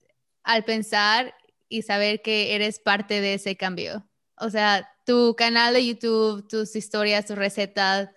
al 0.42 0.64
pensar 0.64 1.34
y 1.68 1.82
saber 1.82 2.22
que 2.22 2.54
eres 2.54 2.80
parte 2.80 3.20
de 3.20 3.34
ese 3.34 3.56
cambio? 3.56 4.04
O 4.38 4.50
sea, 4.50 4.88
tu 5.04 5.34
canal 5.36 5.74
de 5.74 5.86
YouTube, 5.86 6.46
tus 6.48 6.74
historias, 6.76 7.26
tus 7.26 7.36
recetas, 7.36 8.10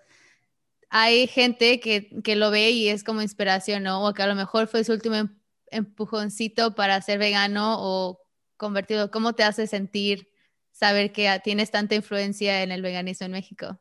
hay 0.90 1.28
gente 1.28 1.80
que, 1.80 2.22
que, 2.24 2.36
lo 2.36 2.52
ve 2.52 2.72
y 2.72 2.90
es 2.90 3.04
como 3.04 3.22
inspiración, 3.22 3.84
¿no? 3.84 4.06
O 4.08 4.14
que 4.14 4.24
a 4.24 4.28
lo 4.28 4.36
mejor 4.36 4.68
fue 4.68 4.84
su 4.84 4.94
último 4.94 5.16
em, 5.16 5.38
empujoncito 5.72 6.76
para 6.76 7.02
ser 7.02 7.20
vegano 7.20 7.76
o 7.80 8.22
convertido. 8.56 9.12
¿Cómo 9.12 9.34
te 9.34 9.44
hace 9.44 9.68
sentir 9.68 10.30
saber 10.72 11.12
que 11.12 11.42
tienes 11.44 11.72
tanta 11.72 11.96
influencia 11.96 12.64
en 12.64 12.72
el 12.72 12.82
veganismo 12.82 13.26
en 13.26 13.32
México? 13.34 13.80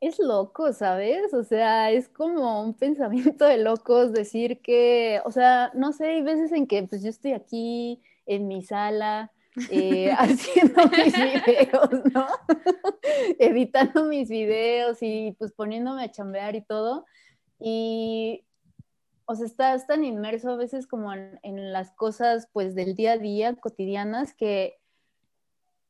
Es 0.00 0.18
loco, 0.18 0.72
¿sabes? 0.72 1.32
O 1.32 1.42
sea, 1.44 1.90
es 1.90 2.08
como 2.08 2.62
un 2.62 2.74
pensamiento 2.78 3.44
de 3.46 3.58
locos 3.58 4.12
decir 4.12 4.60
que, 4.60 5.20
o 5.24 5.32
sea, 5.32 5.72
no 5.74 5.92
sé, 5.92 6.06
hay 6.08 6.22
veces 6.22 6.52
en 6.52 6.66
que 6.66 6.82
pues 6.84 7.02
yo 7.02 7.10
estoy 7.10 7.32
aquí 7.32 8.02
en 8.26 8.46
mi 8.46 8.62
sala 8.62 9.32
eh, 9.70 10.12
haciendo 10.18 10.82
mis 10.86 11.14
videos, 11.14 11.90
¿no? 12.12 12.26
Editando 13.38 14.04
mis 14.04 14.28
videos 14.28 14.98
y 15.00 15.34
pues 15.38 15.52
poniéndome 15.52 16.04
a 16.04 16.10
chambear 16.10 16.56
y 16.56 16.62
todo. 16.62 17.04
Y 17.60 18.44
o 19.26 19.34
sea, 19.34 19.46
estás 19.46 19.86
tan 19.86 20.04
inmerso 20.04 20.50
a 20.50 20.56
veces 20.56 20.86
como 20.86 21.12
en, 21.12 21.38
en, 21.42 21.72
las 21.72 21.92
cosas 21.92 22.48
pues 22.52 22.74
del 22.74 22.94
día 22.94 23.12
a 23.12 23.18
día 23.18 23.54
cotidianas 23.56 24.34
que, 24.34 24.78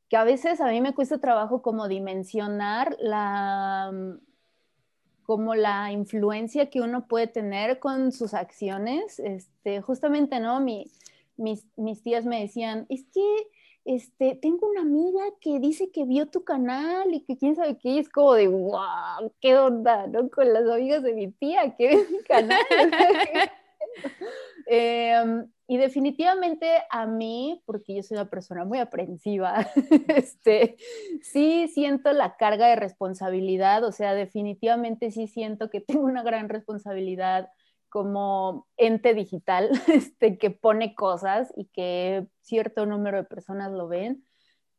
que 0.09 0.17
a 0.17 0.23
veces 0.23 0.61
a 0.61 0.67
mí 0.67 0.79
me 0.79 0.93
cuesta 0.93 1.17
trabajo 1.17 1.61
como 1.61 1.87
dimensionar 1.87 2.95
la 2.99 3.91
como 5.25 5.55
la 5.55 5.91
influencia 5.91 6.69
que 6.69 6.81
uno 6.81 7.07
puede 7.07 7.27
tener 7.27 7.79
con 7.79 8.11
sus 8.11 8.33
acciones. 8.33 9.19
Este, 9.19 9.81
justamente, 9.81 10.39
¿no? 10.39 10.59
Mi, 10.59 10.91
mis, 11.35 11.65
mis 11.75 12.03
tías 12.03 12.25
me 12.25 12.41
decían, 12.41 12.85
es 12.89 13.05
que 13.11 13.47
este, 13.85 14.35
tengo 14.41 14.67
una 14.67 14.81
amiga 14.81 15.21
que 15.39 15.59
dice 15.59 15.91
que 15.91 16.05
vio 16.05 16.25
tu 16.25 16.43
canal 16.43 17.13
y 17.13 17.21
que 17.21 17.37
quién 17.37 17.55
sabe 17.55 17.77
qué, 17.77 17.99
es 17.99 18.09
como 18.09 18.33
de, 18.33 18.47
wow, 18.47 19.31
qué 19.39 19.55
onda, 19.57 20.07
¿no? 20.07 20.27
Con 20.29 20.51
las 20.51 20.67
amigas 20.67 21.03
de 21.03 21.13
mi 21.13 21.31
tía 21.31 21.75
que 21.75 21.87
ven 21.89 22.05
mi 22.11 22.23
canal. 22.23 22.59
Em, 24.67 25.47
y 25.67 25.77
definitivamente 25.77 26.67
a 26.89 27.05
mí, 27.05 27.61
porque 27.65 27.95
yo 27.95 28.01
soy 28.01 28.17
una 28.17 28.29
persona 28.29 28.65
muy 28.65 28.79
aprensiva, 28.79 29.67
este, 30.07 30.75
sí 31.21 31.67
siento 31.67 32.11
la 32.13 32.35
carga 32.35 32.67
de 32.67 32.75
responsabilidad, 32.75 33.83
o 33.83 33.91
sea, 33.91 34.15
definitivamente 34.15 35.11
sí 35.11 35.27
siento 35.27 35.69
que 35.69 35.81
tengo 35.81 36.03
una 36.05 36.23
gran 36.23 36.49
responsabilidad 36.49 37.49
como 37.95 38.67
ente 38.75 39.13
digital 39.13 39.69
este, 39.87 40.37
que 40.37 40.51
pone 40.51 40.95
cosas 40.95 41.53
y 41.55 41.67
que 41.67 42.27
cierto 42.41 42.85
número 42.85 43.15
de 43.15 43.23
personas 43.23 43.71
lo 43.71 43.87
ven. 43.87 44.25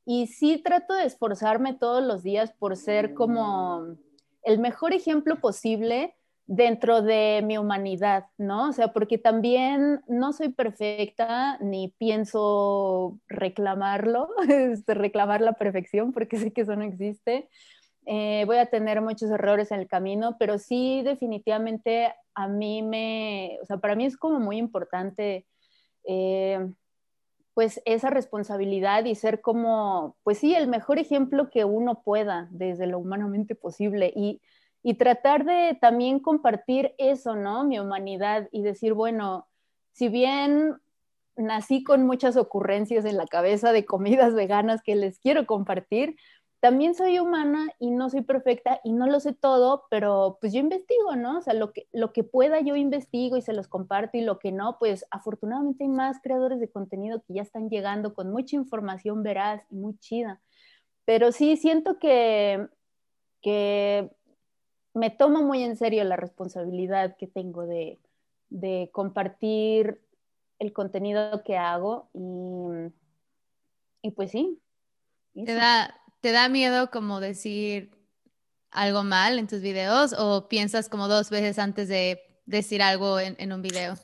Y 0.05 0.27
sí 0.27 0.59
trato 0.59 0.93
de 0.93 1.07
esforzarme 1.07 1.73
todos 1.73 2.05
los 2.05 2.23
días 2.23 2.53
por 2.53 2.77
ser 2.77 3.15
como 3.15 3.97
el 4.43 4.59
mejor 4.59 4.93
ejemplo 4.93 5.41
posible 5.41 6.15
dentro 6.45 7.01
de 7.01 7.41
mi 7.43 7.57
humanidad, 7.57 8.27
¿no? 8.37 8.69
O 8.69 8.73
sea, 8.75 8.93
porque 8.93 9.17
también 9.17 10.03
no 10.09 10.35
soy 10.35 10.51
perfecta 10.51 11.57
ni 11.63 11.89
pienso 11.97 13.19
reclamarlo, 13.29 14.29
este, 14.51 14.93
reclamar 14.93 15.41
la 15.41 15.55
perfección, 15.55 16.13
porque 16.13 16.37
sé 16.37 16.53
que 16.53 16.61
eso 16.61 16.77
no 16.77 16.85
existe. 16.85 17.49
Eh, 18.07 18.45
voy 18.47 18.59
a 18.59 18.67
tener 18.67 19.01
muchos 19.03 19.31
errores 19.31 19.71
en 19.73 19.81
el 19.81 19.89
camino, 19.89 20.37
pero 20.39 20.59
sí 20.59 21.03
definitivamente 21.03 22.15
a 22.35 22.49
mí 22.49 22.83
me, 22.83 23.59
o 23.63 23.67
sea, 23.67 23.79
para 23.79 23.97
mí 23.97 24.05
es 24.07 24.17
como 24.17 24.39
muy 24.39 24.59
importante, 24.59 25.47
eh, 26.05 26.71
pues 27.55 27.83
esa 27.85 28.11
responsabilidad 28.11 29.05
y 29.05 29.15
ser 29.15 29.41
como, 29.41 30.17
pues 30.23 30.39
sí, 30.39 30.55
el 30.55 30.69
mejor 30.69 30.99
ejemplo 30.99 31.51
que 31.51 31.65
uno 31.65 32.03
pueda 32.03 32.49
desde 32.51 32.87
lo 32.87 32.99
humanamente 32.99 33.55
posible. 33.55 34.13
Y 34.15 34.41
y 34.87 34.95
tratar 34.95 35.45
de 35.45 35.77
también 35.81 36.21
compartir 36.21 36.95
eso, 36.97 37.35
¿no? 37.35 37.65
Mi 37.65 37.81
humanidad 37.81 38.49
y 38.53 38.63
decir, 38.63 38.93
bueno, 38.93 39.49
si 39.91 40.09
bien 40.09 40.77
nací 41.35 41.83
con 41.83 42.07
muchas 42.07 42.37
ocurrencias 42.37 43.05
en 43.05 43.17
la 43.17 43.27
cabeza 43.27 43.73
de 43.73 43.85
comidas 43.85 44.33
veganas 44.33 44.83
que 44.85 44.95
les 44.95 45.19
quiero 45.19 45.45
compartir, 45.45 46.15
también 46.61 46.95
soy 46.95 47.19
humana 47.19 47.69
y 47.79 47.91
no 47.91 48.09
soy 48.09 48.23
perfecta 48.23 48.81
y 48.83 48.93
no 48.93 49.07
lo 49.07 49.21
sé 49.21 49.33
todo, 49.33 49.85
pero 49.91 50.39
pues 50.41 50.53
yo 50.53 50.61
investigo, 50.61 51.15
¿no? 51.15 51.39
O 51.39 51.43
sea, 51.43 51.55
lo 51.55 51.73
que, 51.73 51.87
lo 51.93 52.13
que 52.13 52.25
pueda 52.25 52.61
yo 52.61 52.77
investigo 52.77 53.37
y 53.37 53.43
se 53.43 53.53
los 53.53 53.69
comparto 53.69 54.17
y 54.17 54.23
lo 54.23 54.39
que 54.39 54.53
no, 54.53 54.79
pues 54.79 55.07
afortunadamente 55.11 55.85
hay 55.85 55.91
más 55.91 56.21
creadores 56.23 56.59
de 56.59 56.71
contenido 56.71 57.23
que 57.23 57.35
ya 57.35 57.43
están 57.43 57.69
llegando 57.69 58.15
con 58.15 58.31
mucha 58.31 58.57
información 58.57 59.23
veraz 59.23 59.63
y 59.71 59.77
muy 59.77 59.99
chida. 59.99 60.41
Pero 61.05 61.31
sí 61.31 61.57
siento 61.57 61.99
que, 61.99 62.69
que 63.43 64.11
me 64.97 65.11
tomo 65.11 65.43
muy 65.43 65.63
en 65.63 65.77
serio 65.77 66.03
la 66.05 66.17
responsabilidad 66.17 67.17
que 67.19 67.27
tengo 67.27 67.67
de, 67.67 67.99
compartir 68.93 70.01
el 70.59 70.73
contenido 70.73 71.45
que 71.45 71.59
hago 71.59 72.09
y, 74.03 74.11
pues 74.13 74.31
sí. 74.31 74.59
¿Te 75.35 75.53
da, 75.53 75.95
¿Te 76.27 76.33
da 76.33 76.49
miedo 76.49 76.91
como 76.91 77.21
decir 77.21 77.93
algo 78.73 79.05
mal 79.05 79.39
en 79.39 79.47
tus 79.47 79.61
videos 79.61 80.13
o 80.19 80.49
piensas 80.49 80.89
como 80.89 81.07
dos 81.07 81.31
veces 81.31 81.57
antes 81.57 81.87
de 81.87 82.21
decir 82.47 82.83
algo 82.83 83.21
en, 83.21 83.53
un 83.53 83.63
video? 83.63 83.95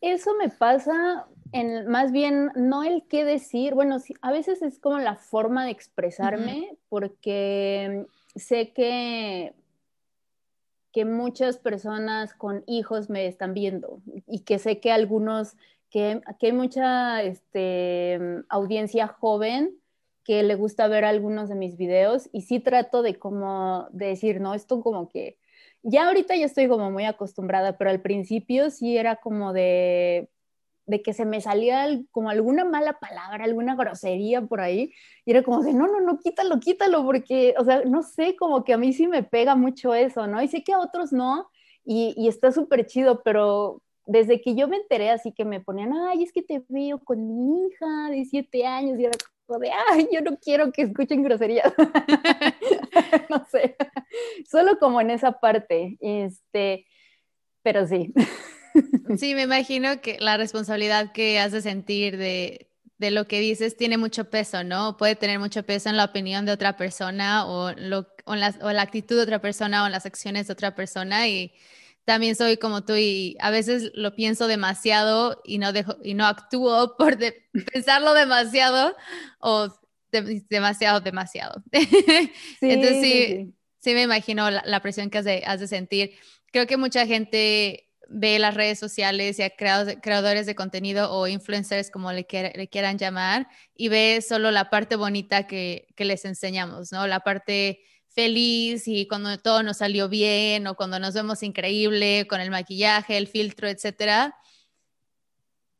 Eso 0.00 0.34
me 0.34 0.48
pasa 0.48 1.28
en, 1.52 1.86
más 1.86 2.10
bien 2.10 2.50
no 2.56 2.82
el 2.82 3.04
qué 3.08 3.24
decir, 3.24 3.74
bueno, 3.74 4.00
sí, 4.00 4.14
a 4.20 4.32
veces 4.32 4.62
es 4.62 4.80
como 4.80 4.98
la 4.98 5.14
forma 5.14 5.64
de 5.64 5.70
expresarme, 5.70 6.76
porque 6.88 8.04
sé 8.34 8.72
que 8.72 9.54
que 10.92 11.04
muchas 11.04 11.56
personas 11.56 12.34
con 12.34 12.64
hijos 12.66 13.10
me 13.10 13.28
están 13.28 13.54
viendo 13.54 14.02
y 14.26 14.40
que 14.40 14.58
sé 14.58 14.80
que 14.80 14.90
algunos, 14.90 15.56
que, 15.88 16.20
hay 16.42 16.52
mucha 16.52 17.22
este, 17.22 18.18
audiencia 18.48 19.06
joven 19.06 19.78
que 20.24 20.42
le 20.42 20.54
gusta 20.54 20.88
ver 20.88 21.04
algunos 21.04 21.48
de 21.48 21.54
mis 21.54 21.76
videos 21.76 22.28
y 22.32 22.42
sí 22.42 22.60
trato 22.60 23.02
de 23.02 23.18
como 23.18 23.88
de 23.92 24.06
decir, 24.06 24.40
no, 24.40 24.54
esto 24.54 24.82
como 24.82 25.08
que 25.08 25.38
ya 25.82 26.06
ahorita 26.06 26.36
ya 26.36 26.46
estoy 26.46 26.68
como 26.68 26.90
muy 26.90 27.04
acostumbrada, 27.04 27.76
pero 27.76 27.90
al 27.90 28.00
principio 28.00 28.70
sí 28.70 28.96
era 28.96 29.16
como 29.16 29.52
de, 29.52 30.28
de 30.86 31.02
que 31.02 31.12
se 31.12 31.24
me 31.24 31.40
salía 31.40 31.88
como 32.10 32.30
alguna 32.30 32.64
mala 32.64 32.98
palabra, 32.98 33.44
alguna 33.44 33.76
grosería 33.76 34.42
por 34.42 34.60
ahí, 34.60 34.92
y 35.24 35.30
era 35.32 35.42
como 35.42 35.62
de, 35.62 35.72
no, 35.72 35.86
no, 35.86 36.00
no, 36.00 36.18
quítalo, 36.18 36.60
quítalo, 36.60 37.04
porque, 37.04 37.54
o 37.58 37.64
sea, 37.64 37.82
no 37.84 38.02
sé, 38.02 38.36
como 38.36 38.64
que 38.64 38.72
a 38.72 38.78
mí 38.78 38.92
sí 38.92 39.08
me 39.08 39.22
pega 39.22 39.56
mucho 39.56 39.94
eso, 39.94 40.26
¿no? 40.26 40.42
Y 40.42 40.48
sé 40.48 40.62
que 40.64 40.72
a 40.72 40.78
otros 40.80 41.12
no, 41.12 41.48
y, 41.84 42.28
está 42.28 42.52
súper 42.52 42.86
chido, 42.86 43.22
pero 43.24 43.82
desde 44.06 44.40
que 44.40 44.54
yo 44.54 44.68
me 44.68 44.76
enteré 44.76 45.10
así 45.10 45.32
que 45.32 45.44
me 45.44 45.60
ponían, 45.60 45.92
ay, 45.92 46.22
es 46.24 46.32
que 46.32 46.42
te 46.42 46.64
veo 46.68 46.98
con 47.00 47.36
mi 47.36 47.66
hija 47.66 48.10
de 48.10 48.24
siete 48.24 48.66
años, 48.66 48.98
y 48.98 49.04
era 49.06 49.18
de, 49.48 49.70
ay, 49.90 50.08
yo 50.12 50.20
no 50.20 50.38
quiero 50.38 50.72
que 50.72 50.82
escuchen 50.82 51.22
groserías, 51.22 51.72
no 53.30 53.46
sé, 53.50 53.76
solo 54.50 54.78
como 54.78 55.00
en 55.00 55.10
esa 55.10 55.32
parte, 55.32 55.96
este, 56.00 56.86
pero 57.62 57.86
sí. 57.86 58.12
Sí, 59.18 59.34
me 59.34 59.42
imagino 59.42 60.00
que 60.00 60.16
la 60.18 60.38
responsabilidad 60.38 61.12
que 61.12 61.38
has 61.38 61.52
de 61.52 61.60
sentir 61.60 62.16
de, 62.16 62.70
lo 62.98 63.26
que 63.26 63.38
dices 63.38 63.76
tiene 63.76 63.98
mucho 63.98 64.30
peso, 64.30 64.64
¿no? 64.64 64.96
Puede 64.96 65.14
tener 65.14 65.38
mucho 65.38 65.62
peso 65.64 65.90
en 65.90 65.98
la 65.98 66.04
opinión 66.06 66.46
de 66.46 66.52
otra 66.52 66.78
persona 66.78 67.44
o, 67.44 67.72
lo, 67.72 68.06
o, 68.24 68.34
la, 68.34 68.54
actitud 68.80 69.16
de 69.16 69.22
otra 69.22 69.40
persona 69.40 69.82
o 69.82 69.86
en 69.86 69.92
las 69.92 70.06
acciones 70.06 70.46
de 70.46 70.54
otra 70.54 70.74
persona 70.74 71.28
y 71.28 71.52
también 72.04 72.34
soy 72.34 72.56
como 72.56 72.84
tú 72.84 72.94
y 72.96 73.36
a 73.40 73.50
veces 73.50 73.90
lo 73.94 74.14
pienso 74.14 74.46
demasiado 74.46 75.40
y 75.44 75.58
no 75.58 75.72
dejo 75.72 75.96
y 76.02 76.14
no 76.14 76.26
actúo 76.26 76.96
por 76.96 77.16
pensarlo 77.72 78.14
demasiado 78.14 78.96
o 79.40 79.68
demasiado 80.50 81.00
demasiado. 81.00 81.62
Entonces 82.60 83.02
sí, 83.02 83.54
sí, 83.78 83.94
me 83.94 84.02
imagino 84.02 84.50
la, 84.50 84.80
presión 84.80 85.10
que 85.10 85.18
has 85.18 85.24
de, 85.24 85.42
has 85.46 85.60
de 85.60 85.68
sentir. 85.68 86.12
Creo 86.50 86.66
que 86.66 86.76
mucha 86.76 87.06
gente 87.06 87.88
ve 88.12 88.38
las 88.38 88.54
redes 88.54 88.78
sociales 88.78 89.38
y 89.38 89.42
a 89.42 89.50
creadores 89.50 90.46
de 90.46 90.54
contenido 90.54 91.10
o 91.12 91.26
influencers, 91.26 91.90
como 91.90 92.12
le, 92.12 92.26
quieran 92.26 92.98
llamar, 92.98 93.48
y 93.74 93.88
ve 93.88 94.22
solo 94.26 94.50
la 94.50 94.70
parte 94.70 94.96
bonita 94.96 95.46
que, 95.46 95.86
les 95.96 96.24
enseñamos, 96.24 96.92
¿no? 96.92 97.06
La 97.06 97.20
parte 97.20 97.80
feliz 98.12 98.86
y 98.86 99.06
cuando 99.08 99.38
todo 99.38 99.62
nos 99.62 99.78
salió 99.78 100.08
bien 100.08 100.66
o 100.66 100.74
cuando 100.74 100.98
nos 100.98 101.14
vemos 101.14 101.42
increíble 101.42 102.26
con 102.28 102.40
el 102.40 102.50
maquillaje, 102.50 103.16
el 103.18 103.28
filtro, 103.28 103.68
etcétera. 103.68 104.36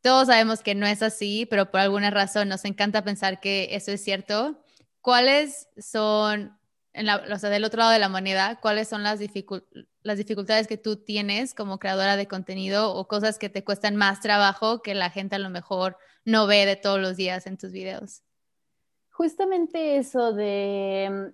Todos 0.00 0.28
sabemos 0.28 0.62
que 0.62 0.74
no 0.74 0.86
es 0.86 1.02
así, 1.02 1.46
pero 1.46 1.70
por 1.70 1.80
alguna 1.80 2.10
razón 2.10 2.48
nos 2.48 2.64
encanta 2.64 3.04
pensar 3.04 3.40
que 3.40 3.68
eso 3.72 3.92
es 3.92 4.02
cierto. 4.02 4.58
¿Cuáles 5.00 5.68
son 5.78 6.58
en 6.94 7.06
la, 7.06 7.24
o 7.32 7.38
sea, 7.38 7.50
del 7.50 7.64
otro 7.64 7.78
lado 7.78 7.92
de 7.92 7.98
la 7.98 8.08
moneda, 8.08 8.58
cuáles 8.60 8.88
son 8.88 9.02
las, 9.02 9.18
las 10.02 10.18
dificultades 10.18 10.66
que 10.66 10.76
tú 10.76 10.96
tienes 10.96 11.54
como 11.54 11.78
creadora 11.78 12.16
de 12.16 12.28
contenido 12.28 12.94
o 12.94 13.08
cosas 13.08 13.38
que 13.38 13.48
te 13.48 13.64
cuestan 13.64 13.96
más 13.96 14.20
trabajo 14.20 14.82
que 14.82 14.94
la 14.94 15.10
gente 15.10 15.36
a 15.36 15.38
lo 15.38 15.50
mejor 15.50 15.96
no 16.24 16.46
ve 16.46 16.66
de 16.66 16.76
todos 16.76 17.00
los 17.00 17.16
días 17.16 17.46
en 17.46 17.56
tus 17.56 17.72
videos. 17.72 18.22
Justamente 19.10 19.96
eso 19.96 20.32
de, 20.32 21.32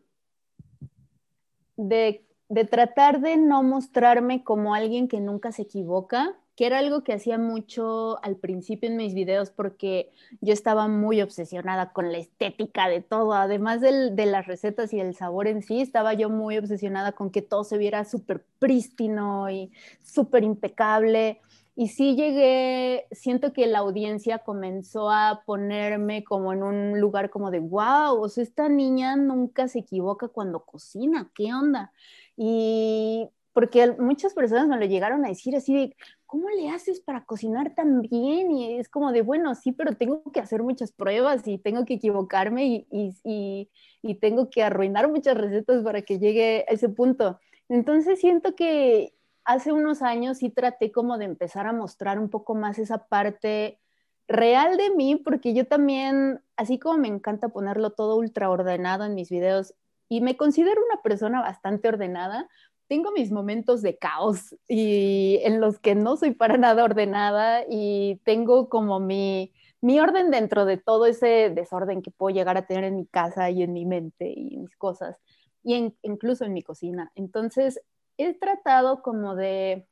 de, 1.78 2.26
de 2.50 2.64
tratar 2.64 3.20
de 3.22 3.38
no 3.38 3.62
mostrarme 3.62 4.44
como 4.44 4.74
alguien 4.74 5.08
que 5.08 5.20
nunca 5.20 5.52
se 5.52 5.62
equivoca, 5.62 6.36
que 6.58 6.66
era 6.66 6.78
algo 6.78 7.04
que 7.04 7.12
hacía 7.12 7.38
mucho 7.38 8.18
al 8.24 8.34
principio 8.34 8.90
en 8.90 8.96
mis 8.96 9.14
videos 9.14 9.50
porque 9.50 10.10
yo 10.40 10.52
estaba 10.52 10.88
muy 10.88 11.22
obsesionada 11.22 11.92
con 11.92 12.10
la 12.10 12.18
estética 12.18 12.88
de 12.88 13.00
todo, 13.00 13.32
además 13.32 13.80
de 13.80 14.26
las 14.26 14.46
recetas 14.48 14.92
y 14.92 14.98
el 14.98 15.14
sabor 15.14 15.46
en 15.46 15.62
sí, 15.62 15.80
estaba 15.80 16.14
yo 16.14 16.30
muy 16.30 16.58
obsesionada 16.58 17.12
con 17.12 17.30
que 17.30 17.42
todo 17.42 17.62
se 17.62 17.78
viera 17.78 18.04
súper 18.04 18.44
prístino 18.58 19.48
y 19.48 19.70
súper 20.02 20.42
impecable. 20.42 21.40
Y 21.80 21.86
sí 21.86 22.16
llegué, 22.16 23.06
siento 23.12 23.52
que 23.52 23.68
la 23.68 23.78
audiencia 23.78 24.40
comenzó 24.40 25.12
a 25.12 25.44
ponerme 25.46 26.24
como 26.24 26.52
en 26.52 26.64
un 26.64 27.00
lugar 27.00 27.30
como 27.30 27.52
de, 27.52 27.60
wow, 27.60 28.20
o 28.20 28.28
sea, 28.28 28.42
esta 28.42 28.68
niña 28.68 29.14
nunca 29.14 29.68
se 29.68 29.78
equivoca 29.78 30.26
cuando 30.26 30.64
cocina, 30.64 31.30
¿qué 31.36 31.54
onda? 31.54 31.92
Y 32.36 33.28
porque 33.52 33.92
muchas 33.92 34.34
personas 34.34 34.66
me 34.66 34.76
lo 34.76 34.86
llegaron 34.86 35.24
a 35.24 35.28
decir 35.28 35.54
así 35.54 35.72
de, 35.72 35.96
¿cómo 36.26 36.48
le 36.48 36.68
haces 36.68 36.98
para 36.98 37.24
cocinar 37.24 37.76
tan 37.76 38.00
bien? 38.02 38.50
Y 38.50 38.76
es 38.78 38.88
como 38.88 39.12
de, 39.12 39.22
bueno, 39.22 39.54
sí, 39.54 39.70
pero 39.70 39.94
tengo 39.94 40.24
que 40.32 40.40
hacer 40.40 40.64
muchas 40.64 40.90
pruebas 40.90 41.46
y 41.46 41.58
tengo 41.58 41.84
que 41.84 41.94
equivocarme 41.94 42.66
y, 42.66 42.86
y, 42.90 43.70
y, 44.02 44.14
tengo 44.16 44.50
que 44.50 44.64
arruinar 44.64 45.08
muchas 45.08 45.36
recetas 45.38 45.84
para 45.84 46.02
que 46.02 46.18
llegue 46.18 46.64
a 46.68 46.72
ese 46.72 46.88
punto. 46.88 47.38
Entonces 47.68 48.18
siento 48.18 48.56
que 48.56 49.14
hace 49.48 49.72
unos 49.72 50.02
años 50.02 50.38
sí 50.38 50.50
traté 50.50 50.92
como 50.92 51.16
de 51.16 51.24
empezar 51.24 51.66
a 51.66 51.72
mostrar 51.72 52.18
un 52.18 52.28
poco 52.28 52.54
más 52.54 52.78
esa 52.78 53.06
parte 53.08 53.80
real 54.28 54.76
de 54.76 54.90
mí, 54.90 55.16
porque 55.16 55.54
yo 55.54 55.66
también, 55.66 56.42
así 56.56 56.78
como 56.78 56.98
me 56.98 57.08
encanta 57.08 57.48
ponerlo 57.48 57.92
todo 57.92 58.16
ultra 58.16 58.50
ordenado 58.50 59.06
en 59.06 59.14
mis 59.14 59.30
videos, 59.30 59.74
y 60.06 60.20
me 60.20 60.36
considero 60.36 60.82
una 60.84 61.00
persona 61.00 61.40
bastante 61.40 61.88
ordenada, 61.88 62.46
tengo 62.88 63.10
mis 63.12 63.32
momentos 63.32 63.80
de 63.80 63.96
caos 63.96 64.54
y 64.68 65.40
en 65.42 65.62
los 65.62 65.78
que 65.78 65.94
no 65.94 66.18
soy 66.18 66.32
para 66.32 66.58
nada 66.58 66.84
ordenada 66.84 67.64
y 67.68 68.20
tengo 68.24 68.68
como 68.68 69.00
mi, 69.00 69.54
mi 69.80 69.98
orden 69.98 70.30
dentro 70.30 70.66
de 70.66 70.76
todo 70.76 71.06
ese 71.06 71.50
desorden 71.50 72.02
que 72.02 72.10
puedo 72.10 72.34
llegar 72.34 72.58
a 72.58 72.66
tener 72.66 72.84
en 72.84 72.96
mi 72.96 73.06
casa 73.06 73.50
y 73.50 73.62
en 73.62 73.72
mi 73.72 73.86
mente 73.86 74.30
y 74.30 74.58
mis 74.58 74.76
cosas 74.76 75.16
y 75.62 75.94
incluso 76.02 76.44
en 76.44 76.52
mi 76.52 76.62
cocina. 76.62 77.12
Entonces, 77.14 77.80
he 78.18 78.34
tratado 78.34 79.02
como 79.02 79.34
de 79.34 79.86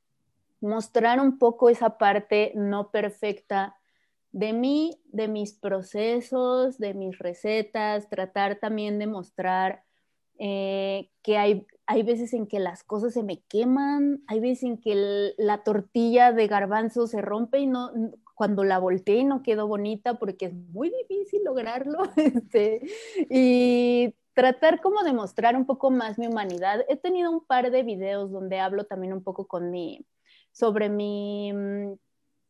mostrar 0.61 1.21
un 1.21 1.39
poco 1.39 1.71
esa 1.71 1.99
parte 1.99 2.53
no 2.55 2.91
perfecta 2.91 3.77
de 4.33 4.53
mí, 4.53 5.01
de 5.07 5.29
mis 5.29 5.55
procesos, 5.55 6.79
de 6.79 6.93
mis 6.93 7.19
recetas, 7.19 8.11
tratar 8.11 8.57
también 8.57 8.99
de 8.99 9.07
mostrar 9.07 9.83
eh, 10.39 11.09
que 11.23 11.39
hay, 11.39 11.67
hay 11.87 12.03
veces 12.03 12.35
en 12.35 12.47
que 12.47 12.59
las 12.59 12.85
cosas 12.85 13.15
se 13.15 13.23
me 13.23 13.41
queman, 13.49 14.23
hay 14.27 14.41
veces 14.41 14.65
en 14.65 14.79
que 14.79 15.33
la 15.39 15.65
tortilla 15.65 16.33
de 16.33 16.47
garbanzo 16.49 17.07
se 17.07 17.23
rompe 17.23 17.61
y 17.61 17.67
no, 17.67 17.91
cuando 18.35 18.65
la 18.65 18.79
volteé 18.79 19.25
no 19.25 19.43
quedó 19.43 19.67
bonita 19.67 20.19
porque 20.19 20.47
es 20.47 20.53
muy 20.53 20.91
difícil 20.91 21.43
lograrlo. 21.45 22.03
Este, 22.17 22.83
y 23.31 24.15
tratar 24.37 24.83
como 24.83 25.03
de 25.03 25.15
mostrar 25.15 25.57
un 25.57 25.65
poco 25.65 25.91
más 25.91 26.19
mi 26.19 26.27
humanidad. 26.27 26.85
He 26.91 26.97
tenido 26.97 27.31
un 27.31 27.43
par 27.43 27.71
de 27.71 27.83
videos 27.83 28.31
donde 28.31 28.61
hablo 28.61 28.85
también 28.85 29.15
un 29.15 29.23
poco 29.23 29.47
con 29.49 29.73
sobre 30.53 30.91
mi 30.91 31.55
mm, 31.55 31.95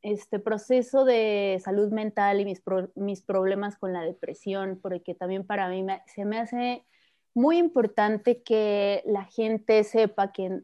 este 0.03 0.41
proceso 0.41 1.05
de 1.05 1.61
salud 1.63 1.93
mental 1.93 2.41
y 2.41 2.45
mis, 2.45 2.61
mis 2.97 3.23
problemas 3.23 3.79
con 3.79 3.93
la 3.93 4.03
depresión, 4.03 4.81
porque 4.83 5.15
también 5.15 5.47
para 5.47 5.69
mí 5.69 5.87
se 6.07 6.25
me 6.25 6.41
hace 6.41 6.85
muy 7.35 7.57
importante 7.57 8.43
que 8.43 9.05
la 9.07 9.23
gente 9.23 9.85
sepa 9.85 10.33
que 10.33 10.63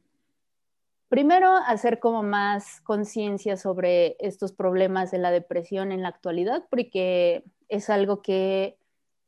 primero 1.08 1.52
hacer 1.52 2.00
como 2.00 2.24
más 2.24 2.80
conciencia 2.80 3.56
sobre 3.56 4.16
estos 4.18 4.50
problemas 4.50 5.12
de 5.12 5.18
la 5.18 5.30
depresión 5.30 5.92
en 5.92 6.02
la 6.02 6.08
actualidad, 6.08 6.64
porque 6.68 7.44
es 7.68 7.90
algo 7.90 8.22
que 8.22 8.76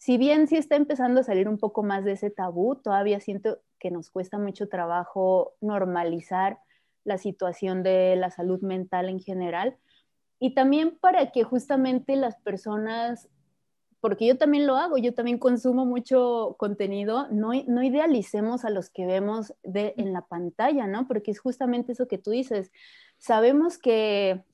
si 0.04 0.18
bien 0.18 0.48
sí 0.48 0.56
está 0.58 0.76
empezando 0.76 1.20
a 1.20 1.24
salir 1.24 1.48
un 1.48 1.56
poco 1.56 1.82
más 1.82 2.04
de 2.04 2.12
ese 2.12 2.28
tabú, 2.28 2.76
todavía 2.76 3.20
siento 3.20 3.62
que 3.78 3.90
nos 3.90 4.10
cuesta 4.10 4.38
mucho 4.38 4.68
trabajo 4.68 5.54
normalizar 5.62 6.58
la 7.04 7.16
situación 7.16 7.82
de 7.82 8.14
la 8.14 8.30
salud 8.30 8.60
mental 8.60 9.08
en 9.08 9.18
general. 9.18 9.78
Y 10.38 10.52
también 10.52 10.98
para 11.00 11.32
que 11.32 11.42
justamente 11.42 12.16
las 12.16 12.36
personas 12.36 13.30
porque 14.02 14.26
yo 14.26 14.36
también 14.36 14.66
lo 14.66 14.76
hago, 14.76 14.98
yo 14.98 15.14
también 15.14 15.38
consumo 15.38 15.86
mucho 15.86 16.56
contenido, 16.58 17.26
no, 17.30 17.52
no 17.66 17.82
idealicemos 17.82 18.66
a 18.66 18.70
los 18.70 18.90
que 18.90 19.06
vemos 19.06 19.54
de, 19.62 19.94
en 19.96 20.12
la 20.12 20.26
pantalla, 20.26 20.86
¿no? 20.86 21.08
Porque 21.08 21.30
es 21.30 21.40
justamente 21.40 21.92
eso 21.92 22.06
que 22.06 22.18
tú 22.18 22.30
dices. 22.30 22.70
Sabemos 23.16 23.78
que 23.78 24.44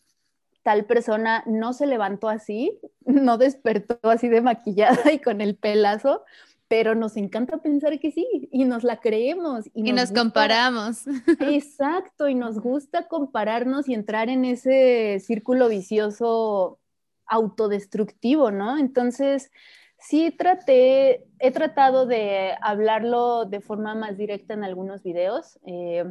tal 0.63 0.85
persona 0.85 1.43
no 1.47 1.73
se 1.73 1.87
levantó 1.87 2.29
así, 2.29 2.79
no 3.05 3.39
despertó 3.39 3.99
así 4.03 4.29
de 4.29 4.41
maquillada 4.41 5.13
y 5.13 5.19
con 5.19 5.41
el 5.41 5.57
pelazo, 5.57 6.25
pero 6.69 6.95
nos 6.95 7.17
encanta 7.17 7.59
pensar 7.59 7.99
que 7.99 8.13
sí 8.13 8.49
y 8.53 8.65
nos 8.65 8.85
la 8.85 9.01
creemos. 9.01 9.69
Y, 9.75 9.93
nos, 9.93 10.13
comparamos. 10.13 11.05
Exacto, 11.41 12.29
y 12.29 12.35
nos 12.37 12.61
gusta 12.61 13.09
compararnos 13.09 13.89
y 13.89 13.95
entrar 13.95 14.29
en 14.29 14.45
ese 14.45 15.19
círculo 15.19 15.69
vicioso 15.69 16.79
autodestructivo, 17.27 18.53
¿no? 18.53 18.79
Entonces, 18.79 19.51
sí 19.99 20.31
traté, 20.31 21.27
he 21.39 21.51
tratado 21.51 22.07
de 22.07 22.55
hablarlo 22.61 23.47
de 23.47 23.61
forma 23.61 23.95
más 23.95 24.17
directa 24.17 24.55
en 24.55 24.65
algunos 24.65 25.03
videos 25.03 25.59
eh, 25.65 26.05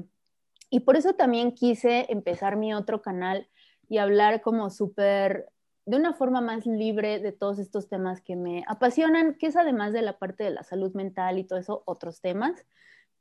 y 0.69 0.81
por 0.81 0.95
eso 0.95 1.13
también 1.13 1.53
quise 1.53 2.05
empezar 2.09 2.55
mi 2.55 2.73
otro 2.73 3.01
canal 3.01 3.47
y 3.89 3.97
hablar 3.97 4.41
como 4.41 4.69
súper, 4.69 5.49
de 5.85 5.97
una 5.97 6.13
forma 6.13 6.39
más 6.39 6.65
libre 6.65 7.19
de 7.19 7.31
todos 7.31 7.59
estos 7.59 7.89
temas 7.89 8.21
que 8.21 8.35
me 8.35 8.63
apasionan, 8.67 9.35
que 9.35 9.47
es 9.47 9.57
además 9.57 9.91
de 9.91 10.03
la 10.03 10.17
parte 10.17 10.43
de 10.45 10.51
la 10.51 10.63
salud 10.63 10.93
mental 10.93 11.39
y 11.39 11.43
todo 11.43 11.59
eso, 11.59 11.83
otros 11.85 12.21
temas, 12.21 12.65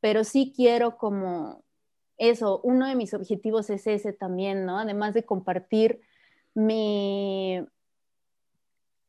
pero 0.00 0.22
sí 0.22 0.52
quiero 0.54 0.96
como 0.96 1.64
eso, 2.18 2.60
uno 2.62 2.86
de 2.86 2.94
mis 2.94 3.14
objetivos 3.14 3.70
es 3.70 3.86
ese 3.86 4.12
también, 4.12 4.66
¿no? 4.66 4.78
Además 4.78 5.14
de 5.14 5.24
compartir 5.24 6.00
mi, 6.54 7.64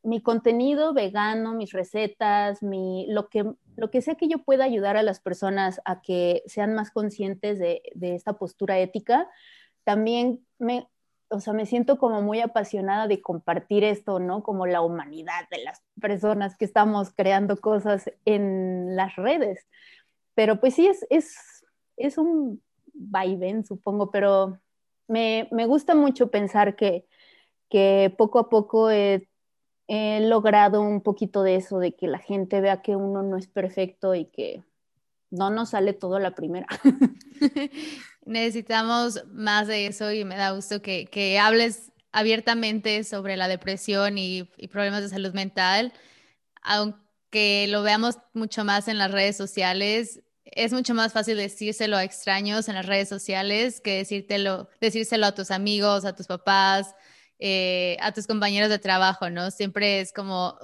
mi 0.03 0.21
contenido 0.21 0.93
vegano, 0.93 1.53
mis 1.53 1.71
recetas, 1.73 2.63
mi, 2.63 3.07
lo, 3.09 3.29
que, 3.29 3.45
lo 3.75 3.91
que 3.91 4.01
sea 4.01 4.15
que 4.15 4.27
yo 4.27 4.39
pueda 4.43 4.63
ayudar 4.63 4.95
a 4.95 5.03
las 5.03 5.19
personas 5.19 5.81
a 5.85 6.01
que 6.01 6.43
sean 6.45 6.73
más 6.73 6.91
conscientes 6.91 7.59
de, 7.59 7.81
esta 8.01 8.33
postura 8.33 8.79
ética, 8.79 9.29
también 9.83 10.45
me, 10.57 10.87
o 11.29 11.39
sea, 11.39 11.53
me 11.53 11.65
siento 11.65 11.97
como 11.97 12.21
muy 12.21 12.41
apasionada 12.41 13.07
de 13.07 13.21
compartir 13.21 13.83
esto, 13.83 14.19
¿no? 14.19 14.43
Como 14.43 14.65
la 14.65 14.81
humanidad 14.81 15.47
de 15.51 15.63
las 15.63 15.83
personas 16.01 16.57
que 16.57 16.65
estamos 16.65 17.11
creando 17.15 17.57
cosas 17.57 18.11
en 18.25 18.95
las 18.95 19.15
redes. 19.15 19.67
Pero 20.35 20.59
pues 20.59 20.75
sí, 20.75 20.87
es, 20.87 21.05
es, 21.09 21.35
es 21.97 22.17
un 22.17 22.61
vaivén, 22.93 23.65
supongo, 23.65 24.11
pero 24.11 24.59
me, 25.07 25.47
me 25.51 25.65
gusta 25.65 25.95
mucho 25.95 26.31
pensar 26.31 26.75
que, 26.75 27.05
que 27.69 28.13
poco 28.17 28.39
a 28.39 28.49
poco 28.49 28.89
he 28.89 29.29
he 29.89 30.19
logrado 30.21 30.83
un 30.83 31.01
poquito 31.01 31.41
de 31.41 31.55
eso, 31.55 31.79
de 31.79 31.95
que 31.95 32.07
la 32.07 32.19
gente 32.19 32.61
vea 32.61 32.83
que 32.83 32.95
uno 32.95 33.23
no 33.23 33.37
es 33.37 33.47
perfecto 33.47 34.13
y 34.13 34.25
que 34.25 34.63
no 35.31 35.49
nos 35.49 35.71
sale 35.71 35.93
todo 35.93 36.19
la 36.19 36.35
primera. 36.35 36.67
Necesitamos 38.29 39.23
más 39.31 39.65
de 39.65 39.87
eso 39.87 40.11
y 40.11 40.23
me 40.23 40.37
da 40.37 40.51
gusto 40.51 40.83
que, 40.83 41.07
que 41.07 41.39
hables 41.39 41.91
abiertamente 42.11 43.03
sobre 43.03 43.37
la 43.37 43.47
depresión 43.47 44.19
y, 44.19 44.47
y, 44.55 44.67
problemas 44.67 45.01
de 45.01 45.09
salud 45.09 45.33
mental, 45.33 45.93
aunque 46.61 47.65
lo 47.69 47.81
veamos 47.81 48.17
mucho 48.33 48.63
más 48.63 48.87
en 48.87 48.99
las 48.99 49.09
redes 49.09 49.35
sociales. 49.35 50.21
Es 50.43 50.73
mucho 50.73 50.93
más 50.93 51.11
fácil 51.11 51.37
decírselo 51.37 51.97
a 51.97 52.03
extraños 52.03 52.69
en 52.69 52.75
las 52.75 52.85
redes 52.85 53.09
sociales 53.09 53.81
que 53.81 53.97
decírtelo, 53.97 54.69
decírselo 54.79 55.25
a 55.25 55.33
tus 55.33 55.49
amigos, 55.49 56.05
a 56.05 56.15
tus 56.15 56.27
papás, 56.27 56.93
eh, 57.39 57.97
a 57.99 58.11
tus 58.11 58.27
compañeros 58.27 58.69
de 58.69 58.77
trabajo, 58.77 59.31
¿no? 59.31 59.49
Siempre 59.49 60.01
es 60.01 60.13
como, 60.13 60.59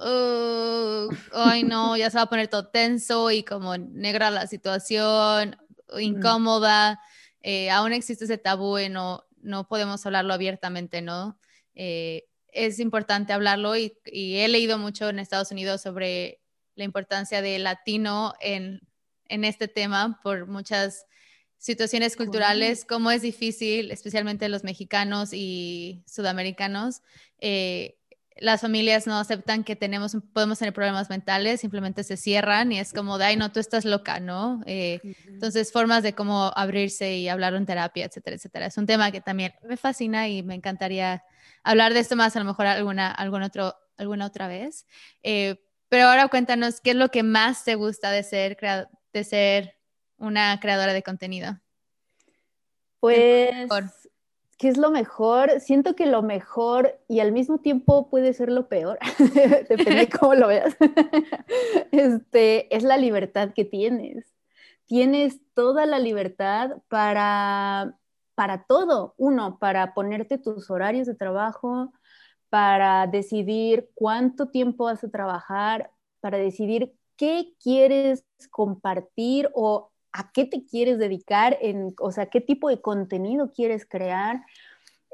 ay 1.32 1.64
no, 1.64 1.96
ya 1.96 2.10
se 2.10 2.18
va 2.18 2.22
a 2.22 2.28
poner 2.28 2.46
todo 2.46 2.68
tenso 2.68 3.32
y 3.32 3.42
como 3.42 3.76
negra 3.76 4.30
la 4.30 4.46
situación, 4.46 5.56
incómoda, 5.98 7.00
eh, 7.42 7.70
aún 7.70 7.92
existe 7.92 8.24
ese 8.24 8.38
tabú 8.38 8.78
y 8.78 8.88
no, 8.88 9.24
no 9.42 9.68
podemos 9.68 10.04
hablarlo 10.06 10.34
abiertamente, 10.34 11.02
¿no? 11.02 11.38
Eh, 11.74 12.24
es 12.48 12.78
importante 12.80 13.32
hablarlo 13.32 13.76
y, 13.76 13.98
y, 14.06 14.38
he 14.38 14.48
leído 14.48 14.78
mucho 14.78 15.08
en 15.08 15.18
Estados 15.18 15.50
Unidos 15.50 15.82
sobre 15.82 16.40
la 16.74 16.84
importancia 16.84 17.42
de 17.42 17.58
latino 17.58 18.34
en, 18.40 18.80
en 19.28 19.44
este 19.44 19.68
tema 19.68 20.20
por 20.22 20.46
muchas 20.46 21.06
situaciones 21.58 22.16
culturales, 22.16 22.84
cómo 22.84 23.10
es 23.10 23.22
difícil, 23.22 23.90
especialmente 23.90 24.48
los 24.48 24.64
mexicanos 24.64 25.30
y 25.32 26.04
sudamericanos. 26.06 27.02
Eh, 27.40 27.95
las 28.38 28.60
familias 28.60 29.06
no 29.06 29.18
aceptan 29.18 29.64
que 29.64 29.76
tenemos, 29.76 30.16
podemos 30.32 30.58
tener 30.58 30.74
problemas 30.74 31.08
mentales, 31.08 31.60
simplemente 31.60 32.04
se 32.04 32.16
cierran 32.16 32.70
y 32.70 32.78
es 32.78 32.92
como 32.92 33.16
de, 33.18 33.24
ay, 33.24 33.36
no, 33.36 33.50
tú 33.50 33.60
estás 33.60 33.84
loca, 33.84 34.20
¿no? 34.20 34.60
Eh, 34.66 35.00
entonces, 35.26 35.72
formas 35.72 36.02
de 36.02 36.14
cómo 36.14 36.52
abrirse 36.54 37.16
y 37.16 37.28
hablar 37.28 37.54
en 37.54 37.64
terapia, 37.64 38.04
etcétera, 38.04 38.36
etcétera. 38.36 38.66
Es 38.66 38.76
un 38.76 38.86
tema 38.86 39.10
que 39.10 39.20
también 39.20 39.54
me 39.62 39.76
fascina 39.76 40.28
y 40.28 40.42
me 40.42 40.54
encantaría 40.54 41.24
hablar 41.62 41.94
de 41.94 42.00
esto 42.00 42.14
más, 42.14 42.36
a 42.36 42.40
lo 42.40 42.44
mejor 42.44 42.66
alguna, 42.66 43.10
algún 43.10 43.42
otro, 43.42 43.74
alguna 43.96 44.26
otra 44.26 44.48
vez. 44.48 44.86
Eh, 45.22 45.56
pero 45.88 46.08
ahora 46.08 46.28
cuéntanos, 46.28 46.80
¿qué 46.80 46.90
es 46.90 46.96
lo 46.96 47.10
que 47.10 47.22
más 47.22 47.64
te 47.64 47.74
gusta 47.74 48.10
de 48.10 48.22
ser, 48.22 48.58
de 49.12 49.24
ser 49.24 49.78
una 50.18 50.60
creadora 50.60 50.92
de 50.92 51.02
contenido? 51.02 51.58
Pues, 53.00 53.54
¿qué 54.56 54.68
es 54.68 54.76
lo 54.78 54.90
mejor? 54.90 55.60
Siento 55.60 55.94
que 55.94 56.06
lo 56.06 56.22
mejor 56.22 56.98
y 57.08 57.20
al 57.20 57.32
mismo 57.32 57.58
tiempo 57.58 58.08
puede 58.08 58.32
ser 58.32 58.50
lo 58.50 58.68
peor, 58.68 58.98
depende 59.68 59.96
de 59.96 60.08
cómo 60.08 60.34
lo 60.34 60.48
veas, 60.48 60.76
este, 61.92 62.74
es 62.74 62.82
la 62.82 62.96
libertad 62.96 63.52
que 63.54 63.64
tienes. 63.64 64.26
tienes 64.86 65.40
toda 65.54 65.86
la 65.86 65.98
libertad 65.98 66.78
para, 66.88 67.98
para 68.34 68.64
todo. 68.64 69.14
Uno, 69.18 69.58
para 69.58 69.94
ponerte 69.94 70.38
tus 70.38 70.70
horarios 70.70 71.06
de 71.06 71.14
trabajo, 71.14 71.92
para 72.50 73.06
decidir 73.06 73.90
cuánto 73.94 74.48
tiempo 74.48 74.84
vas 74.84 75.02
a 75.04 75.10
trabajar, 75.10 75.90
para 76.20 76.38
decidir 76.38 76.94
qué 77.16 77.54
quieres 77.62 78.24
compartir 78.50 79.50
o 79.54 79.90
a 80.16 80.30
qué 80.32 80.46
te 80.46 80.64
quieres 80.64 80.98
dedicar, 80.98 81.58
en, 81.60 81.94
o 82.00 82.10
sea, 82.10 82.26
qué 82.26 82.40
tipo 82.40 82.68
de 82.68 82.80
contenido 82.80 83.52
quieres 83.52 83.84
crear. 83.84 84.42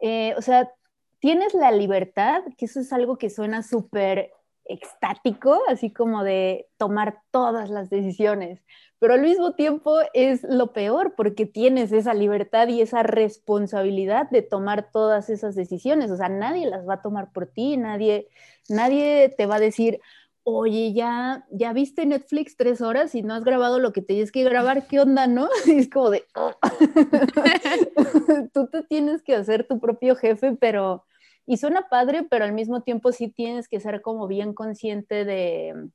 Eh, 0.01 0.35
o 0.37 0.43
sea, 0.43 0.71
tienes 1.19 1.55
la 1.55 1.73
libertad, 1.73 2.43
que 2.57 2.67
eso 2.67 2.81
es 2.81 2.93
algo 2.93 3.19
que 3.19 3.29
suena 3.29 3.63
súper 3.63 4.31
extático, 4.65 5.61
así 5.69 5.93
como 5.93 6.23
de 6.23 6.69
tomar 6.77 7.21
todas 7.33 7.69
las 7.69 7.91
decisiones, 7.91 8.61
pero 9.01 9.15
al 9.15 9.23
mismo 9.23 9.55
tiempo 9.55 9.99
es 10.15 10.45
lo 10.45 10.73
peor 10.73 11.15
porque 11.17 11.47
tienes 11.47 11.91
esa 11.91 12.15
libertad 12.15 12.69
y 12.69 12.81
esa 12.81 13.03
responsabilidad 13.03 14.31
de 14.31 14.43
tomar 14.43 14.91
todas 14.93 15.31
esas 15.31 15.57
decisiones, 15.57 16.13
o 16.13 16.17
sea, 16.17 16.29
nadie 16.29 16.67
las 16.67 16.89
va 16.89 16.95
a 16.95 17.03
tomar 17.03 17.33
por 17.33 17.49
ti, 17.49 17.77
nadie, 17.77 18.29
nadie 18.69 19.35
te 19.37 19.47
va 19.47 19.57
a 19.57 19.61
decir, 19.61 20.01
oye, 20.45 20.93
ya, 20.93 21.47
ya 21.51 21.73
viste 21.73 22.05
Netflix 22.07 22.57
tres 22.57 22.81
horas 22.81 23.15
y 23.15 23.23
no 23.23 23.35
has 23.35 23.45
grabado 23.45 23.79
lo 23.79 23.93
que 23.93 24.03
tienes 24.03 24.33
que 24.33 24.45
grabar, 24.45 24.87
¿qué 24.87 25.01
onda, 25.01 25.27
no? 25.27 25.49
Y 25.67 25.79
es 25.79 25.89
como 25.89 26.11
de, 26.11 26.25
oh". 26.35 26.53
tú 28.53 28.69
te 28.69 28.83
tienes 28.83 29.23
que 29.23 29.35
hacer 29.35 29.67
tu 29.67 29.81
propio 29.81 30.17
jefe, 30.17 30.57
pero 30.61 31.05
y 31.47 31.57
suena 31.57 31.89
padre, 31.89 32.25
pero 32.29 32.45
al 32.45 32.53
mismo 32.53 32.83
tiempo 32.83 33.13
sí 33.13 33.29
tienes 33.29 33.69
que 33.69 33.81
ser 33.81 34.01
como 34.01 34.29
bien 34.29 34.55
consciente 34.55 35.25
de, 35.25 35.89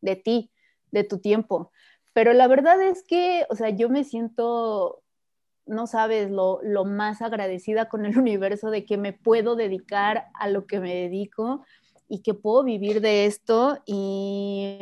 de 0.00 0.16
ti, 0.16 0.50
de 0.92 1.04
tu 1.04 1.18
tiempo. 1.18 1.72
Pero 2.12 2.32
la 2.32 2.46
verdad 2.46 2.80
es 2.80 3.02
que, 3.02 3.46
o 3.50 3.56
sea, 3.56 3.70
yo 3.70 3.88
me 3.88 4.04
siento, 4.04 5.02
no 5.66 5.86
sabes, 5.86 6.30
lo, 6.30 6.60
lo 6.62 6.84
más 6.84 7.20
agradecida 7.20 7.88
con 7.88 8.06
el 8.06 8.16
universo 8.18 8.70
de 8.70 8.84
que 8.84 8.96
me 8.96 9.12
puedo 9.12 9.56
dedicar 9.56 10.28
a 10.34 10.48
lo 10.48 10.66
que 10.66 10.80
me 10.80 10.94
dedico 10.94 11.64
y 12.08 12.20
que 12.22 12.34
puedo 12.34 12.62
vivir 12.62 13.00
de 13.00 13.26
esto 13.26 13.78
y 13.86 14.78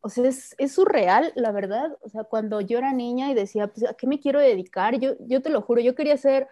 o 0.00 0.08
sea, 0.10 0.28
es, 0.28 0.54
es, 0.58 0.72
surreal, 0.72 1.32
la 1.34 1.50
verdad. 1.50 1.96
O 2.02 2.10
sea, 2.10 2.24
cuando 2.24 2.60
yo 2.60 2.76
era 2.76 2.92
niña 2.92 3.30
y 3.30 3.34
decía, 3.34 3.68
pues, 3.68 3.88
¿a 3.88 3.94
qué 3.94 4.06
me 4.06 4.20
quiero 4.20 4.38
dedicar? 4.38 4.98
Yo, 5.00 5.14
yo 5.20 5.40
te 5.40 5.48
lo 5.48 5.62
juro, 5.62 5.80
yo 5.80 5.94
quería 5.94 6.18
ser 6.18 6.48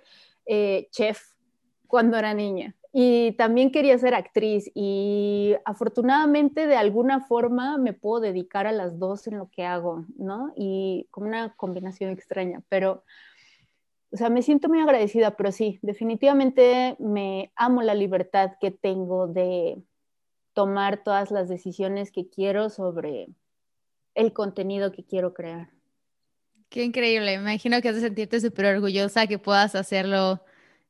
eh, 0.46 0.88
chef 0.90 1.20
cuando 1.86 2.16
era 2.16 2.32
niña 2.32 2.74
y 2.92 3.32
también 3.32 3.70
quería 3.70 3.96
ser 3.96 4.14
actriz 4.14 4.70
y 4.74 5.54
afortunadamente 5.64 6.66
de 6.66 6.76
alguna 6.76 7.20
forma 7.20 7.78
me 7.78 7.94
puedo 7.94 8.20
dedicar 8.20 8.66
a 8.66 8.72
las 8.72 8.98
dos 8.98 9.26
en 9.26 9.38
lo 9.38 9.48
que 9.50 9.64
hago, 9.64 10.04
¿no? 10.18 10.52
Y 10.56 11.06
como 11.10 11.26
una 11.26 11.54
combinación 11.56 12.10
extraña, 12.10 12.62
pero, 12.68 13.02
o 14.12 14.16
sea, 14.16 14.28
me 14.28 14.42
siento 14.42 14.68
muy 14.68 14.80
agradecida, 14.80 15.36
pero 15.36 15.52
sí, 15.52 15.78
definitivamente 15.80 16.96
me 16.98 17.50
amo 17.56 17.80
la 17.82 17.94
libertad 17.94 18.52
que 18.60 18.70
tengo 18.70 19.26
de 19.26 19.82
tomar 20.52 21.02
todas 21.02 21.30
las 21.30 21.48
decisiones 21.48 22.12
que 22.12 22.28
quiero 22.28 22.68
sobre 22.68 23.28
el 24.14 24.34
contenido 24.34 24.92
que 24.92 25.02
quiero 25.02 25.32
crear. 25.32 25.70
Qué 26.68 26.84
increíble, 26.84 27.38
me 27.38 27.52
imagino 27.52 27.80
que 27.80 27.88
has 27.88 27.94
de 27.94 28.02
sentirte 28.02 28.38
súper 28.40 28.66
orgullosa 28.66 29.26
que 29.26 29.38
puedas 29.38 29.74
hacerlo 29.74 30.42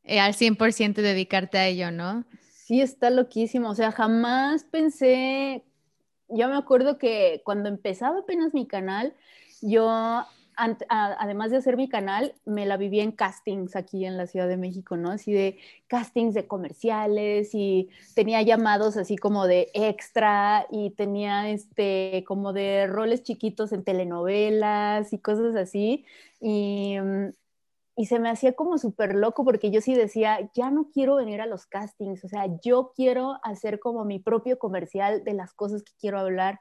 eh, 0.02 0.18
al 0.18 0.34
100% 0.34 0.94
dedicarte 0.94 1.58
a 1.58 1.68
ello, 1.68 1.92
¿no? 1.92 2.24
Sí, 2.50 2.80
está 2.80 3.10
loquísimo. 3.10 3.70
O 3.70 3.74
sea, 3.74 3.92
jamás 3.92 4.64
pensé, 4.64 5.62
yo 6.28 6.48
me 6.48 6.56
acuerdo 6.56 6.98
que 6.98 7.42
cuando 7.44 7.68
empezaba 7.68 8.20
apenas 8.20 8.52
mi 8.52 8.66
canal, 8.66 9.14
yo 9.60 10.24
además 10.56 11.50
de 11.50 11.56
hacer 11.58 11.76
mi 11.76 11.88
canal, 11.88 12.34
me 12.44 12.66
la 12.66 12.76
vivía 12.76 13.02
en 13.02 13.12
castings 13.12 13.76
aquí 13.76 14.04
en 14.04 14.16
la 14.16 14.26
Ciudad 14.26 14.48
de 14.48 14.56
México, 14.56 14.96
¿no? 14.96 15.10
Así 15.10 15.32
de 15.32 15.58
castings 15.86 16.34
de 16.34 16.46
comerciales 16.46 17.50
y 17.54 17.90
tenía 18.14 18.42
llamados 18.42 18.96
así 18.96 19.16
como 19.16 19.46
de 19.46 19.70
extra 19.74 20.66
y 20.70 20.90
tenía 20.90 21.50
este 21.50 22.24
como 22.26 22.52
de 22.52 22.86
roles 22.86 23.22
chiquitos 23.22 23.72
en 23.72 23.84
telenovelas 23.84 25.12
y 25.12 25.18
cosas 25.18 25.56
así. 25.56 26.04
Y, 26.40 26.98
mm, 27.00 27.30
y 27.96 28.06
se 28.06 28.18
me 28.18 28.30
hacía 28.30 28.54
como 28.54 28.78
súper 28.78 29.14
loco 29.14 29.44
porque 29.44 29.70
yo 29.70 29.80
sí 29.80 29.94
decía, 29.94 30.50
ya 30.54 30.70
no 30.70 30.88
quiero 30.92 31.16
venir 31.16 31.40
a 31.42 31.46
los 31.46 31.66
castings, 31.66 32.24
o 32.24 32.28
sea, 32.28 32.46
yo 32.62 32.92
quiero 32.96 33.38
hacer 33.42 33.80
como 33.80 34.04
mi 34.04 34.18
propio 34.18 34.58
comercial 34.58 35.24
de 35.24 35.34
las 35.34 35.52
cosas 35.52 35.82
que 35.82 35.92
quiero 36.00 36.18
hablar. 36.18 36.60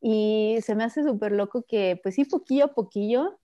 Y 0.00 0.58
se 0.62 0.74
me 0.74 0.84
hace 0.84 1.02
súper 1.02 1.32
loco 1.32 1.64
que, 1.66 1.98
pues 2.02 2.14
sí, 2.14 2.24
poquillo 2.24 2.66
a 2.66 2.74
poquillo 2.74 3.38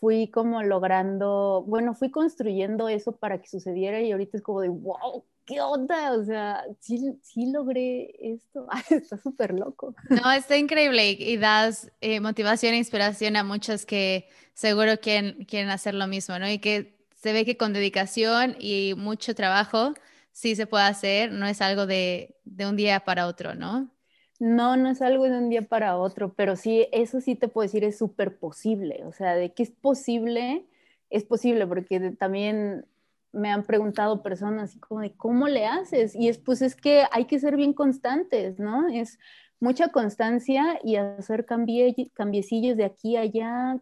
fui 0.00 0.30
como 0.30 0.62
logrando, 0.62 1.64
bueno, 1.66 1.94
fui 1.94 2.10
construyendo 2.10 2.88
eso 2.88 3.16
para 3.16 3.40
que 3.40 3.48
sucediera 3.48 4.00
y 4.00 4.12
ahorita 4.12 4.36
es 4.36 4.42
como 4.42 4.60
de, 4.60 4.68
wow, 4.68 5.24
¿qué 5.44 5.60
onda? 5.60 6.12
O 6.12 6.24
sea, 6.24 6.64
sí, 6.80 7.18
sí 7.22 7.50
logré 7.50 8.14
esto. 8.20 8.66
está 8.90 9.16
súper 9.18 9.54
loco. 9.54 9.94
No, 10.10 10.30
está 10.32 10.56
increíble 10.56 11.10
y 11.12 11.36
das 11.36 11.90
eh, 12.00 12.20
motivación 12.20 12.74
e 12.74 12.78
inspiración 12.78 13.36
a 13.36 13.44
muchos 13.44 13.86
que 13.86 14.28
seguro 14.54 14.98
quieren, 15.00 15.44
quieren 15.44 15.70
hacer 15.70 15.94
lo 15.94 16.06
mismo, 16.06 16.38
¿no? 16.38 16.48
Y 16.48 16.58
que 16.58 16.96
se 17.14 17.32
ve 17.32 17.44
que 17.44 17.56
con 17.56 17.72
dedicación 17.72 18.56
y 18.60 18.94
mucho 18.96 19.34
trabajo 19.34 19.94
sí 20.32 20.54
se 20.54 20.66
puede 20.66 20.84
hacer, 20.84 21.32
no 21.32 21.46
es 21.46 21.62
algo 21.62 21.86
de, 21.86 22.36
de 22.44 22.66
un 22.66 22.76
día 22.76 23.00
para 23.00 23.26
otro, 23.26 23.54
¿no? 23.54 23.90
No, 24.38 24.76
no 24.76 24.90
es 24.90 25.00
algo 25.02 25.24
de 25.24 25.38
un 25.38 25.48
día 25.48 25.62
para 25.62 25.96
otro, 25.96 26.34
pero 26.34 26.56
sí, 26.56 26.86
eso 26.92 27.20
sí 27.20 27.36
te 27.36 27.48
puedo 27.48 27.64
decir, 27.64 27.84
es 27.84 27.98
súper 27.98 28.38
posible. 28.38 29.02
O 29.06 29.12
sea, 29.12 29.34
de 29.34 29.52
que 29.52 29.62
es 29.62 29.70
posible, 29.70 30.66
es 31.10 31.24
posible, 31.24 31.66
porque 31.66 32.10
también 32.12 32.86
me 33.32 33.50
han 33.50 33.64
preguntado 33.64 34.22
personas 34.22 34.70
así 34.70 34.78
como 34.78 35.00
de 35.00 35.14
cómo 35.14 35.48
le 35.48 35.66
haces. 35.66 36.14
Y 36.14 36.28
es 36.28 36.38
pues 36.38 36.62
es 36.62 36.74
que 36.74 37.04
hay 37.12 37.26
que 37.26 37.38
ser 37.38 37.56
bien 37.56 37.72
constantes, 37.72 38.58
¿no? 38.58 38.88
Es 38.88 39.18
mucha 39.60 39.88
constancia 39.88 40.78
y 40.82 40.96
hacer 40.96 41.46
cambie, 41.46 41.94
cambiecillos 42.14 42.76
de 42.76 42.84
aquí 42.84 43.16
a 43.16 43.20
allá, 43.20 43.78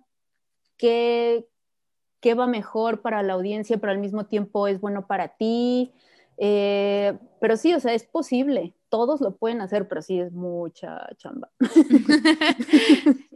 qué, 0.77 1.47
qué 2.21 2.35
va 2.35 2.47
mejor 2.47 3.03
para 3.03 3.23
la 3.23 3.35
audiencia, 3.35 3.79
pero 3.79 3.93
al 3.93 3.99
mismo 3.99 4.27
tiempo 4.27 4.69
es 4.69 4.81
bueno 4.81 5.07
para 5.07 5.29
ti. 5.37 5.93
Eh, 6.39 7.17
pero 7.41 7.57
sí, 7.57 7.75
o 7.75 7.81
sea, 7.81 7.95
es 7.95 8.05
posible 8.05 8.75
todos 8.89 9.21
lo 9.21 9.37
pueden 9.37 9.61
hacer, 9.61 9.89
pero 9.89 10.03
sí 10.03 10.21
es 10.21 10.31
mucha 10.31 11.09
chamba. 11.17 11.51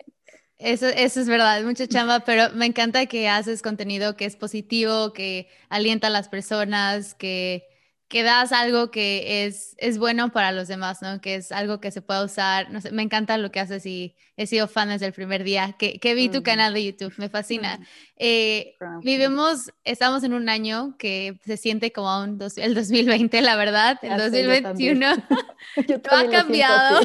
Eso, 0.59 0.87
eso, 0.87 1.21
es 1.21 1.29
verdad, 1.29 1.63
mucha 1.63 1.87
chamba, 1.87 2.21
pero 2.21 2.51
me 2.53 2.67
encanta 2.67 3.07
que 3.07 3.29
haces 3.29 3.63
contenido 3.63 4.17
que 4.17 4.25
es 4.25 4.35
positivo, 4.35 5.13
que 5.13 5.49
alienta 5.69 6.09
a 6.09 6.11
las 6.11 6.29
personas, 6.29 7.15
que 7.15 7.65
que 8.09 8.23
das 8.23 8.53
algo 8.53 8.91
que 8.91 9.45
es, 9.45 9.75
es 9.77 9.99
bueno 9.99 10.33
para 10.33 10.51
los 10.51 10.67
demás, 10.67 11.03
¿no? 11.03 11.21
Que 11.21 11.35
es 11.35 11.53
algo 11.53 11.79
que 11.79 11.91
se 11.91 12.01
pueda 12.01 12.25
usar. 12.25 12.71
No 12.71 12.81
sé, 12.81 12.91
me 12.91 13.03
encanta 13.03 13.37
lo 13.37 13.53
que 13.53 13.61
haces 13.61 13.85
y 13.85 14.17
he 14.37 14.47
sido 14.47 14.67
fan 14.67 14.89
desde 14.89 15.07
el 15.07 15.13
primer 15.13 15.45
día 15.45 15.75
que, 15.79 16.01
que 16.01 16.15
vi 16.15 16.31
tu 16.31 16.43
canal 16.43 16.73
de 16.73 16.85
YouTube, 16.85 17.15
me 17.19 17.29
fascina. 17.29 17.79
Eh, 18.21 18.75
vivimos, 19.05 19.73
estamos 19.85 20.25
en 20.25 20.33
un 20.33 20.49
año 20.49 20.97
que 20.99 21.39
se 21.45 21.57
siente 21.57 21.93
como 21.93 22.21
un 22.21 22.41
el 22.57 22.75
2020, 22.75 23.41
la 23.43 23.55
verdad, 23.55 23.97
el 24.03 24.19
2021 24.19 25.07
ha 26.11 26.29
cambiado. 26.29 27.01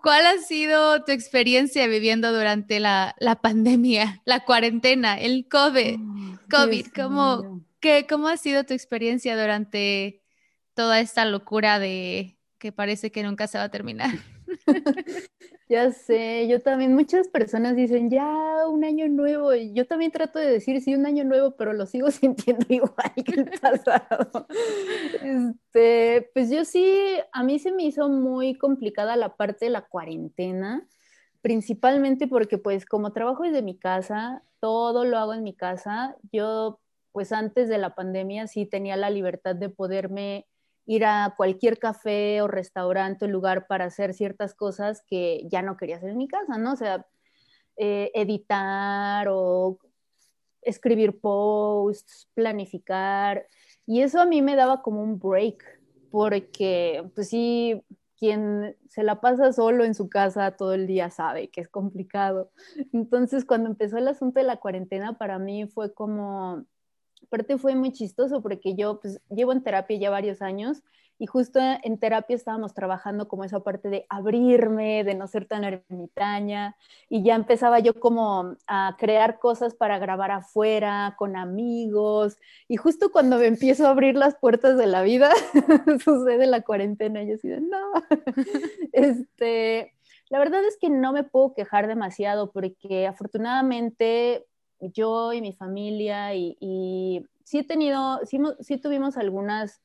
¿Cuál 0.00 0.26
ha 0.26 0.38
sido 0.38 1.02
tu 1.02 1.10
experiencia 1.10 1.88
viviendo 1.88 2.32
durante 2.32 2.78
la, 2.78 3.16
la 3.18 3.40
pandemia, 3.40 4.22
la 4.24 4.44
cuarentena, 4.44 5.18
el 5.18 5.48
COVID? 5.50 5.98
Oh, 5.98 6.38
COVID, 6.48 6.86
¿cómo, 6.94 7.60
¿Qué, 7.80 8.06
¿Cómo 8.08 8.28
ha 8.28 8.36
sido 8.36 8.64
tu 8.64 8.74
experiencia 8.74 9.40
durante 9.40 10.22
toda 10.74 11.00
esta 11.00 11.24
locura 11.24 11.78
de 11.78 12.38
que 12.58 12.72
parece 12.72 13.10
que 13.10 13.22
nunca 13.22 13.46
se 13.46 13.56
va 13.56 13.64
a 13.64 13.70
terminar? 13.70 14.10
ya 15.68 15.90
sé, 15.90 16.46
yo 16.46 16.60
también, 16.60 16.94
muchas 16.94 17.28
personas 17.28 17.76
dicen, 17.76 18.10
ya, 18.10 18.68
un 18.68 18.84
año 18.84 19.08
nuevo, 19.08 19.54
y 19.54 19.72
yo 19.72 19.86
también 19.86 20.10
trato 20.10 20.38
de 20.38 20.50
decir, 20.50 20.82
sí, 20.82 20.94
un 20.94 21.06
año 21.06 21.24
nuevo, 21.24 21.56
pero 21.56 21.72
lo 21.72 21.86
sigo 21.86 22.10
sintiendo 22.10 22.66
igual 22.68 23.12
que 23.24 23.40
el 23.40 23.50
pasado. 23.58 24.46
Este, 25.22 26.30
pues 26.34 26.50
yo 26.50 26.66
sí, 26.66 27.16
a 27.32 27.42
mí 27.42 27.58
se 27.58 27.72
me 27.72 27.84
hizo 27.84 28.08
muy 28.10 28.56
complicada 28.56 29.16
la 29.16 29.36
parte 29.36 29.66
de 29.66 29.70
la 29.70 29.82
cuarentena, 29.82 30.86
principalmente 31.40 32.28
porque 32.28 32.58
pues 32.58 32.84
como 32.84 33.12
trabajo 33.12 33.44
desde 33.44 33.62
mi 33.62 33.78
casa, 33.78 34.42
todo 34.60 35.06
lo 35.06 35.18
hago 35.18 35.32
en 35.32 35.42
mi 35.42 35.54
casa, 35.54 36.16
yo 36.32 36.79
pues 37.12 37.32
antes 37.32 37.68
de 37.68 37.78
la 37.78 37.94
pandemia 37.94 38.46
sí 38.46 38.66
tenía 38.66 38.96
la 38.96 39.10
libertad 39.10 39.56
de 39.56 39.68
poderme 39.68 40.46
ir 40.86 41.04
a 41.04 41.34
cualquier 41.36 41.78
café 41.78 42.42
o 42.42 42.48
restaurante 42.48 43.24
o 43.24 43.28
lugar 43.28 43.66
para 43.66 43.86
hacer 43.86 44.14
ciertas 44.14 44.54
cosas 44.54 45.02
que 45.06 45.46
ya 45.50 45.62
no 45.62 45.76
quería 45.76 45.96
hacer 45.96 46.10
en 46.10 46.18
mi 46.18 46.28
casa, 46.28 46.58
¿no? 46.58 46.72
O 46.72 46.76
sea, 46.76 47.06
eh, 47.76 48.10
editar 48.14 49.28
o 49.30 49.78
escribir 50.62 51.20
posts, 51.20 52.28
planificar. 52.34 53.46
Y 53.86 54.02
eso 54.02 54.20
a 54.20 54.26
mí 54.26 54.42
me 54.42 54.56
daba 54.56 54.82
como 54.82 55.02
un 55.02 55.18
break, 55.18 55.64
porque 56.10 57.08
pues 57.14 57.28
sí, 57.28 57.82
quien 58.20 58.76
se 58.88 59.02
la 59.02 59.20
pasa 59.20 59.52
solo 59.52 59.84
en 59.84 59.94
su 59.94 60.10
casa 60.10 60.56
todo 60.56 60.74
el 60.74 60.86
día 60.86 61.10
sabe 61.10 61.50
que 61.50 61.62
es 61.62 61.68
complicado. 61.68 62.52
Entonces, 62.92 63.44
cuando 63.44 63.70
empezó 63.70 63.96
el 63.96 64.08
asunto 64.08 64.40
de 64.40 64.46
la 64.46 64.58
cuarentena, 64.58 65.16
para 65.16 65.38
mí 65.38 65.66
fue 65.66 65.94
como, 65.94 66.66
aparte 67.22 67.58
fue 67.58 67.74
muy 67.74 67.92
chistoso 67.92 68.42
porque 68.42 68.74
yo 68.74 69.00
pues 69.00 69.20
llevo 69.28 69.52
en 69.52 69.62
terapia 69.62 69.98
ya 69.98 70.10
varios 70.10 70.42
años 70.42 70.82
y 71.20 71.26
justo 71.26 71.60
en 71.60 71.98
terapia 71.98 72.34
estábamos 72.34 72.72
trabajando 72.72 73.28
como 73.28 73.44
esa 73.44 73.60
parte 73.60 73.90
de 73.90 74.06
abrirme, 74.08 75.04
de 75.04 75.14
no 75.14 75.26
ser 75.26 75.44
tan 75.44 75.64
ermitaña, 75.64 76.76
y 77.10 77.22
ya 77.22 77.34
empezaba 77.34 77.78
yo 77.78 78.00
como 78.00 78.56
a 78.66 78.96
crear 78.98 79.38
cosas 79.38 79.74
para 79.74 79.98
grabar 79.98 80.30
afuera, 80.30 81.14
con 81.18 81.36
amigos, 81.36 82.38
y 82.68 82.76
justo 82.78 83.12
cuando 83.12 83.36
me 83.36 83.48
empiezo 83.48 83.86
a 83.86 83.90
abrir 83.90 84.16
las 84.16 84.34
puertas 84.36 84.78
de 84.78 84.86
la 84.86 85.02
vida, 85.02 85.30
sucede 86.02 86.46
la 86.46 86.62
cuarentena, 86.62 87.22
y 87.22 87.28
yo 87.28 87.34
así 87.34 87.48
de, 87.48 87.60
no, 87.60 87.92
este, 88.92 89.92
la 90.30 90.38
verdad 90.38 90.64
es 90.64 90.78
que 90.80 90.88
no 90.88 91.12
me 91.12 91.24
puedo 91.24 91.52
quejar 91.52 91.86
demasiado, 91.86 92.50
porque 92.50 93.06
afortunadamente 93.06 94.46
yo 94.80 95.32
y 95.32 95.40
mi 95.40 95.52
familia, 95.52 96.34
y, 96.34 97.26
sí 97.44 97.58
he 97.58 97.64
tenido, 97.64 98.20
sí, 98.24 98.38
sí 98.60 98.78
tuvimos 98.78 99.16
algunas 99.16 99.80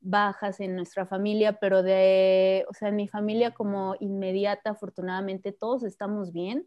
bajas 0.00 0.60
en 0.60 0.76
nuestra 0.76 1.06
familia, 1.06 1.58
pero 1.60 1.82
de, 1.82 2.64
o 2.68 2.74
sea, 2.74 2.88
en 2.88 2.96
mi 2.96 3.08
familia 3.08 3.52
como 3.52 3.94
inmediata, 4.00 4.70
afortunadamente 4.70 5.52
todos 5.52 5.82
estamos 5.84 6.32
bien 6.32 6.66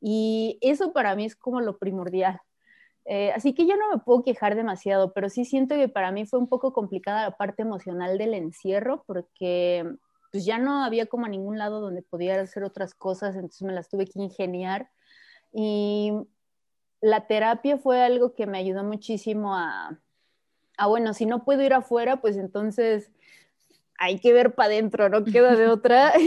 y 0.00 0.58
eso 0.60 0.92
para 0.92 1.14
mí 1.14 1.24
es 1.24 1.36
como 1.36 1.60
lo 1.60 1.78
primordial. 1.78 2.40
Eh, 3.04 3.32
así 3.32 3.52
que 3.54 3.66
yo 3.66 3.76
no 3.76 3.90
me 3.90 3.98
puedo 3.98 4.22
quejar 4.22 4.54
demasiado, 4.54 5.12
pero 5.12 5.28
sí 5.28 5.44
siento 5.44 5.74
que 5.74 5.88
para 5.88 6.12
mí 6.12 6.26
fue 6.26 6.38
un 6.38 6.48
poco 6.48 6.72
complicada 6.72 7.22
la 7.22 7.36
parte 7.36 7.62
emocional 7.62 8.18
del 8.18 8.34
encierro 8.34 9.04
porque 9.06 9.84
pues 10.30 10.44
ya 10.44 10.58
no 10.58 10.84
había 10.84 11.06
como 11.06 11.26
a 11.26 11.28
ningún 11.28 11.58
lado 11.58 11.80
donde 11.80 12.02
pudiera 12.02 12.42
hacer 12.42 12.64
otras 12.64 12.94
cosas, 12.94 13.34
entonces 13.34 13.62
me 13.62 13.72
las 13.72 13.88
tuve 13.88 14.06
que 14.06 14.20
ingeniar 14.20 14.90
y 15.52 16.12
la 17.02 17.26
terapia 17.26 17.76
fue 17.76 18.00
algo 18.00 18.32
que 18.34 18.46
me 18.46 18.58
ayudó 18.58 18.84
muchísimo 18.84 19.56
a, 19.56 20.00
ah, 20.78 20.86
bueno, 20.86 21.12
si 21.14 21.26
no 21.26 21.44
puedo 21.44 21.62
ir 21.62 21.74
afuera, 21.74 22.20
pues 22.20 22.36
entonces 22.36 23.10
hay 23.98 24.20
que 24.20 24.32
ver 24.32 24.54
para 24.54 24.68
adentro, 24.68 25.08
no 25.08 25.24
queda 25.24 25.56
de 25.56 25.66
otra. 25.68 26.12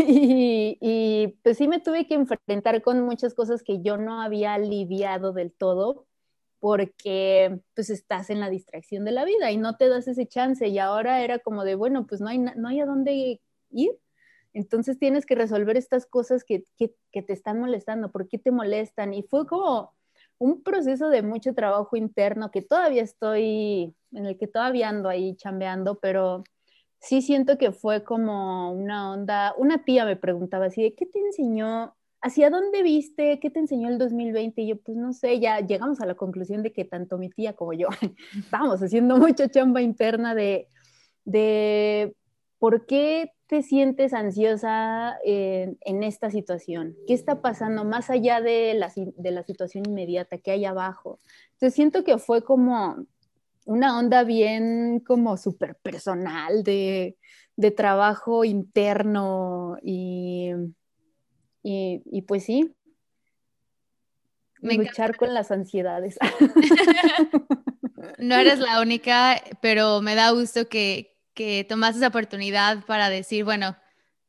Y, 0.87 1.37
pues 1.43 1.57
sí 1.57 1.67
me 1.67 1.79
tuve 1.79 2.05
que 2.07 2.13
enfrentar 2.15 2.81
con 2.81 3.01
muchas 3.01 3.33
cosas 3.33 3.63
que 3.63 3.81
yo 3.81 3.97
no 3.97 4.21
había 4.21 4.53
aliviado 4.53 5.33
del 5.33 5.51
todo 5.51 6.05
porque 6.59 7.61
pues 7.75 7.89
estás 7.89 8.29
en 8.29 8.39
la 8.39 8.49
distracción 8.49 9.05
de 9.05 9.11
la 9.11 9.25
vida 9.25 9.51
y 9.51 9.57
no 9.57 9.77
te 9.77 9.87
das 9.87 10.07
ese 10.07 10.27
chance 10.27 10.67
y 10.67 10.79
ahora 10.79 11.21
era 11.23 11.39
como 11.39 11.63
de, 11.63 11.75
bueno, 11.75 12.05
pues 12.07 12.21
no 12.21 12.27
hay, 12.27 12.39
no 12.39 12.67
hay 12.67 12.81
a 12.81 12.85
dónde 12.85 13.39
ir. 13.71 13.99
Entonces 14.53 14.99
tienes 14.99 15.25
que 15.25 15.35
resolver 15.35 15.77
estas 15.77 16.05
cosas 16.05 16.43
que, 16.43 16.63
que, 16.77 16.95
que 17.11 17.21
te 17.21 17.33
están 17.33 17.59
molestando, 17.59 18.11
¿por 18.11 18.27
qué 18.27 18.37
te 18.37 18.51
molestan? 18.51 19.13
Y 19.13 19.23
fue 19.23 19.45
como 19.47 19.93
un 20.37 20.63
proceso 20.63 21.09
de 21.09 21.21
mucho 21.21 21.53
trabajo 21.53 21.95
interno 21.95 22.51
que 22.51 22.61
todavía 22.61 23.03
estoy, 23.03 23.95
en 24.11 24.25
el 24.25 24.37
que 24.37 24.47
todavía 24.47 24.89
ando 24.89 25.09
ahí 25.09 25.35
chambeando, 25.35 25.99
pero 25.99 26.43
sí 26.99 27.21
siento 27.21 27.57
que 27.57 27.71
fue 27.71 28.03
como 28.03 28.71
una 28.71 29.11
onda, 29.11 29.53
una 29.57 29.83
tía 29.83 30.05
me 30.05 30.15
preguntaba 30.15 30.65
así, 30.65 30.93
¿qué 30.97 31.05
te 31.05 31.19
enseñó? 31.19 31.95
¿Hacia 32.21 32.49
dónde 32.49 32.81
viste? 32.81 33.39
¿Qué 33.39 33.51
te 33.51 33.59
enseñó 33.59 33.87
el 33.89 33.99
2020? 33.99 34.61
Y 34.61 34.67
yo, 34.69 34.81
pues 34.81 34.97
no 34.97 35.13
sé, 35.13 35.39
ya 35.39 35.59
llegamos 35.59 36.01
a 36.01 36.07
la 36.07 36.15
conclusión 36.15 36.63
de 36.63 36.73
que 36.73 36.83
tanto 36.83 37.17
mi 37.17 37.29
tía 37.29 37.53
como 37.53 37.73
yo 37.73 37.87
estábamos 38.37 38.81
haciendo 38.81 39.17
mucha 39.17 39.47
chamba 39.49 39.81
interna 39.81 40.33
de, 40.33 40.67
de 41.23 42.15
por 42.57 42.85
qué 42.87 43.31
te 43.47 43.61
sientes 43.61 44.13
ansiosa 44.13 45.17
en, 45.23 46.03
esta 46.03 46.31
situación? 46.31 46.95
¿Qué 47.07 47.13
está 47.13 47.41
pasando 47.41 47.85
más 47.85 48.09
allá 48.09 48.41
de 48.41 48.73
la, 48.73 48.91
de 48.95 49.31
la 49.31 49.43
situación 49.43 49.83
inmediata 49.87 50.37
que 50.37 50.51
hay 50.51 50.65
abajo? 50.65 51.19
Entonces 51.53 51.75
siento 51.75 52.03
que 52.03 52.17
fue 52.17 52.43
como 52.43 53.05
una 53.65 53.97
onda 53.97 54.23
bien 54.23 54.99
como 54.99 55.37
súper 55.37 55.75
personal 55.75 56.63
de, 56.63 57.17
trabajo 57.75 58.43
interno 58.43 59.77
y, 59.81 60.51
y, 61.63 62.21
pues 62.23 62.43
sí, 62.43 62.75
luchar 64.61 65.15
con 65.17 65.33
las 65.33 65.51
ansiedades. 65.51 66.17
no 68.19 68.35
eres 68.35 68.59
la 68.59 68.81
única, 68.81 69.41
pero 69.61 70.01
me 70.01 70.15
da 70.15 70.31
gusto 70.31 70.67
que, 70.67 71.14
que 71.35 71.63
tomaste 71.63 71.99
esa 71.99 72.07
oportunidad 72.07 72.85
para 72.85 73.09
decir, 73.09 73.43
bueno, 73.43 73.77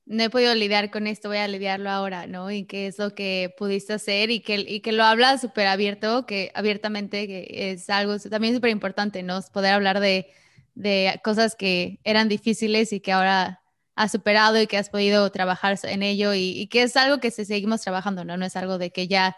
no 0.06 0.22
he 0.22 0.30
podido 0.30 0.54
lidiar 0.54 0.90
con 0.90 1.06
esto, 1.06 1.28
voy 1.28 1.38
a 1.38 1.48
lidiarlo 1.48 1.90
ahora, 1.90 2.26
¿no? 2.26 2.50
Y 2.50 2.64
qué 2.64 2.86
es 2.86 2.98
lo 2.98 3.14
que 3.14 3.54
pudiste 3.58 3.92
hacer 3.94 4.30
y 4.30 4.40
que, 4.40 4.56
y 4.56 4.80
que 4.80 4.92
lo 4.92 5.04
hablas 5.04 5.40
súper 5.40 5.66
abierto, 5.66 6.26
que 6.26 6.52
abiertamente 6.54 7.72
es 7.72 7.90
algo 7.90 8.18
también 8.18 8.54
súper 8.54 8.70
importante, 8.70 9.22
¿no? 9.24 9.40
Poder 9.52 9.74
hablar 9.74 9.98
de, 10.00 10.28
de, 10.74 11.20
cosas 11.24 11.56
que 11.56 11.98
eran 12.04 12.28
difíciles 12.28 12.92
y 12.92 13.00
que 13.00 13.12
ahora 13.12 13.62
has 13.96 14.12
superado 14.12 14.60
y 14.60 14.68
que 14.68 14.76
has 14.76 14.90
podido 14.90 15.30
trabajar 15.32 15.78
en 15.82 16.02
ello 16.02 16.34
y, 16.34 16.68
que 16.68 16.82
es 16.82 16.96
algo 16.96 17.18
que 17.18 17.32
se 17.32 17.44
seguimos 17.44 17.80
trabajando, 17.80 18.24
¿no? 18.24 18.36
No 18.36 18.46
es 18.46 18.54
algo 18.54 18.78
de 18.78 18.92
que 18.92 19.08
ya, 19.08 19.36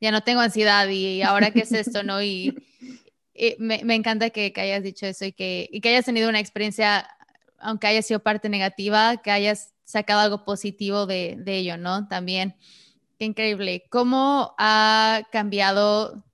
ya 0.00 0.10
no 0.10 0.22
tengo 0.22 0.40
ansiedad 0.40 0.86
y 0.88 1.22
ahora 1.22 1.50
qué 1.52 1.60
es 1.60 1.72
esto, 1.72 2.02
¿no? 2.02 2.22
Y, 2.22 2.54
me, 3.58 3.82
me, 3.84 3.94
encanta 3.94 4.30
que, 4.30 4.52
que, 4.52 4.60
hayas 4.60 4.82
dicho 4.82 5.06
eso 5.06 5.24
y 5.24 5.32
que, 5.32 5.68
y 5.72 5.80
que 5.80 5.88
hayas 5.90 6.04
tenido 6.04 6.28
una 6.28 6.40
experiencia, 6.40 7.08
aunque 7.58 7.86
haya 7.86 8.02
sido 8.02 8.20
parte 8.20 8.48
negativa, 8.48 9.16
que 9.18 9.30
hayas 9.30 9.74
sacado 9.84 10.20
algo 10.20 10.44
positivo 10.44 11.06
de, 11.06 11.36
de 11.38 11.56
ello, 11.56 11.76
¿no? 11.76 12.06
También, 12.08 12.54
qué 13.18 13.24
increíble. 13.24 13.84
¿Cómo 13.90 14.54
ha 14.58 15.22
cambiado 15.32 16.24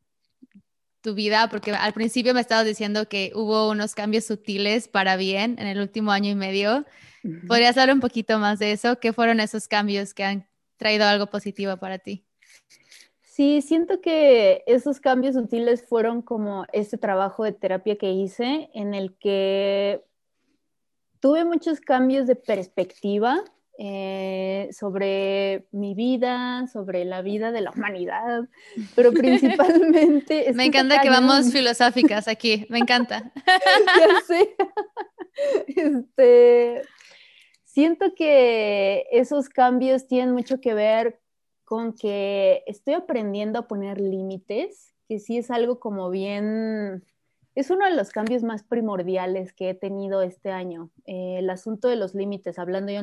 tu 1.01 1.15
vida? 1.15 1.49
Porque 1.49 1.73
al 1.73 1.93
principio 1.93 2.35
me 2.35 2.41
estabas 2.41 2.67
diciendo 2.67 3.09
que 3.09 3.33
hubo 3.35 3.71
unos 3.71 3.95
cambios 3.95 4.25
sutiles 4.25 4.89
para 4.89 5.17
bien 5.17 5.57
en 5.59 5.69
el 5.69 5.81
último 5.81 6.13
año 6.13 6.31
y 6.31 6.35
medio. 6.35 6.85
¿Podrías 7.47 7.77
hablar 7.77 7.95
un 7.95 8.01
poquito 8.01 8.39
más 8.39 8.59
de 8.59 8.73
eso? 8.73 8.99
¿Qué 9.01 9.13
fueron 9.13 9.41
esos 9.41 9.69
cambios 9.69 10.15
que 10.15 10.25
han 10.25 10.49
traído 10.77 11.07
algo 11.07 11.27
positivo 11.27 11.77
para 11.77 11.99
ti? 11.99 12.27
Sí, 13.37 13.61
siento 13.61 14.01
que 14.01 14.65
esos 14.67 14.99
cambios 14.99 15.35
sutiles 15.35 15.87
fueron 15.87 16.23
como 16.23 16.65
este 16.73 16.97
trabajo 16.97 17.45
de 17.45 17.53
terapia 17.53 17.97
que 17.97 18.11
hice 18.11 18.71
en 18.73 18.95
el 18.95 19.15
que 19.19 20.03
tuve 21.21 21.45
muchos 21.45 21.83
cambios 21.83 22.27
de 22.27 22.35
perspectiva 22.35 23.45
eh, 23.77 24.71
sobre 24.73 25.69
mi 25.71 25.95
vida, 25.95 26.67
sobre 26.73 27.05
la 27.05 27.21
vida 27.21 27.53
de 27.53 27.61
la 27.61 27.73
humanidad, 27.73 28.49
pero 28.95 29.13
principalmente... 29.13 30.51
me 30.55 30.65
encanta 30.65 31.03
que 31.03 31.11
vamos 31.11 31.53
filosóficas 31.53 32.29
aquí, 32.29 32.65
me 32.71 32.79
encanta. 32.79 33.35
ya 33.45 34.21
sé. 34.27 34.57
Este, 35.67 36.81
siento 37.67 38.15
que 38.15 39.05
esos 39.11 39.51
cambios 39.51 40.07
tienen 40.07 40.33
mucho 40.33 40.59
que 40.59 40.73
ver 40.73 41.21
con 41.67 41.95
que 41.95 42.63
estoy 42.67 42.95
aprendiendo 42.95 43.59
a 43.59 43.67
poner 43.67 44.01
límites, 44.01 44.95
que 45.09 45.19
sí 45.19 45.37
es 45.37 45.51
algo 45.51 45.81
como 45.81 46.09
bien, 46.11 47.05
es 47.57 47.71
uno 47.71 47.85
de 47.87 47.97
los 47.97 48.11
cambios 48.11 48.45
más 48.45 48.63
primordiales 48.63 49.53
que 49.53 49.71
he 49.71 49.75
tenido 49.75 50.23
este 50.23 50.51
año. 50.51 50.91
Eh, 51.07 51.39
el 51.41 51.51
asunto 51.51 51.89
de 51.89 51.97
los 51.97 52.15
límites, 52.15 52.61
hablando 52.61 52.93
yo 52.93 53.01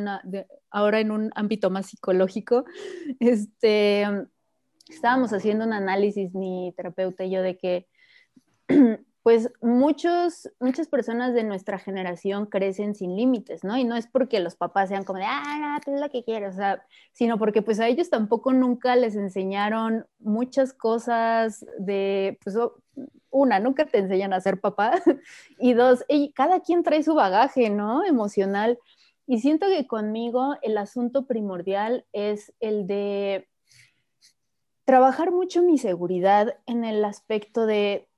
ahora 0.72 1.02
en 1.02 1.12
un 1.12 1.30
ámbito 1.36 1.70
más 1.70 1.88
psicológico, 1.88 2.64
este, 3.20 4.06
estábamos 4.88 5.34
haciendo 5.34 5.66
un 5.66 5.74
análisis, 5.74 6.34
mi 6.34 6.74
terapeuta 6.78 7.26
y 7.26 7.32
yo, 7.32 7.42
de 7.42 7.58
que 7.58 7.88
pues 9.24 9.50
muchos, 9.62 10.52
muchas 10.60 10.90
personas 10.90 11.34
de 11.34 11.46
nuestra 11.46 11.80
generación 11.80 12.46
crecen 12.46 12.94
sin 12.94 13.16
límites, 13.16 13.64
¿no? 13.64 13.78
Y 13.78 13.86
no 13.86 13.96
es 13.96 14.06
porque 14.06 14.42
los 14.42 14.56
papás 14.56 14.90
sean 14.90 15.06
como 15.06 15.20
de, 15.20 15.26
ah, 15.26 15.80
tú 15.84 15.92
lo 15.92 16.10
que 16.10 16.26
quieres, 16.26 16.56
o 16.56 16.58
sea, 16.58 16.86
sino 17.14 17.40
porque 17.40 17.62
pues 17.62 17.80
a 17.80 17.88
ellos 17.88 18.10
tampoco 18.10 18.52
nunca 18.52 18.98
les 18.98 19.16
enseñaron 19.16 20.06
muchas 20.20 20.74
cosas 20.74 21.66
de, 21.80 22.38
pues 22.44 22.58
una, 23.30 23.62
nunca 23.62 23.86
te 23.86 24.00
enseñan 24.00 24.34
a 24.34 24.42
ser 24.42 24.60
papá, 24.60 24.92
y 25.58 25.74
dos, 25.74 26.04
cada 26.36 26.60
quien 26.60 26.84
trae 26.84 27.02
su 27.02 27.16
bagaje, 27.16 27.70
¿no? 27.70 28.04
Emocional. 28.04 28.78
Y 29.26 29.40
siento 29.40 29.68
que 29.68 29.88
conmigo 29.88 30.58
el 30.62 30.78
asunto 30.78 31.26
primordial 31.26 32.06
es 32.12 32.54
el 32.60 32.88
de 32.88 33.48
trabajar 34.84 35.32
mucho 35.32 35.64
mi 35.64 35.78
seguridad 35.78 36.58
en 36.66 36.84
el 36.84 37.06
aspecto 37.06 37.66
de 37.66 38.10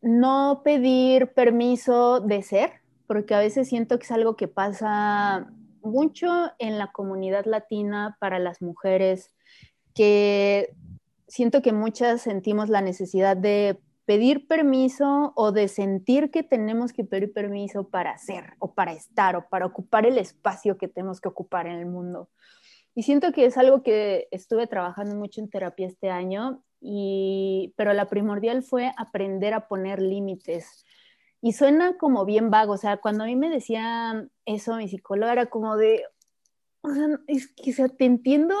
no 0.00 0.62
pedir 0.64 1.32
permiso 1.32 2.20
de 2.20 2.42
ser, 2.42 2.72
porque 3.06 3.34
a 3.34 3.40
veces 3.40 3.68
siento 3.68 3.98
que 3.98 4.04
es 4.04 4.12
algo 4.12 4.36
que 4.36 4.48
pasa 4.48 5.50
mucho 5.82 6.52
en 6.58 6.78
la 6.78 6.92
comunidad 6.92 7.46
latina 7.46 8.16
para 8.20 8.38
las 8.38 8.62
mujeres, 8.62 9.32
que 9.94 10.74
siento 11.26 11.62
que 11.62 11.72
muchas 11.72 12.22
sentimos 12.22 12.68
la 12.68 12.80
necesidad 12.80 13.36
de 13.36 13.78
pedir 14.04 14.48
permiso 14.48 15.32
o 15.36 15.52
de 15.52 15.68
sentir 15.68 16.30
que 16.30 16.42
tenemos 16.42 16.92
que 16.92 17.04
pedir 17.04 17.32
permiso 17.32 17.88
para 17.88 18.12
hacer 18.12 18.54
o 18.58 18.72
para 18.72 18.92
estar 18.92 19.36
o 19.36 19.48
para 19.50 19.66
ocupar 19.66 20.06
el 20.06 20.16
espacio 20.16 20.78
que 20.78 20.88
tenemos 20.88 21.20
que 21.20 21.28
ocupar 21.28 21.66
en 21.66 21.74
el 21.74 21.86
mundo. 21.86 22.30
Y 22.94 23.02
siento 23.02 23.32
que 23.32 23.44
es 23.44 23.58
algo 23.58 23.82
que 23.82 24.26
estuve 24.30 24.66
trabajando 24.66 25.14
mucho 25.14 25.40
en 25.40 25.50
terapia 25.50 25.86
este 25.86 26.08
año, 26.10 26.62
y, 26.80 27.74
pero 27.76 27.92
la 27.92 28.08
primordial 28.08 28.62
fue 28.62 28.92
aprender 28.96 29.54
a 29.54 29.68
poner 29.68 30.00
límites. 30.00 30.84
Y 31.40 31.52
suena 31.52 31.96
como 31.96 32.24
bien 32.24 32.50
vago, 32.50 32.72
o 32.72 32.78
sea, 32.78 32.96
cuando 32.96 33.24
a 33.24 33.26
mí 33.26 33.36
me 33.36 33.50
decía 33.50 34.28
eso 34.44 34.76
mi 34.76 34.88
psicóloga 34.88 35.32
era 35.32 35.46
como 35.46 35.76
de, 35.76 36.04
o 36.80 36.92
sea, 36.92 37.06
es 37.26 37.48
que, 37.48 37.70
o 37.70 37.74
sea, 37.74 37.88
te 37.88 38.04
entiendo 38.04 38.56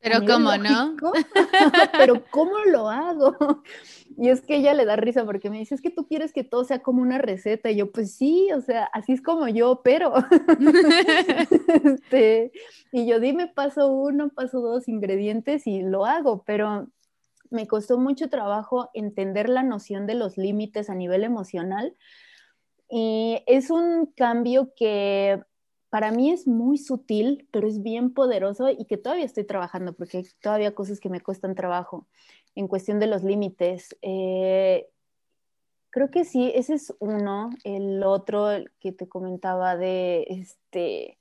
pero 0.00 0.24
cómo, 0.26 0.56
¿no? 0.56 0.96
pero 1.92 2.24
¿cómo 2.30 2.58
lo 2.66 2.88
hago? 2.88 3.36
Y 4.18 4.30
es 4.30 4.40
que 4.40 4.56
ella 4.56 4.72
le 4.72 4.86
da 4.86 4.96
risa 4.96 5.26
porque 5.26 5.50
me 5.50 5.58
dice, 5.58 5.74
es 5.74 5.82
que 5.82 5.90
tú 5.90 6.06
quieres 6.06 6.32
que 6.32 6.42
todo 6.42 6.64
sea 6.64 6.78
como 6.78 7.02
una 7.02 7.18
receta. 7.18 7.70
Y 7.70 7.76
yo, 7.76 7.92
pues 7.92 8.14
sí, 8.14 8.48
o 8.56 8.62
sea, 8.62 8.84
así 8.94 9.12
es 9.12 9.20
como 9.20 9.46
yo, 9.48 9.82
pero. 9.84 10.14
Este, 11.84 12.50
y 12.92 13.06
yo 13.06 13.20
dime 13.20 13.48
paso 13.48 13.88
uno, 13.88 14.30
paso 14.30 14.60
dos 14.60 14.88
ingredientes 14.88 15.66
y 15.66 15.82
lo 15.82 16.06
hago, 16.06 16.44
pero 16.46 16.88
me 17.50 17.66
costó 17.66 17.98
mucho 17.98 18.30
trabajo 18.30 18.88
entender 18.94 19.50
la 19.50 19.62
noción 19.62 20.06
de 20.06 20.14
los 20.14 20.38
límites 20.38 20.88
a 20.88 20.94
nivel 20.94 21.22
emocional. 21.22 21.94
Y 22.88 23.42
es 23.46 23.68
un 23.68 24.06
cambio 24.06 24.72
que 24.74 25.42
para 25.96 26.12
mí 26.12 26.30
es 26.30 26.46
muy 26.46 26.76
sutil, 26.76 27.48
pero 27.50 27.66
es 27.66 27.82
bien 27.82 28.12
poderoso 28.12 28.68
y 28.68 28.84
que 28.84 28.98
todavía 28.98 29.24
estoy 29.24 29.44
trabajando 29.44 29.94
porque 29.94 30.18
hay 30.18 30.26
todavía 30.42 30.74
cosas 30.74 31.00
que 31.00 31.08
me 31.08 31.22
cuestan 31.22 31.54
trabajo 31.54 32.06
en 32.54 32.68
cuestión 32.68 33.00
de 33.00 33.06
los 33.06 33.24
límites. 33.24 33.96
Eh, 34.02 34.90
creo 35.88 36.10
que 36.10 36.26
sí, 36.26 36.52
ese 36.54 36.74
es 36.74 36.94
uno. 36.98 37.48
El 37.64 38.02
otro 38.02 38.48
que 38.78 38.92
te 38.92 39.08
comentaba 39.08 39.78
de, 39.78 40.26
este, 40.28 41.16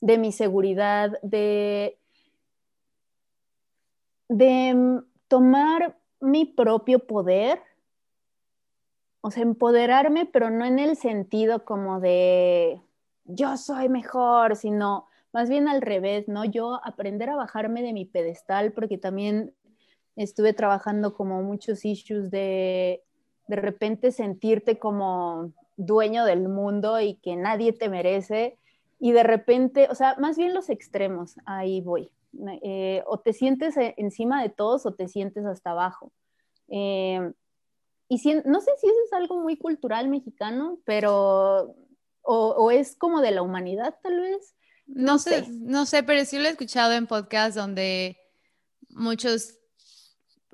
de 0.00 0.18
mi 0.18 0.32
seguridad, 0.32 1.12
de, 1.22 1.96
de 4.28 5.02
tomar 5.28 6.00
mi 6.18 6.46
propio 6.46 7.06
poder, 7.06 7.60
o 9.20 9.30
sea, 9.30 9.44
empoderarme, 9.44 10.26
pero 10.26 10.50
no 10.50 10.64
en 10.64 10.80
el 10.80 10.96
sentido 10.96 11.64
como 11.64 12.00
de 12.00 12.82
yo 13.26 13.56
soy 13.56 13.88
mejor, 13.88 14.56
sino 14.56 15.06
más 15.32 15.48
bien 15.48 15.68
al 15.68 15.82
revés, 15.82 16.28
¿no? 16.28 16.44
Yo 16.44 16.80
aprender 16.84 17.30
a 17.30 17.36
bajarme 17.36 17.82
de 17.82 17.92
mi 17.92 18.04
pedestal, 18.04 18.72
porque 18.72 18.98
también 18.98 19.54
estuve 20.16 20.52
trabajando 20.52 21.14
como 21.14 21.42
muchos 21.42 21.84
issues 21.84 22.30
de 22.30 23.02
de 23.48 23.56
repente 23.56 24.10
sentirte 24.12 24.78
como 24.78 25.52
dueño 25.76 26.24
del 26.24 26.48
mundo 26.48 27.00
y 27.00 27.14
que 27.16 27.36
nadie 27.36 27.72
te 27.72 27.88
merece, 27.88 28.58
y 28.98 29.12
de 29.12 29.22
repente, 29.22 29.88
o 29.90 29.94
sea, 29.94 30.16
más 30.18 30.36
bien 30.36 30.54
los 30.54 30.70
extremos, 30.70 31.36
ahí 31.44 31.80
voy. 31.80 32.10
Eh, 32.62 33.02
o 33.06 33.18
te 33.18 33.32
sientes 33.32 33.76
e, 33.76 33.94
encima 33.98 34.42
de 34.42 34.48
todos 34.48 34.86
o 34.86 34.94
te 34.94 35.08
sientes 35.08 35.44
hasta 35.44 35.70
abajo. 35.70 36.12
Eh, 36.68 37.32
y 38.08 38.16
no 38.44 38.60
sé 38.60 38.70
si 38.78 38.86
eso 38.86 38.96
es 39.04 39.12
algo 39.12 39.40
muy 39.40 39.56
cultural 39.56 40.08
mexicano, 40.08 40.78
pero 40.84 41.74
o, 42.26 42.70
es 42.70 42.96
como 42.96 43.20
de 43.20 43.30
la 43.30 43.42
humanidad 43.42 43.94
tal 44.02 44.20
vez. 44.20 44.54
No, 44.86 45.18
sé, 45.18 45.46
no 45.48 45.86
sé, 45.86 46.02
pero 46.02 46.24
sí 46.24 46.38
lo 46.38 46.44
he 46.44 46.50
escuchado 46.50 46.92
en 46.92 47.06
podcasts 47.06 47.56
donde 47.56 48.18
muchos, 48.90 49.54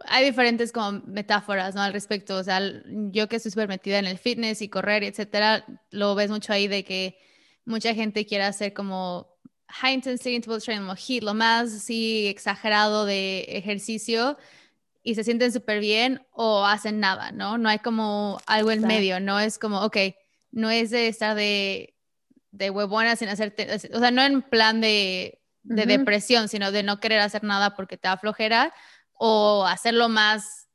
hay 0.07 0.25
diferentes 0.25 0.73
como 0.73 1.03
metáforas, 1.07 1.75
¿no? 1.75 1.83
Al 1.83 1.93
respecto, 1.93 2.37
o 2.37 2.45
sea, 2.45 2.61
yo 2.87 3.29
que 3.29 3.37
estoy 3.37 3.51
súper 3.51 3.69
metida 3.69 3.99
en 3.99 4.07
el 4.07 4.19
fitness 4.19 4.63
y 4.63 4.69
correr, 4.69 5.05
etcétera, 5.05 5.67
lo 5.91 6.15
ves 6.15 6.31
mucho 6.31 6.53
ahí 6.53 6.67
de 6.67 6.85
que 6.85 7.19
mucha 7.65 7.95
gente 7.95 8.27
quiere 8.27 8.45
hacer 8.45 8.73
como 8.73 9.29
high 9.69 9.95
intensity 9.95 10.35
interval 10.35 10.63
training, 10.63 10.87
como 10.87 10.97
HIIT, 10.97 11.23
lo 11.23 11.35
más 11.35 11.73
así 11.75 12.27
exagerado 12.27 13.05
de 13.05 13.43
ejercicio 13.49 14.37
y 15.03 15.15
se 15.15 15.25
sienten 15.25 15.53
súper 15.53 15.81
bien 15.81 16.27
o 16.33 16.65
hacen 16.65 17.01
nada, 17.01 17.33
¿no? 17.33 17.59
No 17.59 17.69
hay 17.69 17.79
como 17.79 18.41
algo 18.47 18.71
en 18.71 18.83
medio, 18.83 19.21
no 19.21 19.41
es 19.41 19.59
como, 19.59 19.81
ok, 19.81 19.97
no 20.53 20.71
es 20.71 20.91
de 20.91 21.09
estar 21.09 21.35
de, 21.35 21.95
de 22.53 22.71
huevona 22.71 23.17
sin 23.17 23.29
hacerte, 23.29 23.69
o 23.93 23.99
sea, 23.99 24.11
no 24.11 24.23
en 24.23 24.43
plan 24.43 24.81
de, 24.81 25.41
depresión, 25.65 26.49
sino 26.49 26.71
de 26.73 26.83
no 26.83 27.01
querer 27.01 27.21
hacer 27.21 27.45
nada 27.45 27.75
porque 27.75 27.97
te 27.97 28.09
da 28.09 28.17
flojera 28.17 28.75
o 29.15 29.65
hacerlo 29.67 30.09
más 30.09 30.69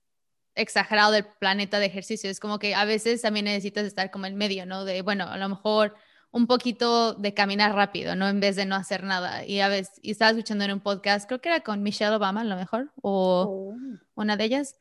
exagerado 0.56 1.12
del 1.12 1.26
planeta 1.26 1.80
de 1.80 1.86
ejercicio. 1.86 2.30
Es 2.30 2.40
como 2.40 2.58
que 2.58 2.74
a 2.74 2.86
veces 2.86 3.22
también 3.22 3.46
necesitas 3.46 3.86
estar 3.86 4.12
como 4.12 4.26
en 4.26 4.36
medio, 4.36 4.66
¿no? 4.66 4.86
De, 4.86 5.02
bueno, 5.02 5.26
a 5.26 5.38
lo 5.38 5.50
mejor 5.50 5.96
un 6.32 6.48
poquito 6.48 7.14
de 7.14 7.34
caminar 7.34 7.76
rápido, 7.76 8.16
¿no? 8.16 8.28
En 8.28 8.40
vez 8.40 8.56
de 8.56 8.66
no 8.66 8.76
hacer 8.76 9.04
nada. 9.04 9.46
Y 9.46 9.60
a 9.60 9.68
veces, 9.68 10.00
y 10.02 10.12
estaba 10.12 10.32
escuchando 10.32 10.64
en 10.66 10.72
un 10.72 10.80
podcast, 10.80 11.28
creo 11.28 11.42
que 11.42 11.50
era 11.50 11.62
con 11.62 11.84
Michelle 11.84 12.16
Obama, 12.16 12.42
a 12.42 12.46
lo 12.46 12.56
mejor, 12.56 12.92
o 13.02 13.74
oh. 13.74 13.78
una 14.16 14.38
de 14.38 14.44
ellas, 14.46 14.78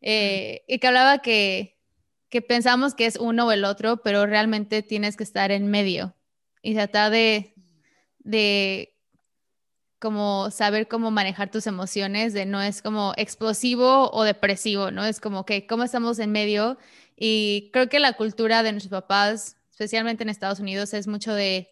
eh, 0.00 0.64
y 0.66 0.78
que 0.78 0.86
hablaba 0.86 1.18
que 1.18 1.79
que 2.30 2.42
pensamos 2.42 2.94
que 2.94 3.06
es 3.06 3.16
uno 3.16 3.46
o 3.46 3.52
el 3.52 3.64
otro, 3.64 3.98
pero 4.02 4.24
realmente 4.24 4.82
tienes 4.82 5.16
que 5.16 5.24
estar 5.24 5.50
en 5.50 5.66
medio 5.66 6.14
y 6.62 6.74
tratar 6.74 7.10
de, 7.10 7.54
de 8.20 8.96
como 9.98 10.50
saber 10.50 10.88
cómo 10.88 11.10
manejar 11.10 11.50
tus 11.50 11.66
emociones, 11.66 12.32
de 12.32 12.46
no 12.46 12.62
es 12.62 12.82
como 12.82 13.12
explosivo 13.16 14.10
o 14.12 14.22
depresivo, 14.22 14.90
¿no? 14.92 15.04
Es 15.04 15.20
como 15.20 15.44
que 15.44 15.66
cómo 15.66 15.82
estamos 15.82 16.18
en 16.20 16.30
medio 16.30 16.78
y 17.16 17.70
creo 17.72 17.88
que 17.88 17.98
la 17.98 18.14
cultura 18.14 18.62
de 18.62 18.72
nuestros 18.72 18.92
papás, 19.02 19.56
especialmente 19.70 20.22
en 20.22 20.30
Estados 20.30 20.60
Unidos, 20.60 20.94
es 20.94 21.06
mucho 21.08 21.34
de 21.34 21.68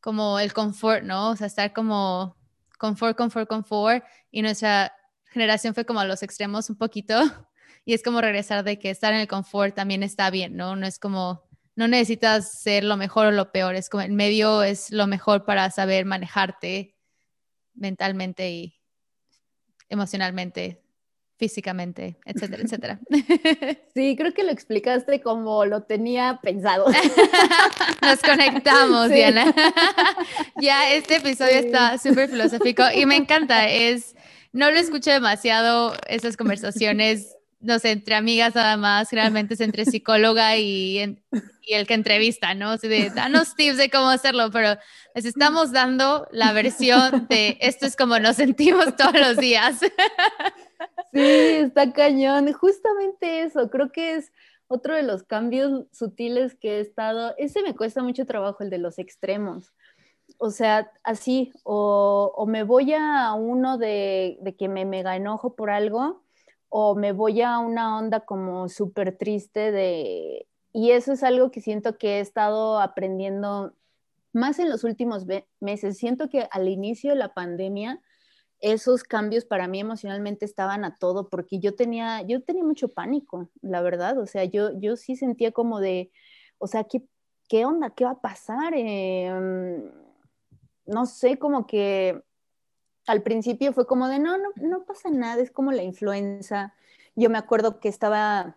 como 0.00 0.38
el 0.38 0.52
confort, 0.52 1.02
¿no? 1.02 1.30
O 1.30 1.36
sea, 1.36 1.48
estar 1.48 1.72
como 1.72 2.36
confort, 2.78 3.16
confort, 3.18 3.48
confort 3.48 4.04
y 4.30 4.42
nuestra 4.42 4.94
generación 5.26 5.74
fue 5.74 5.84
como 5.84 6.00
a 6.00 6.04
los 6.04 6.22
extremos 6.22 6.70
un 6.70 6.76
poquito 6.76 7.16
y 7.86 7.94
es 7.94 8.02
como 8.02 8.20
regresar 8.20 8.64
de 8.64 8.78
que 8.80 8.90
estar 8.90 9.14
en 9.14 9.20
el 9.20 9.28
confort 9.28 9.74
también 9.74 10.02
está 10.02 10.28
bien, 10.28 10.56
¿no? 10.56 10.74
No 10.74 10.86
es 10.86 10.98
como, 10.98 11.48
no 11.76 11.86
necesitas 11.86 12.60
ser 12.60 12.82
lo 12.82 12.96
mejor 12.96 13.26
o 13.26 13.30
lo 13.30 13.52
peor, 13.52 13.76
es 13.76 13.88
como 13.88 14.02
el 14.02 14.12
medio 14.12 14.64
es 14.64 14.90
lo 14.90 15.06
mejor 15.06 15.44
para 15.44 15.70
saber 15.70 16.04
manejarte 16.04 16.96
mentalmente 17.74 18.50
y 18.50 18.80
emocionalmente, 19.88 20.82
físicamente, 21.38 22.18
etcétera, 22.24 22.64
etcétera. 22.64 23.00
Sí, 23.94 24.14
creo 24.16 24.34
que 24.34 24.42
lo 24.42 24.50
explicaste 24.50 25.22
como 25.22 25.64
lo 25.64 25.84
tenía 25.84 26.40
pensado. 26.42 26.86
Nos 28.02 28.20
conectamos, 28.20 29.10
Diana. 29.10 29.54
ya 30.60 30.92
este 30.92 31.16
episodio 31.16 31.54
está 31.54 31.98
súper 31.98 32.28
filosófico 32.28 32.82
y 32.94 33.06
me 33.06 33.16
encanta, 33.16 33.68
es, 33.68 34.16
no 34.52 34.72
lo 34.72 34.78
escucho 34.78 35.12
demasiado, 35.12 35.94
esas 36.08 36.36
conversaciones 36.36 37.35
no 37.60 37.78
sé, 37.78 37.90
entre 37.90 38.14
amigas 38.14 38.54
nada 38.54 38.76
más, 38.76 39.08
generalmente 39.08 39.54
es 39.54 39.60
entre 39.60 39.84
psicóloga 39.84 40.56
y, 40.56 41.18
el 41.68 41.86
que 41.86 41.94
entrevista, 41.94 42.54
¿no? 42.54 42.72
O 42.72 42.76
de, 42.76 43.10
danos 43.10 43.56
tips 43.56 43.76
de 43.76 43.90
cómo 43.90 44.08
hacerlo, 44.08 44.50
pero 44.52 44.78
les 45.14 45.24
estamos 45.24 45.72
dando 45.72 46.28
la 46.30 46.52
versión 46.52 47.26
de 47.28 47.58
esto 47.60 47.86
es 47.86 47.96
como 47.96 48.18
nos 48.18 48.36
sentimos 48.36 48.94
todos 48.96 49.18
los 49.18 49.36
días. 49.36 49.80
Sí, 51.12 51.20
está 51.22 51.94
cañón. 51.94 52.52
Justamente 52.52 53.40
eso, 53.40 53.70
creo 53.70 53.90
que 53.90 54.16
es 54.16 54.32
otro 54.68 54.94
de 54.94 55.02
los 55.02 55.22
cambios 55.22 55.86
sutiles 55.92 56.54
que 56.54 56.76
he 56.76 56.80
estado, 56.80 57.34
ese 57.38 57.62
me 57.62 57.74
cuesta 57.74 58.02
mucho 58.02 58.26
trabajo, 58.26 58.62
el 58.62 58.70
de 58.70 58.78
los 58.78 58.98
extremos. 58.98 59.72
O 60.38 60.50
sea, 60.50 60.92
así, 61.04 61.52
o, 61.62 62.32
o 62.36 62.46
me 62.46 62.64
voy 62.64 62.92
a 62.92 63.32
uno 63.32 63.78
de, 63.78 64.38
de 64.42 64.56
que 64.56 64.68
me 64.68 64.84
mega 64.84 65.16
enojo 65.16 65.54
por 65.54 65.70
algo, 65.70 66.22
o 66.68 66.94
me 66.94 67.12
voy 67.12 67.42
a 67.42 67.58
una 67.58 67.98
onda 67.98 68.20
como 68.20 68.68
súper 68.68 69.16
triste 69.16 69.72
de... 69.72 70.46
Y 70.72 70.90
eso 70.90 71.12
es 71.12 71.22
algo 71.22 71.50
que 71.50 71.60
siento 71.60 71.96
que 71.96 72.18
he 72.18 72.20
estado 72.20 72.80
aprendiendo 72.80 73.72
más 74.32 74.58
en 74.58 74.68
los 74.68 74.84
últimos 74.84 75.24
meses. 75.60 75.96
Siento 75.96 76.28
que 76.28 76.48
al 76.50 76.68
inicio 76.68 77.10
de 77.10 77.16
la 77.16 77.32
pandemia 77.32 78.02
esos 78.60 79.04
cambios 79.04 79.44
para 79.44 79.68
mí 79.68 79.80
emocionalmente 79.80 80.44
estaban 80.44 80.84
a 80.84 80.96
todo 80.96 81.28
porque 81.28 81.58
yo 81.58 81.74
tenía, 81.74 82.22
yo 82.22 82.42
tenía 82.42 82.64
mucho 82.64 82.88
pánico, 82.88 83.50
la 83.62 83.82
verdad. 83.82 84.18
O 84.18 84.26
sea, 84.26 84.44
yo, 84.44 84.78
yo 84.78 84.96
sí 84.96 85.16
sentía 85.16 85.52
como 85.52 85.80
de, 85.80 86.10
o 86.58 86.66
sea, 86.66 86.84
¿qué, 86.84 87.02
qué 87.48 87.64
onda? 87.64 87.90
¿Qué 87.90 88.04
va 88.04 88.12
a 88.12 88.20
pasar? 88.20 88.74
Em, 88.74 89.90
no 90.86 91.06
sé, 91.06 91.38
como 91.38 91.66
que 91.66 92.22
al 93.06 93.22
principio 93.22 93.72
fue 93.72 93.86
como 93.86 94.08
de, 94.08 94.18
no, 94.18 94.36
no, 94.38 94.48
no 94.56 94.84
pasa 94.84 95.10
nada, 95.10 95.42
es 95.42 95.50
como 95.50 95.72
la 95.72 95.82
influenza. 95.82 96.74
Yo 97.14 97.30
me 97.30 97.38
acuerdo 97.38 97.80
que 97.80 97.88
estaba 97.88 98.56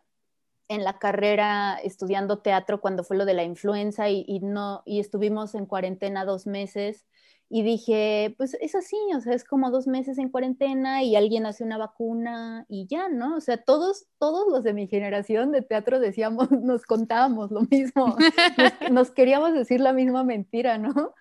en 0.70 0.84
la 0.84 1.00
carrera 1.00 1.80
estudiando 1.84 2.40
teatro 2.40 2.80
cuando 2.80 3.04
fue 3.04 3.18
lo 3.18 3.26
de 3.26 3.34
la 3.34 3.44
influenza 3.44 4.08
y, 4.10 4.40
no, 4.42 4.84
y 4.86 5.00
estuvimos 5.00 5.56
en 5.56 5.66
cuarentena 5.66 6.26
dos 6.26 6.46
meses 6.46 7.06
Y 7.50 7.64
dije, 7.64 8.36
pues 8.38 8.56
es 8.62 8.76
así, 8.76 8.96
o 9.16 9.22
sea, 9.22 9.34
es 9.34 9.44
como 9.44 9.72
dos 9.72 9.88
meses 9.88 10.20
en 10.20 10.30
cuarentena 10.30 11.02
y 11.02 11.16
alguien 11.16 11.48
hace 11.48 11.64
una 11.64 11.80
vacuna 11.80 12.66
y 12.70 12.86
ya, 12.86 13.10
¿no? 13.10 13.36
O 13.38 13.42
sea, 13.42 13.58
todos, 13.58 14.06
todos 14.20 14.48
los 14.52 14.64
de 14.64 14.74
mi 14.74 14.88
generación 14.88 15.52
de 15.52 15.64
teatro 15.64 16.00
decíamos, 16.00 16.52
nos 16.52 16.86
contábamos 16.86 17.50
lo 17.50 17.62
mismo, 17.62 18.16
nos, 18.92 19.10
queríamos 19.10 19.54
decir 19.54 19.82
la 19.82 19.94
misma 19.94 20.24
mentira, 20.24 20.78
¿no? 20.78 21.16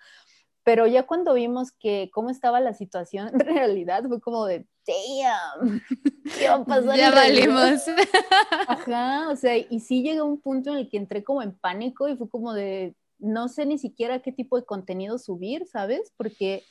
Pero 0.69 0.85
ya 0.85 1.07
cuando 1.07 1.33
vimos 1.33 1.71
que 1.71 2.11
cómo 2.13 2.29
estaba 2.29 2.59
la 2.59 2.75
situación 2.75 3.29
en 3.33 3.39
realidad 3.39 4.03
fue 4.07 4.21
como 4.21 4.45
de, 4.45 4.67
damn, 4.85 5.81
¿qué 6.37 6.47
va 6.47 6.57
a 6.57 6.63
pasar? 6.63 6.95
Ya 6.95 7.09
valimos. 7.09 7.85
Ajá, 8.67 9.29
o 9.31 9.35
sea, 9.35 9.57
y 9.57 9.79
sí 9.79 10.03
llegó 10.03 10.25
un 10.25 10.39
punto 10.39 10.69
en 10.69 10.77
el 10.77 10.87
que 10.87 10.97
entré 10.97 11.23
como 11.23 11.41
en 11.41 11.57
pánico 11.57 12.07
y 12.07 12.15
fue 12.15 12.29
como 12.29 12.53
de, 12.53 12.93
no 13.17 13.47
sé 13.47 13.65
ni 13.65 13.79
siquiera 13.79 14.19
qué 14.19 14.31
tipo 14.31 14.59
de 14.59 14.65
contenido 14.65 15.17
subir, 15.17 15.65
¿sabes? 15.65 16.13
Porque 16.15 16.61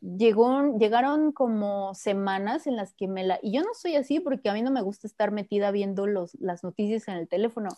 llegó, 0.00 0.78
llegaron 0.78 1.30
como 1.32 1.94
semanas 1.94 2.66
en 2.66 2.76
las 2.76 2.94
que 2.94 3.06
me 3.06 3.22
la... 3.22 3.38
Y 3.42 3.52
yo 3.52 3.60
no 3.60 3.74
soy 3.74 3.96
así 3.96 4.18
porque 4.18 4.48
a 4.48 4.54
mí 4.54 4.62
no 4.62 4.70
me 4.70 4.80
gusta 4.80 5.06
estar 5.06 5.30
metida 5.30 5.70
viendo 5.72 6.06
los, 6.06 6.36
las 6.40 6.64
noticias 6.64 7.06
en 7.06 7.16
el 7.16 7.28
teléfono, 7.28 7.68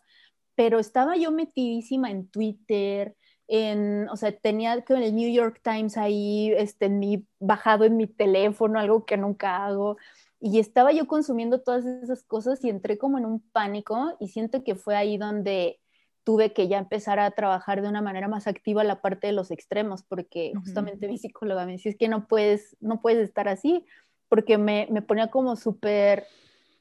pero 0.55 0.79
estaba 0.79 1.16
yo 1.16 1.33
metidísima 1.33 2.12
en 2.12 2.29
Twitter, 2.29 3.16
en, 3.49 4.09
o 4.09 4.17
sea, 4.17 4.33
tenía 4.33 4.83
con 4.85 5.03
el 5.03 5.15
New 5.15 5.31
York 5.31 5.61
Times 5.63 5.97
ahí, 5.97 6.53
este, 6.57 6.87
en 6.87 6.99
mi, 6.99 7.27
bajado 7.41 7.85
en 7.85 7.97
mi 7.97 8.07
teléfono, 8.07 8.79
algo 8.79 9.05
que 9.05 9.17
nunca 9.17 9.65
hago. 9.65 9.97
Y 10.41 10.59
estaba 10.59 10.93
yo 10.93 11.07
consumiendo 11.07 11.61
todas 11.61 11.85
esas 11.85 12.23
cosas 12.25 12.63
y 12.65 12.71
entré 12.71 12.99
como 12.99 13.19
en 13.19 13.27
un 13.27 13.41
pánico 13.41 14.17
y 14.21 14.29
siento 14.29 14.63
que 14.63 14.75
fue 14.75 14.97
ahí 14.97 15.17
donde 15.17 15.81
tuve 16.25 16.53
que 16.53 16.69
ya 16.69 16.79
empezar 16.79 17.19
a 17.19 17.31
trabajar 17.31 17.83
de 17.83 17.89
una 17.89 18.01
manera 18.01 18.29
más 18.29 18.47
activa 18.47 18.83
la 18.83 19.03
parte 19.03 19.27
de 19.27 19.35
los 19.35 19.51
extremos, 19.51 20.03
porque 20.03 20.53
justamente 20.59 21.07
mi 21.07 21.19
psicóloga 21.19 21.67
me 21.67 21.73
decía, 21.73 21.93
es 21.93 21.99
que 21.99 22.09
no 22.09 22.27
puedes, 22.27 22.77
no 22.81 23.03
puedes 23.03 23.29
estar 23.29 23.47
así, 23.47 23.85
porque 24.29 24.57
me, 24.57 24.89
me 24.91 25.03
ponía 25.03 25.31
como 25.31 25.55
súper 25.55 26.27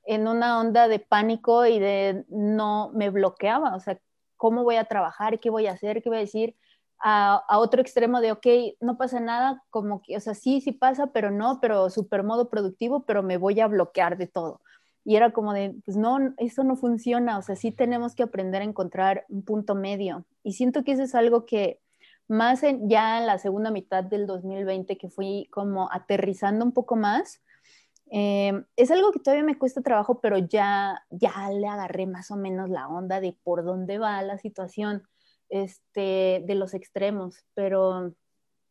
en 0.06 0.28
una 0.28 0.60
onda 0.60 0.88
de 0.88 1.00
pánico 1.00 1.66
y 1.66 1.80
de 1.80 2.26
no, 2.30 2.92
me 2.94 3.10
bloqueaba, 3.10 3.76
o 3.76 3.80
sea, 3.80 4.00
¿cómo 4.44 4.66
voy 4.66 4.76
a 4.76 4.84
trabajar? 4.84 5.40
¿Qué 5.40 5.50
voy 5.50 5.68
a 5.68 5.72
hacer? 5.72 6.04
¿Qué 6.04 6.10
voy 6.10 6.18
a 6.18 6.22
decir? 6.22 6.58
A, 7.00 7.42
a, 7.48 7.60
otro 7.60 7.80
extremo 7.80 8.20
de, 8.20 8.34
ok, 8.34 8.46
no 8.82 8.98
pasa 8.98 9.22
nada, 9.22 9.64
como 9.70 10.02
que, 10.02 10.18
o 10.18 10.20
sea, 10.20 10.34
sí, 10.34 10.60
sí 10.60 10.74
pasa, 10.74 11.08
pero 11.14 11.32
no, 11.32 11.62
pero 11.62 11.90
súper 11.90 12.24
modo 12.24 12.50
productivo, 12.50 13.06
pero 13.06 13.24
me 13.24 13.38
voy 13.38 13.62
a 13.62 13.68
bloquear 13.68 14.18
de 14.18 14.28
todo. 14.28 14.60
Y 15.06 15.16
era 15.16 15.32
como 15.32 15.54
de, 15.54 15.76
pues 15.86 15.96
no, 15.96 16.34
eso 16.36 16.66
no 16.66 16.76
funciona, 16.76 17.38
o 17.38 17.42
sea, 17.42 17.56
sí 17.56 17.72
tenemos 17.72 18.16
que 18.16 18.24
aprender 18.24 18.62
a 18.62 18.66
encontrar 18.66 19.26
un 19.30 19.44
punto 19.46 19.76
medio. 19.76 20.26
Y 20.44 20.54
siento 20.54 20.84
que 20.84 20.92
eso 20.92 21.04
es 21.04 21.16
algo 21.16 21.46
que 21.46 21.80
más 22.28 22.64
en, 22.64 22.90
ya 22.90 23.20
en 23.20 23.28
la 23.28 23.38
segunda 23.38 23.72
mitad 23.72 24.04
del 24.04 24.28
2020, 24.28 24.98
que 24.98 25.10
fui 25.10 25.48
como 25.52 25.90
aterrizando 25.90 26.66
un 26.66 26.74
poco 26.74 26.98
más, 26.98 27.42
eh, 28.16 28.64
es 28.76 28.92
algo 28.92 29.12
que 29.12 29.20
todavía 29.20 29.44
me 29.44 29.58
cuesta 29.58 29.82
trabajo, 29.82 30.22
pero 30.22 30.38
ya, 30.38 31.04
ya 31.10 31.50
le 31.50 31.68
agarré 31.68 32.06
más 32.06 32.30
o 32.30 32.36
menos 32.36 32.70
la 32.70 32.88
onda 32.88 33.20
de 33.20 33.34
por 33.34 33.66
dónde 33.66 33.98
va 33.98 34.22
la 34.22 34.38
situación 34.38 35.02
este, 35.50 36.44
de 36.46 36.54
los 36.54 36.76
extremos, 36.76 37.44
pero 37.56 38.14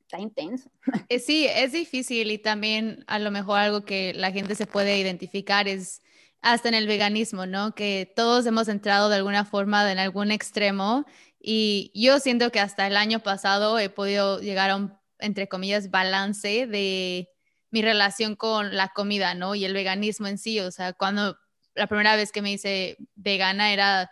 está 0.02 0.20
intenso. 0.20 0.70
Eh, 1.08 1.18
sí, 1.18 1.48
es 1.48 1.72
difícil 1.72 2.30
y 2.30 2.38
también 2.38 3.02
a 3.08 3.18
lo 3.18 3.32
mejor 3.32 3.58
algo 3.58 3.84
que 3.84 4.14
la 4.14 4.30
gente 4.30 4.54
se 4.54 4.68
puede 4.68 4.96
identificar 4.98 5.66
es 5.66 6.02
hasta 6.40 6.68
en 6.68 6.76
el 6.76 6.86
veganismo, 6.86 7.44
¿no? 7.44 7.74
Que 7.74 8.12
todos 8.14 8.46
hemos 8.46 8.68
entrado 8.68 9.08
de 9.08 9.16
alguna 9.16 9.44
forma 9.44 9.90
en 9.90 9.98
algún 9.98 10.30
extremo 10.30 11.04
y 11.40 11.90
yo 11.96 12.20
siento 12.20 12.52
que 12.52 12.60
hasta 12.60 12.86
el 12.86 12.96
año 12.96 13.18
pasado 13.18 13.80
he 13.80 13.90
podido 13.90 14.40
llegar 14.40 14.70
a 14.70 14.76
un, 14.76 14.96
entre 15.18 15.48
comillas, 15.48 15.90
balance 15.90 16.68
de 16.68 17.31
mi 17.72 17.82
relación 17.82 18.36
con 18.36 18.76
la 18.76 18.88
comida, 18.88 19.34
¿no? 19.34 19.56
Y 19.56 19.64
el 19.64 19.72
veganismo 19.72 20.28
en 20.28 20.38
sí, 20.38 20.60
o 20.60 20.70
sea, 20.70 20.92
cuando 20.92 21.36
la 21.74 21.86
primera 21.86 22.14
vez 22.14 22.30
que 22.30 22.42
me 22.42 22.52
hice 22.52 22.98
vegana 23.16 23.72
era 23.72 24.10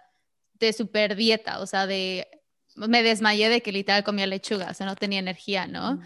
de 0.55 0.73
super 0.73 1.15
dieta, 1.15 1.61
o 1.61 1.67
sea, 1.67 1.87
de, 1.87 2.27
me 2.75 3.03
desmayé 3.03 3.51
de 3.51 3.61
que 3.63 3.71
literal 3.71 4.03
comía 4.03 4.27
lechuga, 4.27 4.71
o 4.71 4.75
sea, 4.75 4.87
no 4.87 4.97
tenía 4.97 5.19
energía, 5.19 5.67
¿no? 5.67 6.01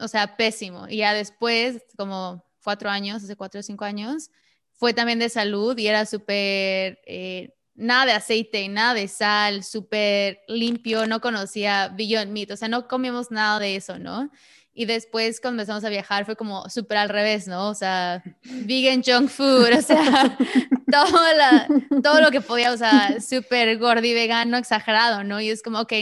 O 0.00 0.08
sea, 0.08 0.36
pésimo. 0.36 0.88
Y 0.88 0.98
ya 0.98 1.12
después, 1.12 1.82
como 1.96 2.42
cuatro 2.62 2.88
años, 2.88 3.22
hace 3.22 3.36
cuatro 3.36 3.60
o 3.60 3.62
cinco 3.62 3.84
años, 3.84 4.30
fue 4.72 4.94
también 4.94 5.18
de 5.18 5.28
salud 5.28 5.76
y 5.76 5.86
era 5.86 6.06
súper, 6.06 7.00
eh, 7.06 7.54
nada 7.74 8.06
de 8.06 8.12
aceite, 8.12 8.66
nada 8.70 8.94
de 8.94 9.08
sal, 9.08 9.62
súper 9.62 10.40
limpio, 10.48 11.06
no 11.06 11.20
conocía 11.20 11.88
Beyond 11.88 12.32
Meat, 12.32 12.52
o 12.52 12.56
sea, 12.56 12.68
no 12.68 12.88
comíamos 12.88 13.30
nada 13.30 13.58
de 13.58 13.76
eso, 13.76 13.98
¿no? 13.98 14.30
Y 14.74 14.86
después 14.86 15.40
cuando 15.40 15.62
empezamos 15.62 15.84
a 15.84 15.88
viajar 15.88 16.24
fue 16.26 16.34
como 16.36 16.68
súper 16.68 16.98
al 16.98 17.08
revés, 17.08 17.46
¿no? 17.46 17.68
O 17.68 17.74
sea, 17.74 18.22
vegan 18.42 19.02
junk 19.02 19.28
food, 19.28 19.72
o 19.78 19.82
sea, 19.82 20.36
todo, 20.90 21.34
la, 21.36 21.68
todo 22.02 22.20
lo 22.20 22.30
que 22.32 22.40
podía, 22.40 22.72
o 22.72 22.76
sea, 22.76 23.20
súper 23.20 23.78
gordi 23.78 24.12
vegano, 24.12 24.56
exagerado, 24.56 25.22
¿no? 25.22 25.40
Y 25.40 25.50
es 25.50 25.62
como, 25.62 25.80
ok, 25.80 25.92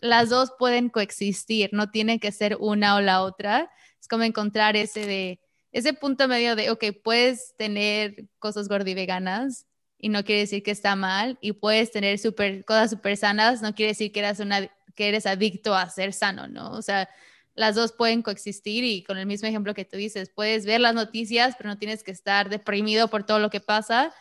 las 0.00 0.28
dos 0.28 0.52
pueden 0.58 0.88
coexistir, 0.88 1.70
no 1.72 1.90
tiene 1.90 2.18
que 2.18 2.32
ser 2.32 2.56
una 2.58 2.96
o 2.96 3.00
la 3.00 3.22
otra. 3.22 3.70
Es 4.00 4.08
como 4.08 4.24
encontrar 4.24 4.76
ese 4.76 5.06
de 5.06 5.40
ese 5.72 5.92
punto 5.92 6.26
medio 6.26 6.56
de, 6.56 6.70
ok, 6.70 6.84
puedes 7.02 7.54
tener 7.56 8.24
cosas 8.38 8.68
gordiveganas 8.68 9.66
y 9.98 10.08
no 10.08 10.24
quiere 10.24 10.42
decir 10.42 10.62
que 10.62 10.70
está 10.70 10.96
mal, 10.96 11.38
y 11.42 11.52
puedes 11.52 11.90
tener 11.90 12.18
super, 12.18 12.64
cosas 12.64 12.90
súper 12.90 13.16
sanas, 13.18 13.60
no 13.60 13.74
quiere 13.74 13.90
decir 13.92 14.10
que, 14.12 14.20
eres 14.20 14.40
una, 14.40 14.66
que 14.94 15.08
eres 15.08 15.26
adicto 15.26 15.74
a 15.74 15.88
ser 15.90 16.14
sano, 16.14 16.48
¿no? 16.48 16.72
O 16.72 16.80
sea, 16.80 17.08
las 17.60 17.74
dos 17.74 17.92
pueden 17.92 18.22
coexistir 18.22 18.84
y 18.84 19.04
con 19.04 19.18
el 19.18 19.26
mismo 19.26 19.46
ejemplo 19.46 19.74
que 19.74 19.84
tú 19.84 19.98
dices, 19.98 20.30
puedes 20.30 20.64
ver 20.64 20.80
las 20.80 20.94
noticias, 20.94 21.54
pero 21.58 21.68
no 21.68 21.76
tienes 21.76 22.02
que 22.02 22.10
estar 22.10 22.48
deprimido 22.48 23.08
por 23.08 23.24
todo 23.24 23.38
lo 23.38 23.50
que 23.50 23.60
pasa, 23.60 24.14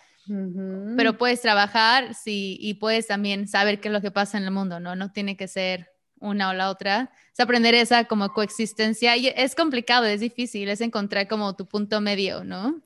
pero 0.98 1.18
puedes 1.18 1.42
trabajar 1.42 2.14
sí, 2.14 2.58
y 2.60 2.76
puedes 2.76 3.08
también 3.08 3.48
saber 3.48 3.80
qué 3.80 3.88
es 3.88 3.94
lo 3.94 4.02
que 4.02 4.12
pasa 4.12 4.38
en 4.38 4.44
el 4.44 4.52
mundo, 4.52 4.80
¿no? 4.80 4.96
No 4.96 5.12
tiene 5.12 5.38
que 5.38 5.48
ser 5.48 5.90
una 6.20 6.50
o 6.50 6.54
la 6.54 6.70
otra, 6.70 7.12
es 7.32 7.40
aprender 7.40 7.74
esa 7.74 8.04
como 8.04 8.34
coexistencia 8.34 9.16
y 9.16 9.28
es 9.28 9.56
complicado, 9.56 10.06
es 10.06 10.20
difícil, 10.20 10.68
es 10.68 10.82
encontrar 10.82 11.30
como 11.30 11.56
tu 11.56 11.66
punto 11.66 12.02
medio, 12.02 12.44
¿no? 12.44 12.82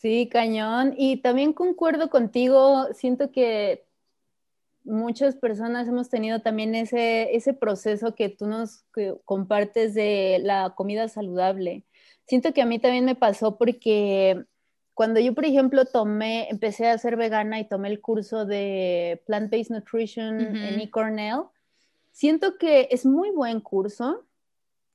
Sí, 0.00 0.26
cañón. 0.32 0.94
Y 0.96 1.18
también 1.18 1.52
concuerdo 1.52 2.08
contigo, 2.08 2.88
siento 2.94 3.30
que 3.30 3.84
muchas 4.88 5.36
personas 5.36 5.88
hemos 5.88 6.08
tenido 6.08 6.40
también 6.40 6.74
ese, 6.74 7.34
ese 7.36 7.54
proceso 7.54 8.14
que 8.14 8.28
tú 8.28 8.46
nos 8.46 8.84
compartes 9.24 9.94
de 9.94 10.40
la 10.42 10.74
comida 10.74 11.08
saludable. 11.08 11.84
Siento 12.26 12.52
que 12.52 12.62
a 12.62 12.66
mí 12.66 12.78
también 12.78 13.04
me 13.04 13.14
pasó 13.14 13.56
porque 13.56 14.44
cuando 14.94 15.20
yo, 15.20 15.34
por 15.34 15.44
ejemplo, 15.44 15.84
tomé, 15.84 16.48
empecé 16.50 16.88
a 16.88 16.98
ser 16.98 17.16
vegana 17.16 17.60
y 17.60 17.68
tomé 17.68 17.88
el 17.88 18.00
curso 18.00 18.44
de 18.44 19.22
Plant-Based 19.26 19.70
Nutrition 19.70 20.40
en 20.40 20.80
eCornell, 20.80 21.44
Siento 22.18 22.58
que 22.58 22.88
es 22.90 23.06
muy 23.06 23.30
buen 23.30 23.60
curso, 23.60 24.24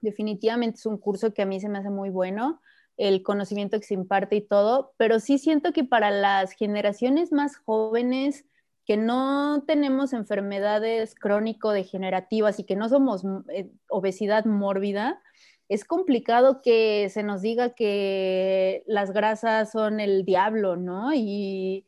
definitivamente 0.02 0.80
es 0.80 0.86
un 0.86 0.98
curso 0.98 1.34
que 1.34 1.42
a 1.42 1.46
mí 1.46 1.62
se 1.62 1.70
me 1.70 1.78
hace 1.78 1.90
muy 1.90 2.10
bueno, 2.10 2.60
el 2.98 3.24
conocimiento 3.24 3.80
que 3.80 3.86
se 3.86 3.94
imparte 3.94 4.36
y 4.36 4.42
todo, 4.42 4.94
pero 4.98 5.22
sí 5.22 5.38
siento 5.38 5.72
que 5.72 5.86
para 5.86 6.12
las 6.12 6.52
generaciones 6.52 7.32
más 7.32 7.56
jóvenes 7.56 8.44
que 8.86 8.98
no 8.98 9.64
tenemos 9.66 10.14
enfermedades 10.14 11.16
crónico-degenerativas 11.16 12.60
y 12.60 12.64
que 12.66 12.76
no 12.76 12.90
somos 12.90 13.24
eh, 13.54 13.72
obesidad 13.90 14.46
mórbida, 14.46 15.22
es 15.70 15.86
complicado 15.86 16.62
que 16.62 17.10
se 17.10 17.24
nos 17.24 17.42
diga 17.42 17.70
que 17.70 18.84
las 18.86 19.12
grasas 19.12 19.72
son 19.72 20.00
el 20.00 20.26
diablo, 20.26 20.76
¿no? 20.76 21.14
Y 21.14 21.86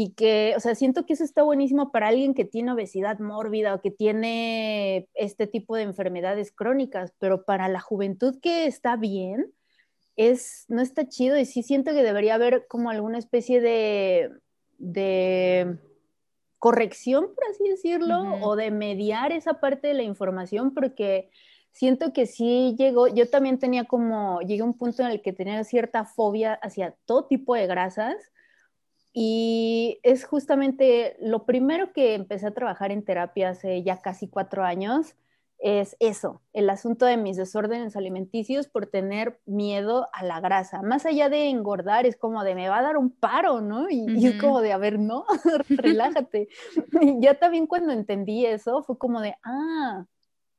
y 0.00 0.10
que, 0.12 0.54
o 0.56 0.60
sea, 0.60 0.76
siento 0.76 1.06
que 1.06 1.14
eso 1.14 1.24
está 1.24 1.42
buenísimo 1.42 1.90
para 1.90 2.06
alguien 2.06 2.32
que 2.32 2.44
tiene 2.44 2.70
obesidad 2.70 3.18
mórbida 3.18 3.74
o 3.74 3.80
que 3.80 3.90
tiene 3.90 5.08
este 5.14 5.48
tipo 5.48 5.74
de 5.74 5.82
enfermedades 5.82 6.52
crónicas, 6.52 7.12
pero 7.18 7.44
para 7.44 7.68
la 7.68 7.80
juventud 7.80 8.38
que 8.40 8.66
está 8.66 8.94
bien, 8.94 9.52
es, 10.14 10.66
no 10.68 10.82
está 10.82 11.08
chido 11.08 11.36
y 11.36 11.46
sí 11.46 11.64
siento 11.64 11.92
que 11.92 12.04
debería 12.04 12.36
haber 12.36 12.68
como 12.68 12.90
alguna 12.90 13.18
especie 13.18 13.60
de 13.60 14.30
corrección, 16.58 17.26
por 17.34 17.44
así 17.50 17.68
decirlo, 17.68 18.38
o 18.40 18.56
de 18.56 18.70
mediar 18.70 19.32
esa 19.32 19.60
parte 19.60 19.88
de 19.88 19.94
la 19.94 20.02
información, 20.02 20.74
porque 20.74 21.30
siento 21.72 22.12
que 22.12 22.26
sí 22.26 22.74
llegó, 22.76 23.06
yo 23.06 23.30
también 23.30 23.58
tenía 23.58 23.84
como, 23.84 24.40
llegué 24.40 24.62
a 24.62 24.64
un 24.64 24.76
punto 24.76 25.02
en 25.02 25.10
el 25.10 25.22
que 25.22 25.32
tenía 25.32 25.62
cierta 25.64 26.04
fobia 26.04 26.54
hacia 26.54 26.96
todo 27.06 27.26
tipo 27.26 27.54
de 27.54 27.66
grasas 27.66 28.16
y 29.12 30.00
es 30.02 30.24
justamente 30.24 31.16
lo 31.20 31.46
primero 31.46 31.92
que 31.92 32.14
empecé 32.14 32.46
a 32.46 32.54
trabajar 32.54 32.90
en 32.90 33.04
terapia 33.04 33.50
hace 33.50 33.82
ya 33.82 34.00
casi 34.00 34.28
cuatro 34.28 34.64
años, 34.64 35.14
es 35.58 35.96
eso, 35.98 36.40
el 36.52 36.70
asunto 36.70 37.04
de 37.04 37.16
mis 37.16 37.36
desórdenes 37.36 37.96
alimenticios 37.96 38.68
por 38.68 38.86
tener 38.86 39.40
miedo 39.44 40.08
a 40.12 40.24
la 40.24 40.40
grasa. 40.40 40.82
Más 40.82 41.04
allá 41.04 41.28
de 41.28 41.48
engordar, 41.48 42.06
es 42.06 42.16
como 42.16 42.44
de 42.44 42.54
me 42.54 42.68
va 42.68 42.78
a 42.78 42.82
dar 42.82 42.96
un 42.96 43.10
paro, 43.10 43.60
¿no? 43.60 43.90
Y, 43.90 44.24
es 44.24 44.40
como 44.40 44.60
de, 44.60 44.72
a 44.72 44.78
ver, 44.78 45.00
no, 45.00 45.24
relájate. 45.68 46.48
y 47.00 47.20
ya 47.20 47.34
también 47.38 47.66
cuando 47.66 47.92
entendí 47.92 48.46
eso, 48.46 48.84
fue 48.84 48.98
como 48.98 49.20
de, 49.20 49.34
ah, 49.42 50.06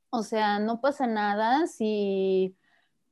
o 0.10 0.24
sea, 0.24 0.60
no 0.60 0.82
pasa 0.82 1.08
nada 1.08 1.68
si 1.68 2.58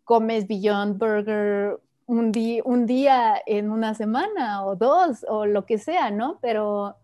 comes 0.04 0.48
Beyond 0.48 0.98
Burger 0.98 1.80
un, 2.06 2.34
un 2.66 2.86
día 2.86 3.42
en 3.46 3.72
una 3.72 3.94
semana 3.94 4.66
o 4.66 4.76
dos 4.76 5.26
o 5.30 5.46
lo 5.46 5.66
que 5.66 5.78
sea, 5.78 6.12
¿no? 6.12 6.40
Pero 6.42 6.98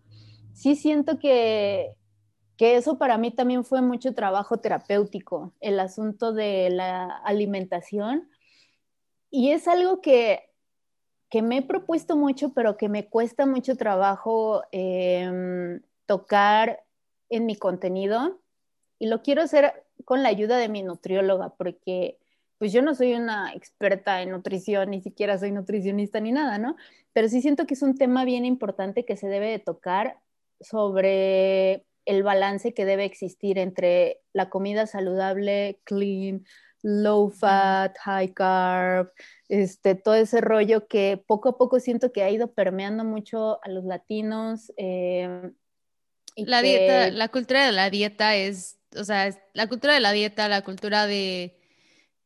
sí 0.52 0.76
siento 0.76 1.18
que, 1.18 1.94
que 2.56 2.76
eso 2.76 2.98
para 2.98 3.18
mí 3.18 3.30
también 3.30 3.64
fue 3.64 3.82
mucho 3.82 4.14
trabajo 4.14 4.58
terapéutico, 4.58 5.52
el 5.60 5.80
asunto 5.80 6.32
de 6.32 6.70
la 6.70 7.06
alimentación. 7.24 8.28
Y 9.30 9.50
es 9.50 9.66
algo 9.66 10.00
que, 10.00 10.50
que 11.28 11.42
me 11.42 11.58
he 11.58 11.62
propuesto 11.62 12.16
mucho, 12.16 12.52
pero 12.52 12.76
que 12.76 12.88
me 12.88 13.08
cuesta 13.08 13.46
mucho 13.46 13.76
trabajo 13.76 14.62
em, 14.70 15.82
tocar 16.06 16.84
en 17.28 17.46
mi 17.46 17.56
contenido. 17.56 18.40
Y 19.00 19.08
lo 19.08 19.22
quiero 19.22 19.42
hacer 19.42 19.84
con 20.04 20.22
la 20.22 20.28
ayuda 20.28 20.56
de 20.56 20.68
mi 20.68 20.82
nutrióloga, 20.82 21.50
porque 21.56 22.18
pues 22.58 22.72
yo 22.72 22.82
no 22.82 22.94
soy 22.94 23.14
una 23.14 23.52
experta 23.52 24.22
en 24.22 24.30
nutrición, 24.30 24.90
ni 24.90 25.02
siquiera 25.02 25.38
soy 25.38 25.50
nutricionista 25.50 26.20
ni 26.20 26.30
nada, 26.30 26.58
¿no? 26.58 26.76
Pero 27.12 27.28
sí 27.28 27.42
siento 27.42 27.66
que 27.66 27.74
es 27.74 27.82
un 27.82 27.96
tema 27.96 28.24
bien 28.24 28.44
importante 28.44 29.04
que 29.04 29.16
se 29.16 29.26
debe 29.26 29.50
de 29.50 29.58
tocar 29.58 30.20
sobre 30.60 31.84
el 32.06 32.22
balance 32.22 32.74
que 32.74 32.84
debe 32.84 33.04
existir 33.04 33.58
entre 33.58 34.20
la 34.32 34.50
comida 34.50 34.86
saludable, 34.86 35.80
clean, 35.84 36.44
low 36.82 37.30
fat, 37.30 37.96
high 38.04 38.32
carb, 38.34 39.10
este, 39.48 39.94
todo 39.94 40.14
ese 40.14 40.40
rollo 40.42 40.86
que 40.86 41.22
poco 41.26 41.48
a 41.48 41.56
poco 41.56 41.80
siento 41.80 42.12
que 42.12 42.22
ha 42.22 42.30
ido 42.30 42.52
permeando 42.52 43.04
mucho 43.04 43.58
a 43.64 43.70
los 43.70 43.84
latinos. 43.84 44.70
Eh, 44.76 45.50
la 46.36 46.60
dieta, 46.60 47.10
la 47.10 47.28
cultura 47.28 47.64
de 47.64 47.72
la 47.72 47.88
dieta 47.88 48.36
es, 48.36 48.78
o 48.96 49.04
sea, 49.04 49.34
la 49.54 49.66
cultura 49.66 49.94
de 49.94 50.00
la 50.00 50.12
dieta, 50.12 50.48
la 50.48 50.62
cultura 50.62 51.06
de, 51.06 51.56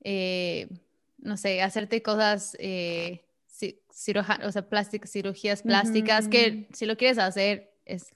eh, 0.02 0.68
no 1.18 1.36
sé, 1.36 1.62
hacerte 1.62 2.02
cosas, 2.02 2.56
eh, 2.58 3.24
o 4.44 4.52
sea, 4.52 4.66
cirugías 5.04 5.62
plásticas, 5.62 6.28
que 6.28 6.68
si 6.72 6.86
lo 6.86 6.96
quieres 6.96 7.18
hacer 7.18 7.72
es 7.84 8.12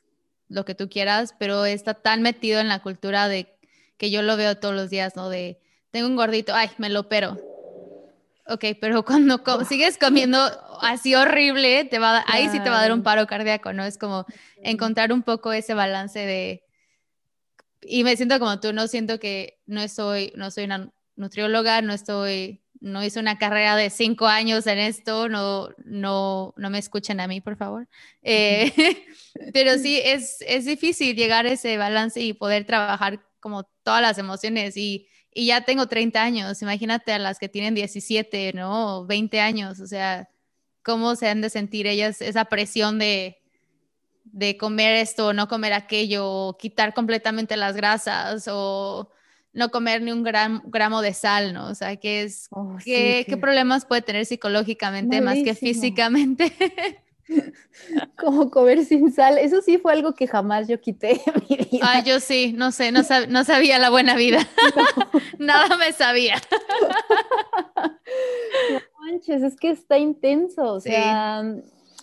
lo 0.49 0.64
que 0.64 0.74
tú 0.74 0.88
quieras, 0.88 1.34
pero 1.38 1.64
está 1.64 1.95
tan 1.95 2.22
metido 2.22 2.61
en 2.61 2.68
la 2.68 2.80
cultura 2.80 3.28
de 3.28 3.59
que 3.97 4.11
yo 4.11 4.22
lo 4.22 4.36
veo 4.36 4.59
todos 4.59 4.74
los 4.74 4.90
días, 4.90 5.16
¿no? 5.16 5.28
De, 5.28 5.61
tengo 5.90 6.09
un 6.09 6.16
gordito, 6.16 6.55
ay, 6.55 6.70
me 6.78 6.88
lo 6.88 7.01
opero. 7.01 7.38
Ok, 8.49 8.64
pero 8.80 9.05
cuando 9.05 9.43
sigues 9.64 9.99
comiendo 9.99 10.38
así 10.80 11.14
horrible, 11.14 11.84
te 11.84 11.99
va 11.99 12.24
ahí 12.26 12.49
sí 12.49 12.61
te 12.61 12.70
va 12.70 12.78
a 12.78 12.82
dar 12.82 12.93
un 12.93 13.03
paro 13.03 13.26
cardíaco, 13.26 13.72
¿no? 13.72 13.84
Es 13.84 13.99
como 13.99 14.26
encontrar 14.62 15.12
un 15.12 15.22
poco 15.22 15.53
ese 15.53 15.74
balance 15.74 16.18
de... 16.18 16.64
Y 17.82 18.05
me 18.05 18.16
siento 18.16 18.38
como 18.38 18.61
tú, 18.61 18.72
no 18.72 18.86
siento 18.86 19.18
que 19.18 19.61
no 19.66 19.86
soy, 19.88 20.32
no 20.36 20.51
soy 20.51 20.64
una 20.64 20.93
nutrióloga, 21.16 21.82
no 21.82 21.93
estoy 21.93 22.61
no 22.82 23.02
hice 23.04 23.20
una 23.20 23.38
carrera 23.38 23.76
de 23.76 23.90
cinco 23.90 24.26
años 24.26 24.66
en 24.66 24.78
esto, 24.78 25.28
no, 25.28 25.70
no, 25.84 26.52
no 26.56 26.70
me 26.70 26.78
escuchen 26.78 27.20
a 27.20 27.28
mí, 27.28 27.40
por 27.40 27.56
favor. 27.56 27.88
Eh, 28.22 28.72
pero 29.54 29.78
sí, 29.78 30.00
es, 30.04 30.38
es 30.40 30.64
difícil 30.64 31.14
llegar 31.16 31.46
a 31.46 31.52
ese 31.52 31.76
balance 31.76 32.20
y 32.20 32.32
poder 32.32 32.66
trabajar 32.66 33.24
como 33.38 33.64
todas 33.84 34.02
las 34.02 34.18
emociones 34.18 34.76
y, 34.76 35.06
y 35.32 35.46
ya 35.46 35.64
tengo 35.64 35.86
30 35.86 36.20
años, 36.22 36.60
imagínate 36.60 37.12
a 37.12 37.18
las 37.18 37.38
que 37.38 37.48
tienen 37.48 37.74
17, 37.74 38.52
¿no? 38.52 39.06
20 39.06 39.40
años, 39.40 39.78
o 39.80 39.86
sea, 39.86 40.28
cómo 40.82 41.14
se 41.14 41.28
han 41.28 41.40
de 41.40 41.50
sentir 41.50 41.86
ellas 41.86 42.20
esa 42.20 42.46
presión 42.46 42.98
de, 42.98 43.38
de 44.24 44.56
comer 44.56 44.96
esto 44.96 45.28
o 45.28 45.32
no 45.32 45.46
comer 45.46 45.72
aquello, 45.72 46.26
o 46.28 46.58
quitar 46.58 46.94
completamente 46.94 47.56
las 47.56 47.76
grasas 47.76 48.48
o 48.50 49.10
no 49.53 49.70
comer 49.70 50.03
ni 50.03 50.12
un 50.12 50.22
gramo 50.22 51.03
de 51.03 51.14
sal, 51.14 51.53
¿no? 51.53 51.68
O 51.68 51.74
sea, 51.74 51.96
¿qué, 51.96 52.22
es, 52.22 52.48
oh, 52.50 52.76
¿qué, 52.84 53.38
problemas 53.40 53.84
puede 53.84 54.03
tener 54.03 54.26
psicológicamente 54.26 55.20
más 55.20 55.38
que 55.44 55.55
físicamente? 55.55 56.53
Como 58.18 58.50
comer 58.50 58.84
sin 58.84 59.12
sal, 59.12 59.38
eso 59.38 59.61
sí 59.61 59.78
fue 59.78 59.92
algo 59.92 60.14
que 60.14 60.26
jamás 60.26 60.68
yo 60.68 60.80
quité 60.80 61.12
en 61.12 61.42
mi 61.48 61.57
vida. 61.57 61.78
Ah, 61.82 62.03
yo 62.05 62.20
sí, 62.20 62.53
no 62.57 62.72
sé, 62.72 62.92
no, 62.92 63.03
sabía 63.44 63.78
la 63.78 63.90
buena 63.90 64.16
vida. 64.16 64.46
Nada 65.38 65.76
me 65.76 65.92
sabía. 65.92 66.36
No 67.76 68.80
manches, 69.00 69.42
es 69.42 69.57
que 69.57 69.70
está 69.70 69.98
intenso, 69.98 70.64
o 70.64 70.80
sea, 70.80 71.44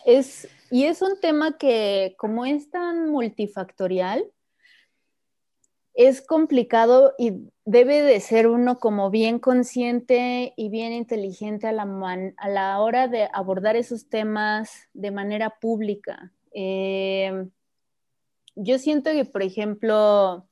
es, 0.05 0.47
y 0.71 0.85
es 0.85 1.01
un 1.01 1.19
tema 1.19 1.57
que 1.57 2.15
como 2.17 2.45
es 2.45 2.69
tan 2.69 3.09
multifactorial, 3.09 4.23
es 5.99 6.21
complicado 6.21 7.13
y 7.17 7.51
debe 7.65 8.01
de 8.01 8.21
ser 8.21 8.47
uno 8.47 8.79
como 8.79 9.09
bien 9.09 9.37
consciente 9.37 10.53
y 10.55 10.69
bien 10.69 10.93
inteligente 10.93 11.67
a 11.67 11.73
la, 11.73 12.79
hora 12.79 13.09
de 13.09 13.27
abordar 13.33 13.75
esos 13.75 14.07
temas 14.07 14.87
de 14.93 15.11
manera 15.11 15.59
pública. 15.59 16.31
Eh, 16.53 17.49
yo 18.55 18.79
siento 18.79 19.11
que, 19.11 19.25
por 19.25 19.43
ejemplo, 19.43 20.47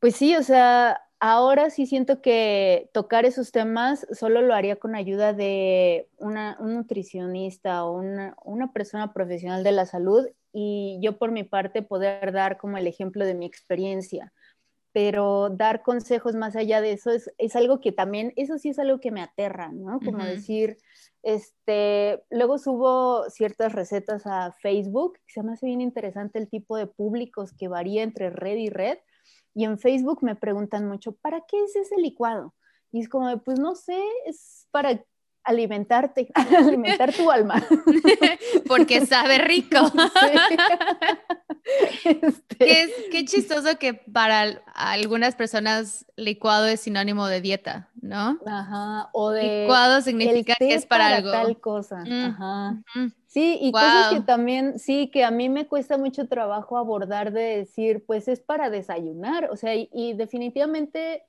pues 0.00 0.16
sí, 0.16 0.34
o 0.34 0.42
sea, 0.42 1.00
ahora 1.20 1.70
sí 1.70 1.86
siento 1.86 2.20
que 2.20 2.90
tocar 2.92 3.24
esos 3.24 3.52
temas 3.52 4.06
solo 4.12 4.42
lo 4.42 4.54
haría 4.54 4.76
con 4.76 4.94
ayuda 4.94 5.32
de 5.32 6.08
una, 6.18 6.56
un 6.60 6.74
nutricionista 6.74 7.84
o 7.84 7.98
una, 7.98 8.34
una 8.44 8.72
persona 8.72 9.12
profesional 9.12 9.64
de 9.64 9.72
la 9.72 9.86
salud 9.86 10.26
y 10.52 10.98
yo 11.02 11.18
por 11.18 11.32
mi 11.32 11.42
parte 11.42 11.82
poder 11.82 12.32
dar 12.32 12.58
como 12.58 12.78
el 12.78 12.86
ejemplo 12.86 13.26
de 13.26 13.34
mi 13.34 13.44
experiencia. 13.44 14.32
Pero 14.92 15.50
dar 15.50 15.82
consejos 15.82 16.36
más 16.36 16.54
allá 16.54 16.80
de 16.80 16.92
eso 16.92 17.10
es, 17.10 17.28
es 17.36 17.56
algo 17.56 17.80
que 17.80 17.90
también, 17.90 18.32
eso 18.36 18.58
sí 18.58 18.68
es 18.68 18.78
algo 18.78 19.00
que 19.00 19.10
me 19.10 19.22
aterra, 19.22 19.72
¿no? 19.72 19.98
Como 19.98 20.24
decir, 20.24 20.76
este, 21.24 22.22
luego 22.30 22.58
subo 22.58 23.28
ciertas 23.28 23.72
recetas 23.72 24.24
a 24.26 24.52
Facebook, 24.52 25.18
se 25.26 25.42
me 25.42 25.54
hace 25.54 25.66
bien 25.66 25.80
interesante 25.80 26.38
el 26.38 26.48
tipo 26.48 26.76
de 26.76 26.86
públicos 26.86 27.52
que 27.52 27.66
varía 27.66 28.04
entre 28.04 28.30
red 28.30 28.56
y 28.56 28.68
red. 28.68 28.98
Y 29.54 29.64
en 29.64 29.78
Facebook 29.78 30.18
me 30.22 30.34
preguntan 30.34 30.88
mucho, 30.88 31.12
¿para 31.12 31.42
qué 31.42 31.62
es 31.64 31.76
ese 31.76 31.96
licuado? 31.96 32.54
Y 32.90 33.00
es 33.00 33.08
como, 33.08 33.36
pues 33.42 33.58
no 33.58 33.74
sé, 33.74 34.00
es 34.26 34.66
para 34.70 35.04
alimentarte, 35.44 36.28
alimentar 36.58 37.12
tu 37.12 37.30
alma. 37.30 37.62
Porque 38.68 39.06
sabe 39.06 39.38
rico. 39.38 39.76
Este. 42.04 43.08
Qué, 43.10 43.24
chistoso 43.24 43.78
que 43.78 43.94
para 43.94 44.62
algunas 44.74 45.34
personas 45.34 46.04
licuado 46.14 46.66
es 46.66 46.80
sinónimo 46.80 47.26
de 47.26 47.40
dieta, 47.40 47.88
¿no? 48.02 48.38
Ajá, 48.44 49.08
o 49.14 49.30
de... 49.30 49.62
Licuado 49.62 50.02
significa 50.02 50.56
que 50.58 50.74
es 50.74 50.84
para, 50.84 51.16
algo. 51.16 51.30
tal 51.30 51.58
cosa, 51.60 52.04
mm, 52.04 52.24
ajá. 52.26 52.82
Sí, 53.34 53.58
y 53.60 53.72
cosas 53.72 54.14
que 54.14 54.20
también, 54.20 54.78
sí, 54.78 55.08
que 55.08 55.24
a 55.24 55.32
mí 55.32 55.48
me 55.48 55.66
cuesta 55.66 55.98
mucho 55.98 56.28
trabajo 56.28 56.78
abordar 56.78 57.32
de 57.32 57.56
decir, 57.56 58.04
pues 58.06 58.28
es 58.28 58.38
para 58.38 58.70
desayunar, 58.70 59.50
o 59.50 59.56
sea, 59.56 59.74
y 59.74 60.12
definitivamente 60.12 61.24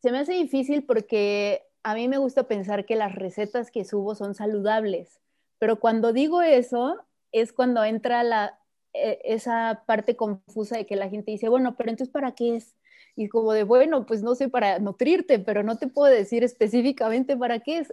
se 0.00 0.12
me 0.12 0.18
hace 0.20 0.34
difícil 0.34 0.84
porque 0.84 1.64
a 1.82 1.96
mí 1.96 2.06
me 2.06 2.18
gusta 2.18 2.44
pensar 2.44 2.86
que 2.86 2.94
las 2.94 3.12
recetas 3.12 3.72
que 3.72 3.84
subo 3.84 4.14
son 4.14 4.36
saludables, 4.36 5.18
pero 5.58 5.80
cuando 5.80 6.12
digo 6.12 6.42
eso 6.42 7.00
es 7.32 7.52
cuando 7.52 7.82
entra 7.82 8.22
la, 8.22 8.60
e, 8.94 9.18
esa 9.24 9.82
parte 9.86 10.14
confusa 10.14 10.76
de 10.76 10.86
que 10.86 10.94
la 10.94 11.08
gente 11.08 11.32
dice, 11.32 11.48
bueno, 11.48 11.74
pero 11.76 11.90
entonces 11.90 12.12
¿para 12.12 12.36
qué 12.36 12.54
es? 12.54 12.76
Y 13.16 13.28
como 13.28 13.52
de, 13.52 13.64
bueno, 13.64 14.06
pues 14.06 14.22
no 14.22 14.36
sé, 14.36 14.48
para 14.48 14.78
nutrirte, 14.78 15.40
pero 15.40 15.64
no 15.64 15.76
te 15.76 15.88
puedo 15.88 16.14
decir 16.14 16.44
específicamente 16.44 17.36
para 17.36 17.58
qué 17.58 17.78
es. 17.78 17.92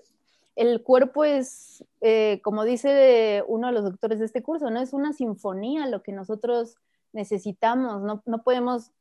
El 0.58 0.82
cuerpo 0.82 1.24
es, 1.24 1.86
eh, 2.02 2.42
como 2.44 2.64
dice 2.64 3.44
uno 3.48 3.68
de 3.68 3.74
los 3.74 3.84
doctores 3.84 4.18
de 4.18 4.26
este 4.26 4.42
curso, 4.42 4.72
¿no? 4.72 4.82
Es 4.82 4.92
una 4.92 5.14
sinfonía 5.14 5.86
lo 5.86 6.02
que 6.02 6.12
nosotros 6.12 6.78
necesitamos, 7.14 8.02
no, 8.02 8.24
no 8.26 8.44
podemos 8.44 8.92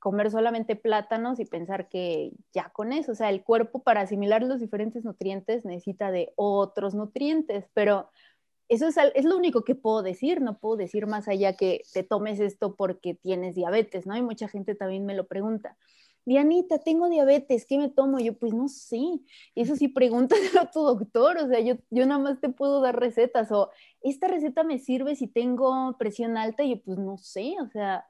comer 0.00 0.30
solamente 0.30 0.74
plátanos 0.74 1.38
y 1.38 1.44
pensar 1.44 1.90
que 1.90 2.32
ya 2.54 2.70
con 2.70 2.94
eso, 2.94 3.12
o 3.12 3.14
sea, 3.14 3.28
el 3.28 3.44
cuerpo 3.44 3.82
para 3.82 4.00
asimilar 4.00 4.42
los 4.42 4.58
diferentes 4.58 5.04
nutrientes 5.04 5.66
necesita 5.66 6.10
de 6.10 6.32
otros 6.34 6.94
nutrientes, 6.94 7.66
pero 7.74 8.08
eso 8.70 8.86
es, 8.88 8.96
es, 9.14 9.26
lo 9.26 9.36
único 9.36 9.64
que 9.64 9.74
puedo 9.74 10.02
decir, 10.02 10.40
no 10.40 10.56
puedo 10.58 10.76
decir 10.76 11.06
más 11.06 11.28
allá 11.28 11.58
que 11.58 11.82
te 11.92 12.02
tomes 12.04 12.40
esto 12.40 12.74
porque 12.74 13.12
tienes 13.12 13.54
diabetes, 13.54 14.06
¿no? 14.06 14.16
Y 14.16 14.22
mucha 14.22 14.48
gente 14.48 14.74
también 14.74 15.04
me 15.04 15.14
lo 15.14 15.26
pregunta. 15.26 15.76
Dianita, 16.24 16.78
tengo 16.78 17.08
diabetes, 17.08 17.66
¿qué 17.66 17.78
me 17.78 17.88
tomo? 17.88 18.18
Yo, 18.20 18.38
pues 18.38 18.54
no 18.54 18.68
sé. 18.68 19.00
Eso 19.54 19.76
sí, 19.76 19.88
pregúntaselo 19.88 20.60
a 20.60 20.70
tu 20.70 20.80
doctor. 20.80 21.38
O 21.38 21.48
sea, 21.48 21.60
yo, 21.60 21.74
yo 21.90 22.06
nada 22.06 22.20
más 22.20 22.40
te 22.40 22.48
puedo 22.48 22.80
dar 22.80 22.98
recetas. 22.98 23.50
O, 23.52 23.70
esta 24.02 24.28
receta 24.28 24.62
me 24.64 24.78
sirve 24.78 25.16
si 25.16 25.26
tengo 25.26 25.96
presión 25.98 26.36
alta. 26.36 26.62
Y 26.62 26.76
yo, 26.76 26.82
pues 26.82 26.98
no 26.98 27.18
sé. 27.18 27.56
O 27.60 27.68
sea, 27.68 28.06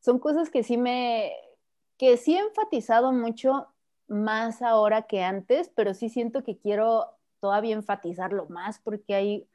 son 0.00 0.18
cosas 0.18 0.50
que 0.50 0.62
sí 0.62 0.76
me, 0.76 1.32
que 1.98 2.16
sí 2.16 2.34
he 2.34 2.40
enfatizado 2.40 3.12
mucho 3.12 3.68
más 4.08 4.62
ahora 4.62 5.02
que 5.02 5.22
antes, 5.22 5.70
pero 5.74 5.94
sí 5.94 6.08
siento 6.08 6.42
que 6.42 6.58
quiero 6.58 7.06
todavía 7.40 7.74
enfatizarlo 7.74 8.46
más 8.48 8.78
porque 8.78 9.14
hay 9.14 9.48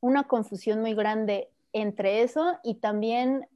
una 0.00 0.24
confusión 0.24 0.80
muy 0.80 0.94
grande 0.94 1.50
entre 1.72 2.22
eso 2.22 2.58
y 2.62 2.76
también 2.76 3.46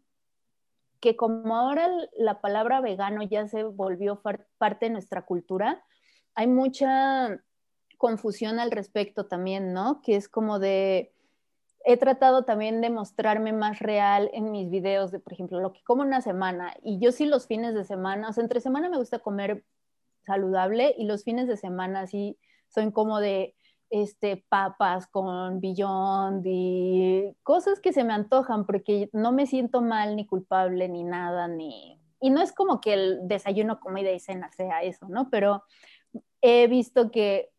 que 1.05 1.17
como 1.17 1.55
ahora 1.55 1.91
la 2.17 2.41
palabra 2.41 2.81
vegano 2.81 3.23
ya 3.23 3.47
se 3.47 3.63
volvió 3.63 4.23
parte 4.57 4.87
de 4.87 4.91
nuestra 4.91 5.27
cultura, 5.27 5.85
hay 6.35 6.47
mucha 6.47 7.43
confusión 7.99 8.59
al 8.59 8.71
respecto 8.71 9.27
también, 9.27 9.75
¿no? 9.75 10.01
Que 10.01 10.17
es 10.17 10.31
como 10.31 10.59
de, 10.59 11.13
he 11.85 11.99
tratado 11.99 12.47
también 12.47 12.81
de 12.81 12.89
mostrarme 12.89 13.53
más 13.53 13.81
real 13.81 14.31
en 14.33 14.51
mis 14.51 14.71
videos 14.71 15.11
de, 15.11 15.19
por 15.19 15.35
ejemplo, 15.35 15.61
lo 15.61 15.75
que 15.75 15.83
como 15.85 16.01
una 16.01 16.23
semana. 16.23 16.75
Y 16.83 16.99
yo 17.01 17.13
sí 17.13 17.27
los 17.27 17.47
fines 17.47 17.75
de 17.75 17.85
semana, 17.85 18.31
o 18.31 18.33
sea, 18.33 18.43
entre 18.43 18.63
semana 18.63 18.89
me 18.89 18.97
gusta 18.97 19.19
comer 19.19 19.63
saludable 20.25 20.95
y 20.97 21.05
los 21.05 21.23
fines 21.23 21.49
de 21.49 21.59
semana 21.59 22.07
sí 22.07 22.39
son 22.69 22.93
como 22.93 23.21
de 23.21 23.55
este, 23.91 24.45
papas 24.49 25.07
con 25.07 25.61
billón 25.61 26.43
y 26.45 27.35
cosas 27.43 27.81
que 27.81 27.93
se 27.93 28.05
me 28.05 28.13
antojan 28.13 28.67
porque 28.67 29.11
no 29.13 29.33
me 29.33 29.47
siento 29.47 29.83
mal 29.83 30.17
ni 30.17 30.27
culpable 30.27 30.89
ni 30.89 31.05
nada, 31.05 31.49
ni... 31.49 32.01
Y 32.21 32.31
no 32.31 32.41
es 32.41 32.53
como 32.53 32.81
que 32.81 32.95
el 32.95 33.29
desayuno, 33.29 33.81
comida 33.81 34.11
y 34.11 34.19
cena 34.19 34.51
sea 34.53 34.83
eso, 34.83 35.07
¿no? 35.09 35.29
Pero 35.31 35.63
he 36.41 36.67
visto 36.69 37.11
que, 37.11 37.51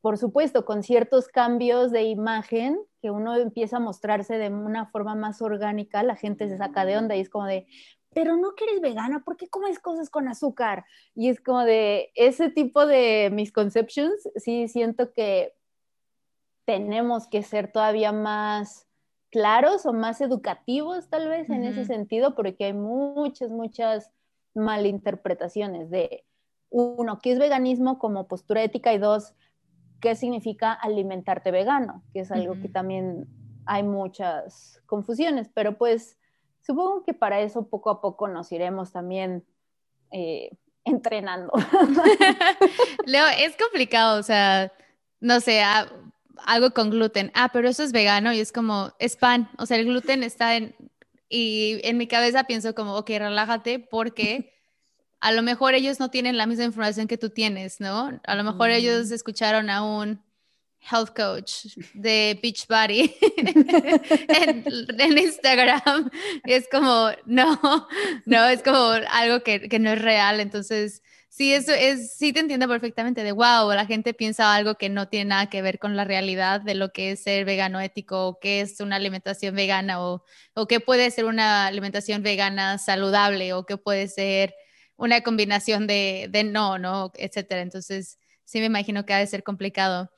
por 0.00 0.18
supuesto, 0.18 0.64
con 0.64 0.82
ciertos 0.82 1.28
cambios 1.28 1.90
de 1.90 2.02
imagen, 2.02 2.78
que 3.00 3.10
uno 3.10 3.36
empieza 3.36 3.78
a 3.78 3.80
mostrarse 3.80 4.38
de 4.38 4.50
una 4.50 4.86
forma 4.86 5.14
más 5.14 5.40
orgánica, 5.40 6.02
la 6.02 6.16
gente 6.16 6.48
se 6.48 6.58
saca 6.58 6.84
de 6.84 6.98
onda 6.98 7.16
y 7.16 7.20
es 7.20 7.30
como 7.30 7.46
de, 7.46 7.66
pero 8.14 8.36
no 8.36 8.54
que 8.54 8.64
eres 8.64 8.80
vegana, 8.80 9.24
¿por 9.24 9.36
qué 9.36 9.48
comes 9.48 9.78
cosas 9.78 10.08
con 10.08 10.28
azúcar? 10.28 10.84
Y 11.14 11.28
es 11.28 11.40
como 11.40 11.64
de 11.64 12.10
ese 12.14 12.50
tipo 12.50 12.86
de 12.86 13.30
misconceptions, 13.32 14.28
sí 14.36 14.68
siento 14.68 15.12
que 15.12 15.54
tenemos 16.64 17.26
que 17.26 17.42
ser 17.42 17.70
todavía 17.70 18.12
más 18.12 18.86
claros 19.30 19.84
o 19.84 19.92
más 19.92 20.20
educativos 20.20 21.10
tal 21.10 21.28
vez 21.28 21.50
en 21.50 21.64
ese 21.64 21.84
sentido, 21.84 22.34
porque 22.34 22.66
hay 22.66 22.72
muchas, 22.72 23.50
muchas 23.50 24.12
malinterpretaciones 24.54 25.90
de, 25.90 26.24
uno, 26.70 27.18
¿qué 27.20 27.32
es 27.32 27.38
veganismo 27.38 27.98
como 27.98 28.28
postura 28.28 28.62
ética? 28.62 28.92
Y 28.92 28.98
dos, 28.98 29.34
¿qué 30.00 30.14
significa 30.14 30.72
alimentarte 30.72 31.50
vegano? 31.50 32.02
Que 32.12 32.20
es 32.20 32.30
algo 32.30 32.54
que 32.60 32.68
también 32.68 33.26
hay 33.66 33.82
muchas 33.82 34.82
confusiones, 34.86 35.50
pero 35.52 35.78
pues 35.78 36.18
supongo 36.66 37.04
que 37.04 37.14
para 37.14 37.40
eso 37.40 37.68
poco 37.68 37.90
a 37.90 38.00
poco 38.00 38.28
nos 38.28 38.50
iremos 38.52 38.92
también 38.92 39.44
eh, 40.10 40.50
entrenando. 40.84 41.52
Leo, 43.06 43.26
es 43.38 43.56
complicado, 43.56 44.18
o 44.18 44.22
sea, 44.22 44.72
no 45.20 45.40
sé, 45.40 45.62
ah, 45.62 45.88
algo 46.44 46.72
con 46.72 46.90
gluten. 46.90 47.30
Ah, 47.34 47.50
pero 47.52 47.68
eso 47.68 47.82
es 47.82 47.92
vegano 47.92 48.32
y 48.32 48.40
es 48.40 48.52
como, 48.52 48.92
es 48.98 49.16
pan, 49.16 49.48
o 49.58 49.66
sea, 49.66 49.78
el 49.78 49.86
gluten 49.86 50.22
está 50.22 50.56
en, 50.56 50.74
y 51.28 51.80
en 51.84 51.96
mi 51.96 52.06
cabeza 52.06 52.44
pienso 52.44 52.74
como, 52.74 52.96
ok, 52.96 53.08
relájate 53.10 53.78
porque 53.78 54.52
a 55.20 55.32
lo 55.32 55.42
mejor 55.42 55.74
ellos 55.74 56.00
no 56.00 56.10
tienen 56.10 56.36
la 56.36 56.46
misma 56.46 56.64
información 56.64 57.08
que 57.08 57.18
tú 57.18 57.30
tienes, 57.30 57.80
¿no? 57.80 58.20
A 58.24 58.34
lo 58.34 58.44
mejor 58.44 58.70
ellos 58.70 59.10
mm. 59.10 59.14
escucharon 59.14 59.70
a 59.70 59.82
un 59.82 60.22
health 60.90 61.14
coach 61.14 61.66
de 61.94 62.38
Beachbody 62.42 63.14
en, 63.36 64.64
en, 64.98 65.18
Instagram. 65.18 66.10
Es 66.44 66.68
como, 66.70 67.10
no, 67.24 67.88
no, 68.26 68.44
es 68.46 68.62
como 68.62 68.92
algo 69.10 69.42
que, 69.42 69.68
que, 69.68 69.78
no 69.78 69.90
es 69.90 70.02
real. 70.02 70.40
Entonces, 70.40 71.02
sí, 71.28 71.54
eso 71.54 71.72
es, 71.72 72.16
sí 72.16 72.32
te 72.32 72.40
entiendo 72.40 72.68
perfectamente 72.68 73.22
de, 73.22 73.32
wow, 73.32 73.70
la 73.72 73.86
gente 73.86 74.14
piensa 74.14 74.54
algo 74.54 74.76
que 74.76 74.88
no 74.88 75.08
tiene 75.08 75.26
nada 75.30 75.46
que 75.48 75.62
ver 75.62 75.78
con 75.78 75.96
la 75.96 76.04
realidad 76.04 76.60
de 76.60 76.74
lo 76.74 76.92
que 76.92 77.12
es 77.12 77.22
ser 77.22 77.44
vegano 77.44 77.80
ético, 77.80 78.26
o 78.28 78.38
qué 78.38 78.60
es 78.60 78.80
una 78.80 78.96
alimentación 78.96 79.54
vegana, 79.54 80.02
o, 80.02 80.24
o 80.54 80.66
qué 80.66 80.80
puede 80.80 81.10
ser 81.10 81.24
una 81.24 81.66
alimentación 81.66 82.22
vegana 82.22 82.78
saludable, 82.78 83.52
o 83.52 83.64
qué 83.66 83.76
puede 83.76 84.08
ser 84.08 84.54
una 84.96 85.22
combinación 85.22 85.86
de, 85.86 86.28
de 86.30 86.44
no, 86.44 86.78
¿no? 86.78 87.12
Etcétera. 87.16 87.62
Entonces, 87.62 88.18
sí 88.44 88.60
me 88.60 88.66
imagino 88.66 89.04
que 89.04 89.14
ha 89.14 89.18
de 89.18 89.26
ser 89.26 89.42
complicado 89.42 90.10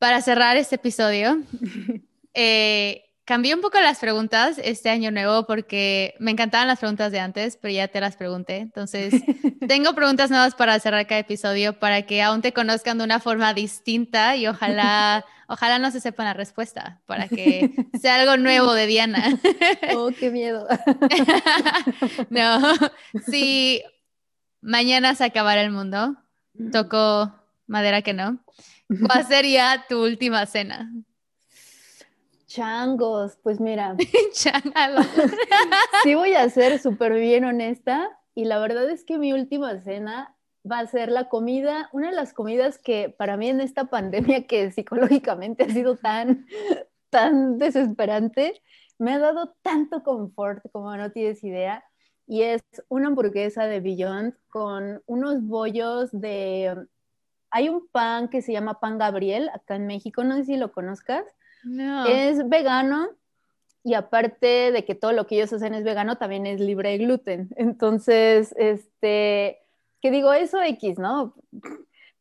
para 0.00 0.22
cerrar 0.22 0.56
este 0.56 0.76
episodio, 0.76 1.42
eh, 2.34 3.04
cambié 3.26 3.54
un 3.54 3.60
poco 3.60 3.78
las 3.80 3.98
preguntas 3.98 4.58
este 4.64 4.88
año 4.88 5.10
nuevo 5.10 5.46
porque 5.46 6.14
me 6.18 6.30
encantaban 6.30 6.66
las 6.66 6.78
preguntas 6.78 7.12
de 7.12 7.20
antes, 7.20 7.58
pero 7.58 7.74
ya 7.74 7.86
te 7.86 8.00
las 8.00 8.16
pregunté. 8.16 8.56
Entonces, 8.56 9.12
tengo 9.68 9.94
preguntas 9.94 10.30
nuevas 10.30 10.54
para 10.54 10.80
cerrar 10.80 11.06
cada 11.06 11.20
episodio 11.20 11.78
para 11.78 12.02
que 12.06 12.22
aún 12.22 12.40
te 12.40 12.54
conozcan 12.54 12.96
de 12.96 13.04
una 13.04 13.20
forma 13.20 13.52
distinta 13.52 14.36
y 14.36 14.46
ojalá, 14.46 15.22
ojalá 15.48 15.78
no 15.78 15.90
se 15.90 16.00
sepan 16.00 16.24
la 16.24 16.34
respuesta 16.34 17.02
para 17.04 17.28
que 17.28 17.70
sea 18.00 18.14
algo 18.14 18.38
nuevo 18.38 18.72
de 18.72 18.86
Diana. 18.86 19.38
oh, 19.94 20.08
qué 20.18 20.30
miedo. 20.30 20.66
no, 22.30 22.58
si 23.30 23.82
mañana 24.62 25.14
se 25.14 25.24
acabara 25.24 25.60
el 25.60 25.70
mundo, 25.70 26.16
toco 26.72 27.34
madera 27.66 28.00
que 28.00 28.14
no. 28.14 28.42
¿Cuál 29.06 29.24
sería 29.26 29.84
tu 29.88 30.02
última 30.02 30.44
cena? 30.46 30.90
Changos, 32.46 33.38
pues 33.42 33.60
mira. 33.60 33.96
sí 36.02 36.14
voy 36.14 36.34
a 36.34 36.48
ser 36.50 36.80
súper 36.80 37.14
bien 37.14 37.44
honesta 37.44 38.10
y 38.34 38.44
la 38.44 38.58
verdad 38.58 38.90
es 38.90 39.04
que 39.04 39.18
mi 39.18 39.32
última 39.32 39.80
cena 39.80 40.36
va 40.70 40.80
a 40.80 40.86
ser 40.86 41.10
la 41.10 41.28
comida, 41.28 41.88
una 41.92 42.10
de 42.10 42.16
las 42.16 42.32
comidas 42.32 42.78
que 42.78 43.14
para 43.16 43.36
mí 43.36 43.48
en 43.48 43.60
esta 43.60 43.84
pandemia 43.84 44.46
que 44.46 44.70
psicológicamente 44.72 45.64
ha 45.64 45.68
sido 45.68 45.96
tan, 45.96 46.46
tan 47.10 47.58
desesperante, 47.58 48.60
me 48.98 49.12
ha 49.12 49.18
dado 49.18 49.54
tanto 49.62 50.02
confort 50.02 50.64
como 50.72 50.94
no 50.96 51.12
tienes 51.12 51.42
idea. 51.44 51.84
Y 52.26 52.42
es 52.42 52.62
una 52.88 53.08
hamburguesa 53.08 53.66
de 53.66 53.80
Beyond 53.80 54.34
con 54.50 55.02
unos 55.06 55.42
bollos 55.42 56.10
de 56.12 56.86
hay 57.50 57.68
un 57.68 57.86
pan 57.88 58.28
que 58.28 58.42
se 58.42 58.52
llama 58.52 58.80
pan 58.80 58.98
Gabriel 58.98 59.48
acá 59.50 59.76
en 59.76 59.86
México, 59.86 60.24
no 60.24 60.36
sé 60.36 60.44
si 60.44 60.56
lo 60.56 60.72
conozcas. 60.72 61.24
No. 61.64 62.06
Es 62.06 62.48
vegano 62.48 63.10
y 63.82 63.94
aparte 63.94 64.72
de 64.72 64.84
que 64.84 64.94
todo 64.94 65.12
lo 65.12 65.26
que 65.26 65.36
ellos 65.36 65.52
hacen 65.52 65.74
es 65.74 65.84
vegano, 65.84 66.18
también 66.18 66.46
es 66.46 66.60
libre 66.60 66.90
de 66.90 66.98
gluten. 66.98 67.50
Entonces, 67.56 68.54
este, 68.58 69.58
que 70.00 70.10
digo, 70.10 70.32
eso 70.32 70.62
X, 70.62 70.98
¿no? 70.98 71.34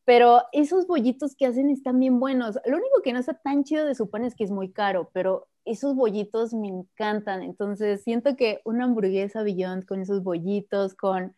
Pero 0.05 0.43
esos 0.53 0.87
bollitos 0.87 1.35
que 1.35 1.45
hacen 1.45 1.69
están 1.69 1.99
bien 1.99 2.19
buenos. 2.19 2.57
Lo 2.65 2.77
único 2.77 3.01
que 3.03 3.13
no 3.13 3.19
está 3.19 3.33
tan 3.35 3.63
chido 3.63 3.85
de 3.85 3.95
su 3.95 4.09
pan 4.09 4.23
es 4.23 4.35
que 4.35 4.43
es 4.43 4.51
muy 4.51 4.71
caro, 4.71 5.11
pero 5.13 5.47
esos 5.65 5.95
bollitos 5.95 6.53
me 6.53 6.67
encantan. 6.67 7.43
Entonces, 7.43 8.03
siento 8.03 8.35
que 8.35 8.61
una 8.63 8.85
hamburguesa 8.85 9.43
Beyond 9.43 9.85
con 9.85 10.01
esos 10.01 10.23
bollitos, 10.23 10.95
con 10.95 11.35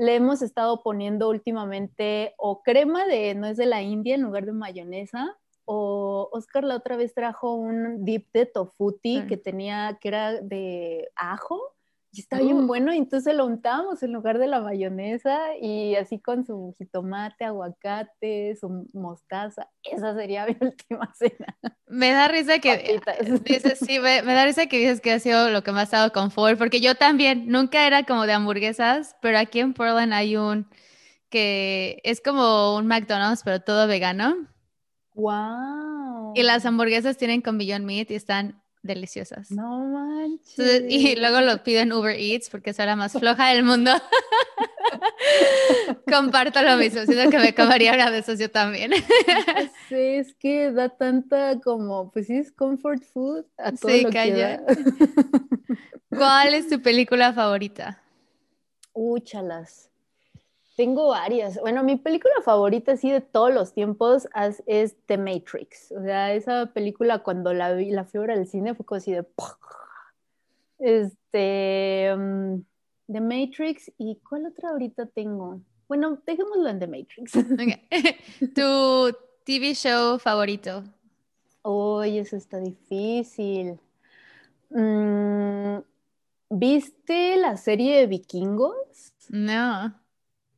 le 0.00 0.14
hemos 0.14 0.40
estado 0.40 0.82
poniendo 0.82 1.28
últimamente 1.28 2.32
o 2.38 2.62
crema 2.62 3.04
de 3.04 3.34
no 3.34 3.46
es 3.46 3.58
de 3.58 3.66
la 3.66 3.82
India 3.82 4.14
en 4.14 4.22
lugar 4.22 4.46
de 4.46 4.52
mayonesa 4.52 5.36
o 5.66 6.30
Oscar 6.32 6.64
la 6.64 6.76
otra 6.76 6.96
vez 6.96 7.12
trajo 7.12 7.52
un 7.52 8.02
dip 8.02 8.26
de 8.32 8.46
tofuti 8.46 9.26
que 9.28 9.36
tenía 9.36 9.98
que 10.00 10.08
era 10.08 10.40
de 10.40 11.10
ajo 11.16 11.60
y 12.12 12.20
está 12.20 12.38
bien 12.38 12.56
oh. 12.56 12.66
bueno, 12.66 12.92
y 12.92 12.98
entonces 12.98 13.34
lo 13.34 13.46
untamos 13.46 14.02
en 14.02 14.12
lugar 14.12 14.38
de 14.38 14.48
la 14.48 14.60
mayonesa 14.60 15.56
y 15.60 15.94
así 15.94 16.18
con 16.18 16.44
su 16.44 16.74
jitomate, 16.76 17.44
aguacate, 17.44 18.56
su 18.56 18.88
mostaza. 18.92 19.68
Esa 19.82 20.14
sería 20.14 20.46
mi 20.46 20.56
última 20.60 21.12
cena. 21.14 21.56
Me 21.86 22.10
da 22.10 22.26
risa 22.26 22.58
que 22.58 23.00
dices, 23.44 23.78
sí, 23.78 24.00
me, 24.00 24.22
da 24.22 24.44
risa 24.44 24.66
que 24.66 24.78
dices 24.78 25.00
que 25.00 25.12
ha 25.12 25.20
sido 25.20 25.50
lo 25.50 25.62
que 25.62 25.70
más 25.70 25.94
ha 25.94 25.98
dado 25.98 26.12
confort, 26.12 26.58
porque 26.58 26.80
yo 26.80 26.96
también 26.96 27.46
nunca 27.46 27.86
era 27.86 28.02
como 28.02 28.26
de 28.26 28.32
hamburguesas, 28.32 29.16
pero 29.22 29.38
aquí 29.38 29.60
en 29.60 29.72
Portland 29.72 30.12
hay 30.12 30.36
un 30.36 30.68
que 31.28 32.00
es 32.02 32.20
como 32.20 32.76
un 32.76 32.88
McDonald's, 32.88 33.42
pero 33.44 33.60
todo 33.60 33.86
vegano. 33.86 34.48
Wow. 35.14 36.32
Y 36.34 36.42
las 36.42 36.66
hamburguesas 36.66 37.16
tienen 37.16 37.40
con 37.40 37.56
Beyond 37.56 37.84
Meat 37.84 38.10
y 38.10 38.16
están 38.16 38.59
deliciosas. 38.82 39.50
No 39.50 39.86
manches. 39.86 40.84
y 40.88 41.16
luego 41.16 41.40
lo 41.40 41.62
pido 41.62 41.80
en 41.80 41.92
Uber 41.92 42.16
Eats 42.18 42.50
porque 42.50 42.72
soy 42.72 42.86
la 42.86 42.96
más 42.96 43.12
floja 43.12 43.48
del 43.48 43.62
mundo. 43.62 43.92
Comparto 46.10 46.62
lo 46.62 46.76
mismo, 46.76 47.04
siento 47.04 47.30
que 47.30 47.38
me 47.38 47.54
comería 47.54 47.94
una 47.94 48.10
de 48.10 48.18
esos 48.18 48.38
yo 48.38 48.50
también. 48.50 48.92
sí, 49.88 49.94
es 49.94 50.34
que 50.34 50.72
da 50.72 50.88
tanta 50.88 51.60
como, 51.60 52.10
pues 52.10 52.26
sí, 52.26 52.36
es 52.36 52.52
comfort 52.52 53.02
food 53.02 53.44
a 53.58 53.72
todo 53.72 53.92
sí, 53.92 54.02
lo 54.02 54.10
calla. 54.10 54.62
¿Cuál 56.08 56.54
es 56.54 56.68
tu 56.68 56.80
película 56.80 57.32
favorita? 57.32 58.02
Úchalas. 58.92 59.90
Tengo 60.80 61.08
varias. 61.08 61.60
Bueno, 61.60 61.84
mi 61.84 61.96
película 61.96 62.32
favorita, 62.42 62.92
así 62.92 63.10
de 63.10 63.20
todos 63.20 63.52
los 63.52 63.74
tiempos, 63.74 64.26
es, 64.64 64.96
The 65.04 65.18
Matrix. 65.18 65.92
O 65.92 66.02
sea, 66.02 66.32
esa 66.32 66.72
película 66.72 67.18
cuando 67.18 67.52
la 67.52 67.74
vi, 67.74 67.90
la 67.90 68.06
fui 68.06 68.18
al 68.20 68.46
cine, 68.46 68.74
fue 68.74 68.86
como 68.86 68.96
así 68.96 69.12
de. 69.12 69.26
Este. 70.78 72.16
Mm, 72.16 72.62
The 73.12 73.20
Matrix. 73.20 73.92
¿Y 73.98 74.20
cuál 74.26 74.46
otra 74.46 74.70
ahorita 74.70 75.04
tengo? 75.04 75.60
Bueno, 75.86 76.16
dejémoslo 76.24 76.70
en 76.70 76.78
The 76.78 76.86
Matrix. 76.86 77.32
¿Tu 78.54 79.16
TV 79.44 79.74
show 79.74 80.18
favorito? 80.18 80.82
Uy, 81.62 82.16
eso 82.16 82.36
está 82.36 82.58
difícil. 82.58 83.78
Mm, 84.70 85.80
¿Viste 86.48 87.36
la 87.36 87.58
serie 87.58 87.98
de 87.98 88.06
vikingos? 88.06 89.12
No. 89.28 89.99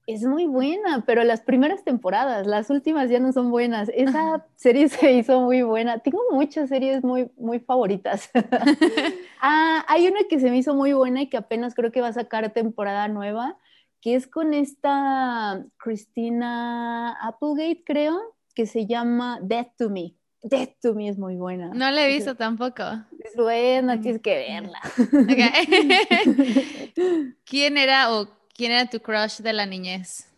Es 0.07 0.24
muy 0.24 0.46
buena, 0.46 1.05
pero 1.07 1.22
las 1.22 1.42
primeras 1.42 1.84
temporadas, 1.84 2.46
las 2.46 2.70
últimas 2.70 3.09
ya 3.09 3.20
no 3.20 3.32
son 3.32 3.50
buenas. 3.50 3.88
Esa 3.94 4.44
serie 4.57 4.88
se 4.88 5.12
hizo 5.12 5.40
muy 5.42 5.62
buena. 5.62 6.00
Tengo 6.00 6.18
muchas 6.32 6.68
series 6.68 7.05
muy, 7.05 7.30
muy 7.36 7.61
favoritas. 7.61 8.28
ah, 9.40 9.84
hay 9.86 10.09
una 10.09 10.24
que 10.28 10.40
se 10.40 10.50
me 10.50 10.59
hizo 10.59 10.74
muy 10.74 10.92
buena 10.92 11.22
y 11.22 11.28
que 11.28 11.36
apenas 11.36 11.74
creo 11.74 11.92
que 11.92 12.00
va 12.00 12.09
a 12.09 12.12
sacar 12.12 12.53
temporada 12.53 13.07
nueva, 13.07 13.59
que 14.00 14.16
es 14.16 14.26
con 14.26 14.55
esta 14.55 15.64
Christina 15.76 17.12
Applegate, 17.20 17.84
creo, 17.84 18.18
que 18.57 18.66
se 18.66 18.86
llama 18.86 19.38
Death 19.40 19.76
to 19.78 19.88
Me. 19.88 20.14
Death 20.42 20.80
to 20.82 20.94
Me 20.94 21.09
es 21.09 21.18
muy 21.18 21.36
buena. 21.36 21.68
No 21.68 21.88
la 21.92 22.05
he 22.05 22.12
visto 22.12 22.34
tampoco. 22.34 22.82
Es 23.20 23.36
buena, 23.36 24.00
tienes 24.00 24.20
que 24.20 24.34
verla. 24.34 24.80
¿Quién 27.44 27.76
era 27.76 28.12
o 28.12 28.41
quién 28.62 28.70
era 28.70 28.88
tu 28.88 29.00
crush 29.00 29.40
de 29.40 29.52
la 29.52 29.66
niñez? 29.66 30.28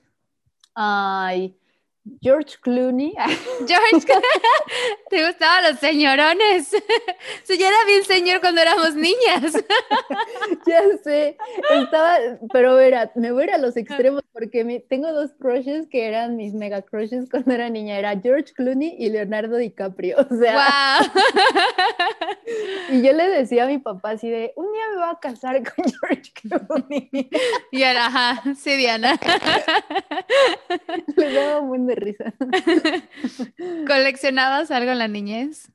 Ay, 0.74 1.54
George 2.20 2.56
Clooney. 2.60 3.14
George, 3.66 4.06
¿te 5.10 5.26
gustaban 5.26 5.70
los 5.70 5.80
señorones? 5.80 6.70
Sí, 7.44 7.58
ya 7.58 7.68
era 7.68 7.84
bien 7.86 8.04
señor 8.04 8.40
cuando 8.40 8.60
éramos 8.60 8.94
niñas. 8.94 9.52
ya 10.66 10.82
sé, 11.02 11.36
estaba, 11.70 12.16
pero 12.52 12.76
verá, 12.76 13.10
me 13.14 13.32
voy 13.32 13.42
a 13.42 13.44
ir 13.44 13.52
a 13.52 13.58
los 13.58 13.76
extremos 13.76 14.22
porque 14.32 14.84
tengo 14.88 15.12
dos 15.12 15.32
crushes 15.38 15.86
que 15.88 16.06
eran 16.06 16.36
mis 16.36 16.54
mega 16.54 16.82
crushes 16.82 17.28
cuando 17.30 17.52
era 17.52 17.68
niña, 17.68 17.98
era 17.98 18.18
George 18.18 18.52
Clooney 18.54 18.96
y 18.98 19.10
Leonardo 19.10 19.56
DiCaprio, 19.56 20.16
o 20.18 20.36
sea. 20.36 21.00
y 22.90 23.02
yo 23.02 23.12
le 23.12 23.28
decía 23.28 23.64
a 23.64 23.66
mi 23.66 23.78
papá 23.78 24.10
así 24.10 24.30
de, 24.30 24.52
un 24.56 24.72
día 24.72 24.82
me 24.90 24.96
voy 24.96 25.10
a 25.10 25.18
casar 25.20 25.62
con 25.62 25.84
George 25.84 26.32
Clooney. 26.34 27.30
y 27.72 27.82
era, 27.82 28.06
ajá, 28.06 28.42
sí, 28.54 28.76
Diana. 28.76 29.18
le 31.16 31.32
daba 31.32 31.60
un 31.60 31.68
buen 31.68 31.86
de 31.94 32.00
risa. 32.00 32.34
¿Coleccionabas 33.86 34.70
algo 34.70 34.92
en 34.92 34.98
la 34.98 35.08
niñez? 35.08 35.70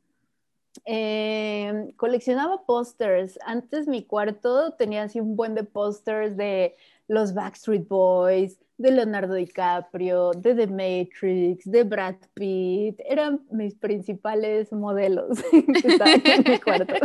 Eh, 0.85 1.93
coleccionaba 1.97 2.65
pósters. 2.65 3.37
Antes 3.45 3.87
mi 3.87 4.03
cuarto 4.03 4.73
tenía 4.73 5.03
así 5.03 5.19
un 5.19 5.35
buen 5.35 5.55
de 5.55 5.63
pósters 5.63 6.37
de 6.37 6.75
los 7.07 7.33
Backstreet 7.33 7.87
Boys, 7.87 8.59
de 8.77 8.91
Leonardo 8.91 9.33
DiCaprio, 9.33 10.31
de 10.31 10.55
The 10.55 10.67
Matrix, 10.67 11.69
de 11.69 11.83
Brad 11.83 12.15
Pitt. 12.33 12.99
Eran 13.05 13.41
mis 13.51 13.75
principales 13.75 14.71
modelos 14.71 15.39
que 15.51 15.87
estaban 15.87 16.21
en 16.25 16.51
mi 16.51 16.59
cuarto. 16.59 16.93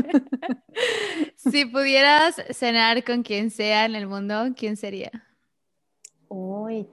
Si 1.36 1.66
pudieras 1.66 2.42
cenar 2.50 3.04
con 3.04 3.22
quien 3.22 3.50
sea 3.50 3.84
en 3.84 3.94
el 3.94 4.08
mundo, 4.08 4.54
¿quién 4.56 4.76
sería? 4.76 5.10
Uy, 6.28 6.88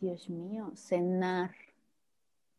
Dios 0.00 0.28
mío, 0.28 0.72
cenar 0.74 1.54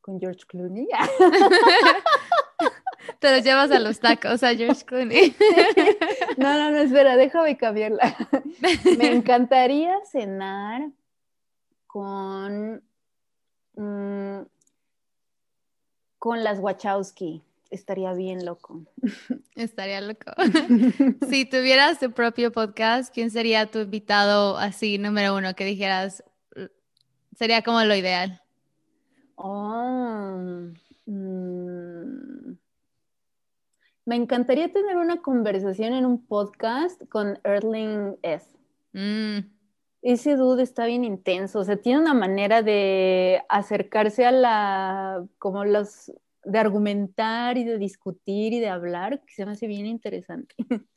con 0.02 0.20
George 0.20 0.46
Clooney. 0.48 0.88
Te 3.20 3.36
los 3.36 3.44
llevas 3.44 3.72
a 3.72 3.80
los 3.80 4.00
tacos 4.00 4.44
a 4.44 4.56
George 4.56 4.86
Clooney. 4.86 5.36
No, 6.38 6.54
no, 6.54 6.72
no, 6.72 6.78
espera, 6.78 7.16
déjame 7.16 7.58
cambiarla. 7.58 8.16
Me 8.98 9.08
encantaría 9.14 9.94
cenar 10.06 10.92
con, 11.88 12.84
mm, 13.76 14.42
con 16.20 16.44
las 16.44 16.60
Wachowski. 16.60 17.44
Estaría 17.70 18.14
bien 18.14 18.46
loco. 18.46 18.86
Estaría 19.56 20.02
loco. 20.02 20.32
si 21.30 21.46
tuvieras 21.46 22.00
tu 22.00 22.12
propio 22.12 22.52
podcast, 22.52 23.14
¿quién 23.14 23.30
sería 23.30 23.70
tu 23.70 23.80
invitado 23.80 24.58
así, 24.58 24.98
número 24.98 25.36
uno, 25.36 25.54
que 25.56 25.66
dijeras, 25.66 26.24
sería 27.38 27.62
como 27.62 27.84
lo 27.84 27.96
ideal? 27.96 28.42
Oh, 29.36 30.72
me 34.06 34.16
encantaría 34.16 34.72
tener 34.72 34.98
una 34.98 35.22
conversación 35.22 35.94
en 35.94 36.06
un 36.06 36.26
podcast 36.26 37.02
con 37.10 37.40
Erling 37.44 38.18
S. 38.24 38.48
Mm. 38.94 39.40
Ese 40.02 40.36
dude 40.36 40.64
está 40.64 40.86
bien 40.86 41.04
intenso, 41.04 41.60
o 41.60 41.64
sea, 41.64 41.78
tiene 41.78 42.00
una 42.00 42.14
manera 42.14 42.64
de 42.64 43.44
acercarse 43.50 44.26
a 44.26 44.32
la, 44.32 45.26
como 45.38 45.66
los, 45.66 46.12
de 46.44 46.58
argumentar 46.58 47.58
y 47.58 47.64
de 47.66 47.78
discutir 47.78 48.54
y 48.54 48.60
de 48.60 48.70
hablar, 48.70 49.22
que 49.26 49.34
se 49.34 49.46
me 49.46 49.52
hace 49.52 49.68
bien 49.68 49.86
interesante. 49.86 50.56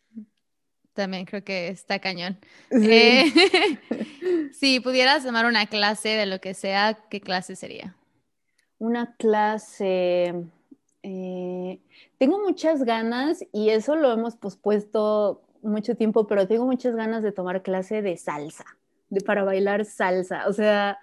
También 0.95 1.25
creo 1.25 1.45
que 1.45 1.69
está 1.69 1.99
cañón. 1.99 2.39
Sí. 2.71 2.91
Eh, 2.91 3.25
si 4.53 4.81
pudieras 4.81 5.25
tomar 5.25 5.47
una 5.47 5.67
clase 5.67 6.11
de 6.11 6.27
lo 6.27 6.41
que 6.41 6.55
sea, 6.55 6.99
¿qué 7.09 7.21
clase 7.21 7.57
sería? 7.57 7.97
Una 8.79 9.15
clase, 9.17 10.35
eh, 11.03 11.81
tengo 12.19 12.39
muchas 12.43 12.83
ganas 12.85 13.45
y 13.53 13.71
eso 13.71 13.95
lo 13.95 14.13
hemos 14.13 14.37
pospuesto 14.37 15.43
mucho 15.63 15.95
tiempo, 15.97 16.27
pero 16.27 16.49
tengo 16.49 16.67
muchas 16.67 16.97
ganas 16.97 17.23
de 17.23 17.33
tomar 17.33 17.63
clase 17.63 18.03
de 18.03 18.17
salsa, 18.17 18.65
de 19.09 19.21
para 19.21 19.45
bailar 19.45 19.85
salsa. 19.85 20.49
O 20.49 20.53
sea, 20.53 20.99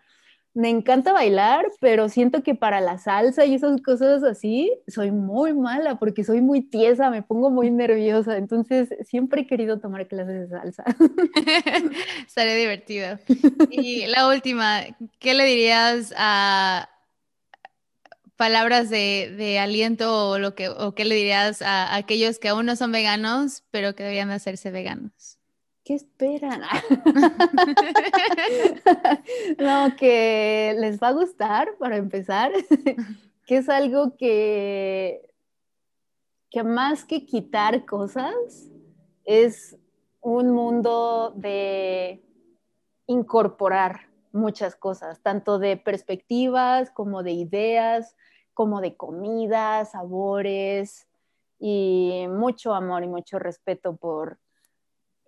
me 0.58 0.72
encanta 0.72 1.14
bailar, 1.14 1.68
pero 1.80 2.10
siento 2.10 2.42
que 2.42 2.56
para 2.56 2.82
la 2.82 2.98
salsa 2.98 3.46
y 3.46 3.54
esas 3.54 3.80
cosas 3.80 4.24
así 4.24 4.74
soy 4.88 5.12
muy 5.12 5.54
mala 5.54 6.00
porque 6.00 6.24
soy 6.24 6.42
muy 6.42 6.64
tiesa, 6.64 7.12
me 7.12 7.22
pongo 7.22 7.52
muy 7.52 7.70
nerviosa. 7.70 8.38
Entonces, 8.38 8.90
siempre 9.04 9.42
he 9.42 9.48
querido 9.48 9.80
tomar 9.80 10.08
clases 10.08 10.50
de 10.50 10.58
salsa. 10.58 10.84
Sería 12.28 12.56
divertido. 12.56 13.20
Y 13.70 14.08
la 14.08 14.28
última, 14.28 14.82
¿qué 15.20 15.36
le 15.36 15.46
dirías 15.46 16.12
a 16.18 16.90
palabras 18.36 18.90
de, 18.90 19.60
aliento 19.62 20.30
o 20.32 20.40
lo 20.40 20.56
que 20.56 20.70
o 20.70 20.96
qué 20.96 21.06
le 21.06 21.14
dirías 21.14 21.62
a, 21.62 21.96
aquellos 21.96 22.40
que 22.40 22.50
aún 22.50 22.66
no 22.66 22.76
son 22.76 22.92
veganos, 22.92 23.64
pero 23.70 23.94
que 23.94 24.02
deberían 24.02 24.32
hacerse 24.32 24.72
veganos? 24.72 25.37
¿Qué 25.88 25.94
esperan? 25.94 26.60
no, 29.58 29.96
que 29.96 30.76
les 30.78 31.02
va 31.02 31.08
a 31.08 31.14
gustar 31.14 31.78
para 31.80 31.96
empezar, 31.96 32.52
que 33.48 33.56
es 33.56 33.70
algo 33.70 34.18
que, 34.18 35.34
que 36.52 36.64
más 36.66 37.06
que 37.06 37.26
quitar 37.26 37.86
cosas, 37.86 38.34
es 39.24 39.78
un 40.20 40.52
mundo 40.52 41.32
de 41.38 42.22
incorporar 43.06 44.10
muchas 44.34 44.76
cosas, 44.76 45.22
tanto 45.22 45.58
de 45.58 45.78
perspectivas 45.78 46.92
como 46.92 47.24
de 47.24 47.32
ideas, 47.32 48.18
como 48.54 48.82
de 48.82 48.98
comida, 48.98 49.86
sabores 49.86 51.08
y 51.62 52.26
mucho 52.28 52.74
amor 52.74 53.06
y 53.06 53.08
mucho 53.08 53.40
respeto 53.40 53.96
por 53.96 54.38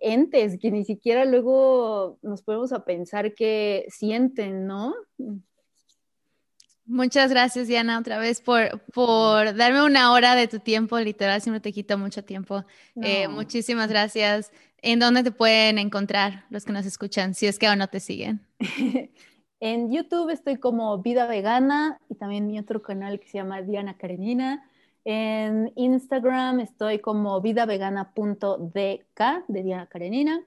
entes 0.00 0.58
que 0.58 0.70
ni 0.70 0.84
siquiera 0.84 1.24
luego 1.24 2.18
nos 2.22 2.42
podemos 2.42 2.72
a 2.72 2.84
pensar 2.84 3.34
que 3.34 3.86
sienten, 3.88 4.66
¿no? 4.66 4.94
Muchas 6.86 7.30
gracias, 7.30 7.68
Diana, 7.68 7.98
otra 7.98 8.18
vez 8.18 8.40
por, 8.40 8.80
por 8.92 9.54
darme 9.54 9.84
una 9.84 10.12
hora 10.12 10.34
de 10.34 10.48
tu 10.48 10.58
tiempo. 10.58 10.98
Literal, 10.98 11.40
siempre 11.40 11.60
te 11.60 11.72
quito 11.72 11.96
mucho 11.96 12.24
tiempo. 12.24 12.64
Eh, 13.00 13.28
muchísimas 13.28 13.88
gracias. 13.88 14.50
¿En 14.82 14.98
dónde 14.98 15.22
te 15.22 15.30
pueden 15.30 15.78
encontrar 15.78 16.46
los 16.50 16.64
que 16.64 16.72
nos 16.72 16.86
escuchan, 16.86 17.34
si 17.34 17.46
es 17.46 17.58
que 17.58 17.68
aún 17.68 17.78
no 17.78 17.88
te 17.88 18.00
siguen? 18.00 18.40
En 19.62 19.92
YouTube 19.92 20.30
estoy 20.30 20.56
como 20.56 21.02
Vida 21.02 21.26
Vegana 21.26 22.00
y 22.08 22.14
también 22.14 22.46
mi 22.46 22.58
otro 22.58 22.80
canal 22.80 23.20
que 23.20 23.28
se 23.28 23.36
llama 23.36 23.60
Diana 23.60 23.98
Karenina. 23.98 24.66
En 25.12 25.72
Instagram 25.74 26.60
estoy 26.60 27.00
como 27.00 27.40
vidavegana.dk 27.40 29.20
de 29.48 29.62
Diana 29.64 29.88
Karenina. 29.88 30.40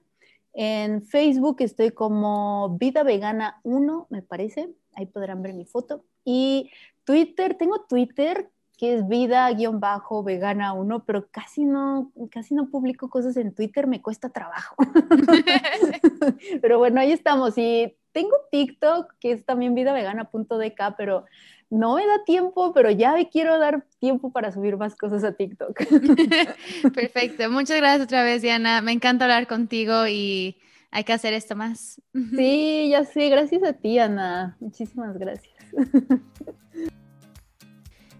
En 0.54 1.02
Facebook 1.02 1.56
estoy 1.58 1.90
como 1.90 2.70
Vida 2.78 3.02
Vegana 3.02 3.60
1, 3.64 4.06
me 4.08 4.22
parece. 4.22 4.70
Ahí 4.94 5.04
podrán 5.04 5.42
ver 5.42 5.52
mi 5.52 5.66
foto. 5.66 6.06
Y 6.24 6.70
Twitter, 7.04 7.58
tengo 7.58 7.84
Twitter 7.86 8.48
que 8.78 8.94
es 8.94 9.06
vida-vegana 9.06 10.72
1, 10.72 11.04
pero 11.04 11.28
casi 11.30 11.66
no, 11.66 12.10
casi 12.30 12.54
no 12.54 12.70
publico 12.70 13.10
cosas 13.10 13.36
en 13.36 13.54
Twitter, 13.54 13.86
me 13.86 14.00
cuesta 14.00 14.30
trabajo. 14.30 14.76
pero 16.62 16.78
bueno, 16.78 17.02
ahí 17.02 17.12
estamos. 17.12 17.58
Y 17.58 17.98
tengo 18.12 18.34
TikTok, 18.50 19.12
que 19.20 19.32
es 19.32 19.44
también 19.44 19.74
vidavegana.dk, 19.74 20.94
pero 20.96 21.26
no 21.74 21.96
me 21.96 22.06
da 22.06 22.22
tiempo, 22.24 22.72
pero 22.72 22.90
ya 22.90 23.12
me 23.12 23.28
quiero 23.28 23.58
dar 23.58 23.84
tiempo 23.98 24.30
para 24.30 24.52
subir 24.52 24.76
más 24.76 24.94
cosas 24.96 25.24
a 25.24 25.32
TikTok. 25.32 25.76
Perfecto. 26.94 27.50
Muchas 27.50 27.78
gracias 27.78 28.04
otra 28.04 28.22
vez, 28.22 28.42
Diana. 28.42 28.80
Me 28.80 28.92
encanta 28.92 29.24
hablar 29.24 29.46
contigo 29.46 30.06
y 30.06 30.58
hay 30.90 31.04
que 31.04 31.12
hacer 31.12 31.34
esto 31.34 31.56
más. 31.56 32.00
Sí, 32.36 32.88
ya 32.90 33.04
sé. 33.04 33.28
Gracias 33.28 33.62
a 33.64 33.72
ti, 33.72 33.98
Ana. 33.98 34.56
Muchísimas 34.60 35.18
gracias. 35.18 35.54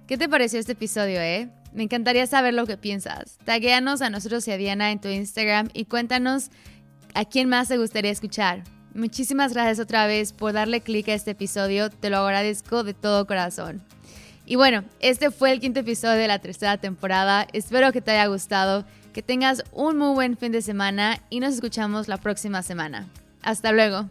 ¿Qué 0.06 0.18
te 0.18 0.28
pareció 0.28 0.58
este 0.58 0.72
episodio, 0.72 1.20
eh? 1.20 1.48
Me 1.72 1.84
encantaría 1.84 2.26
saber 2.26 2.54
lo 2.54 2.66
que 2.66 2.76
piensas. 2.76 3.38
Taguéanos 3.44 4.02
a 4.02 4.10
nosotros 4.10 4.46
y 4.48 4.52
a 4.52 4.56
Diana 4.56 4.90
en 4.90 5.00
tu 5.00 5.08
Instagram 5.08 5.68
y 5.72 5.86
cuéntanos 5.86 6.50
a 7.14 7.24
quién 7.24 7.48
más 7.48 7.68
te 7.68 7.78
gustaría 7.78 8.10
escuchar. 8.10 8.64
Muchísimas 8.94 9.52
gracias 9.52 9.80
otra 9.80 10.06
vez 10.06 10.32
por 10.32 10.52
darle 10.52 10.80
clic 10.80 11.08
a 11.08 11.14
este 11.14 11.32
episodio, 11.32 11.90
te 11.90 12.10
lo 12.10 12.18
agradezco 12.18 12.84
de 12.84 12.94
todo 12.94 13.26
corazón. 13.26 13.82
Y 14.46 14.54
bueno, 14.54 14.84
este 15.00 15.32
fue 15.32 15.50
el 15.50 15.58
quinto 15.58 15.80
episodio 15.80 16.14
de 16.14 16.28
la 16.28 16.38
tercera 16.38 16.78
temporada, 16.78 17.48
espero 17.52 17.90
que 17.92 18.00
te 18.00 18.12
haya 18.12 18.26
gustado, 18.26 18.84
que 19.12 19.22
tengas 19.22 19.64
un 19.72 19.98
muy 19.98 20.14
buen 20.14 20.36
fin 20.36 20.52
de 20.52 20.62
semana 20.62 21.20
y 21.28 21.40
nos 21.40 21.54
escuchamos 21.54 22.06
la 22.06 22.18
próxima 22.18 22.62
semana. 22.62 23.08
Hasta 23.42 23.72
luego. 23.72 24.08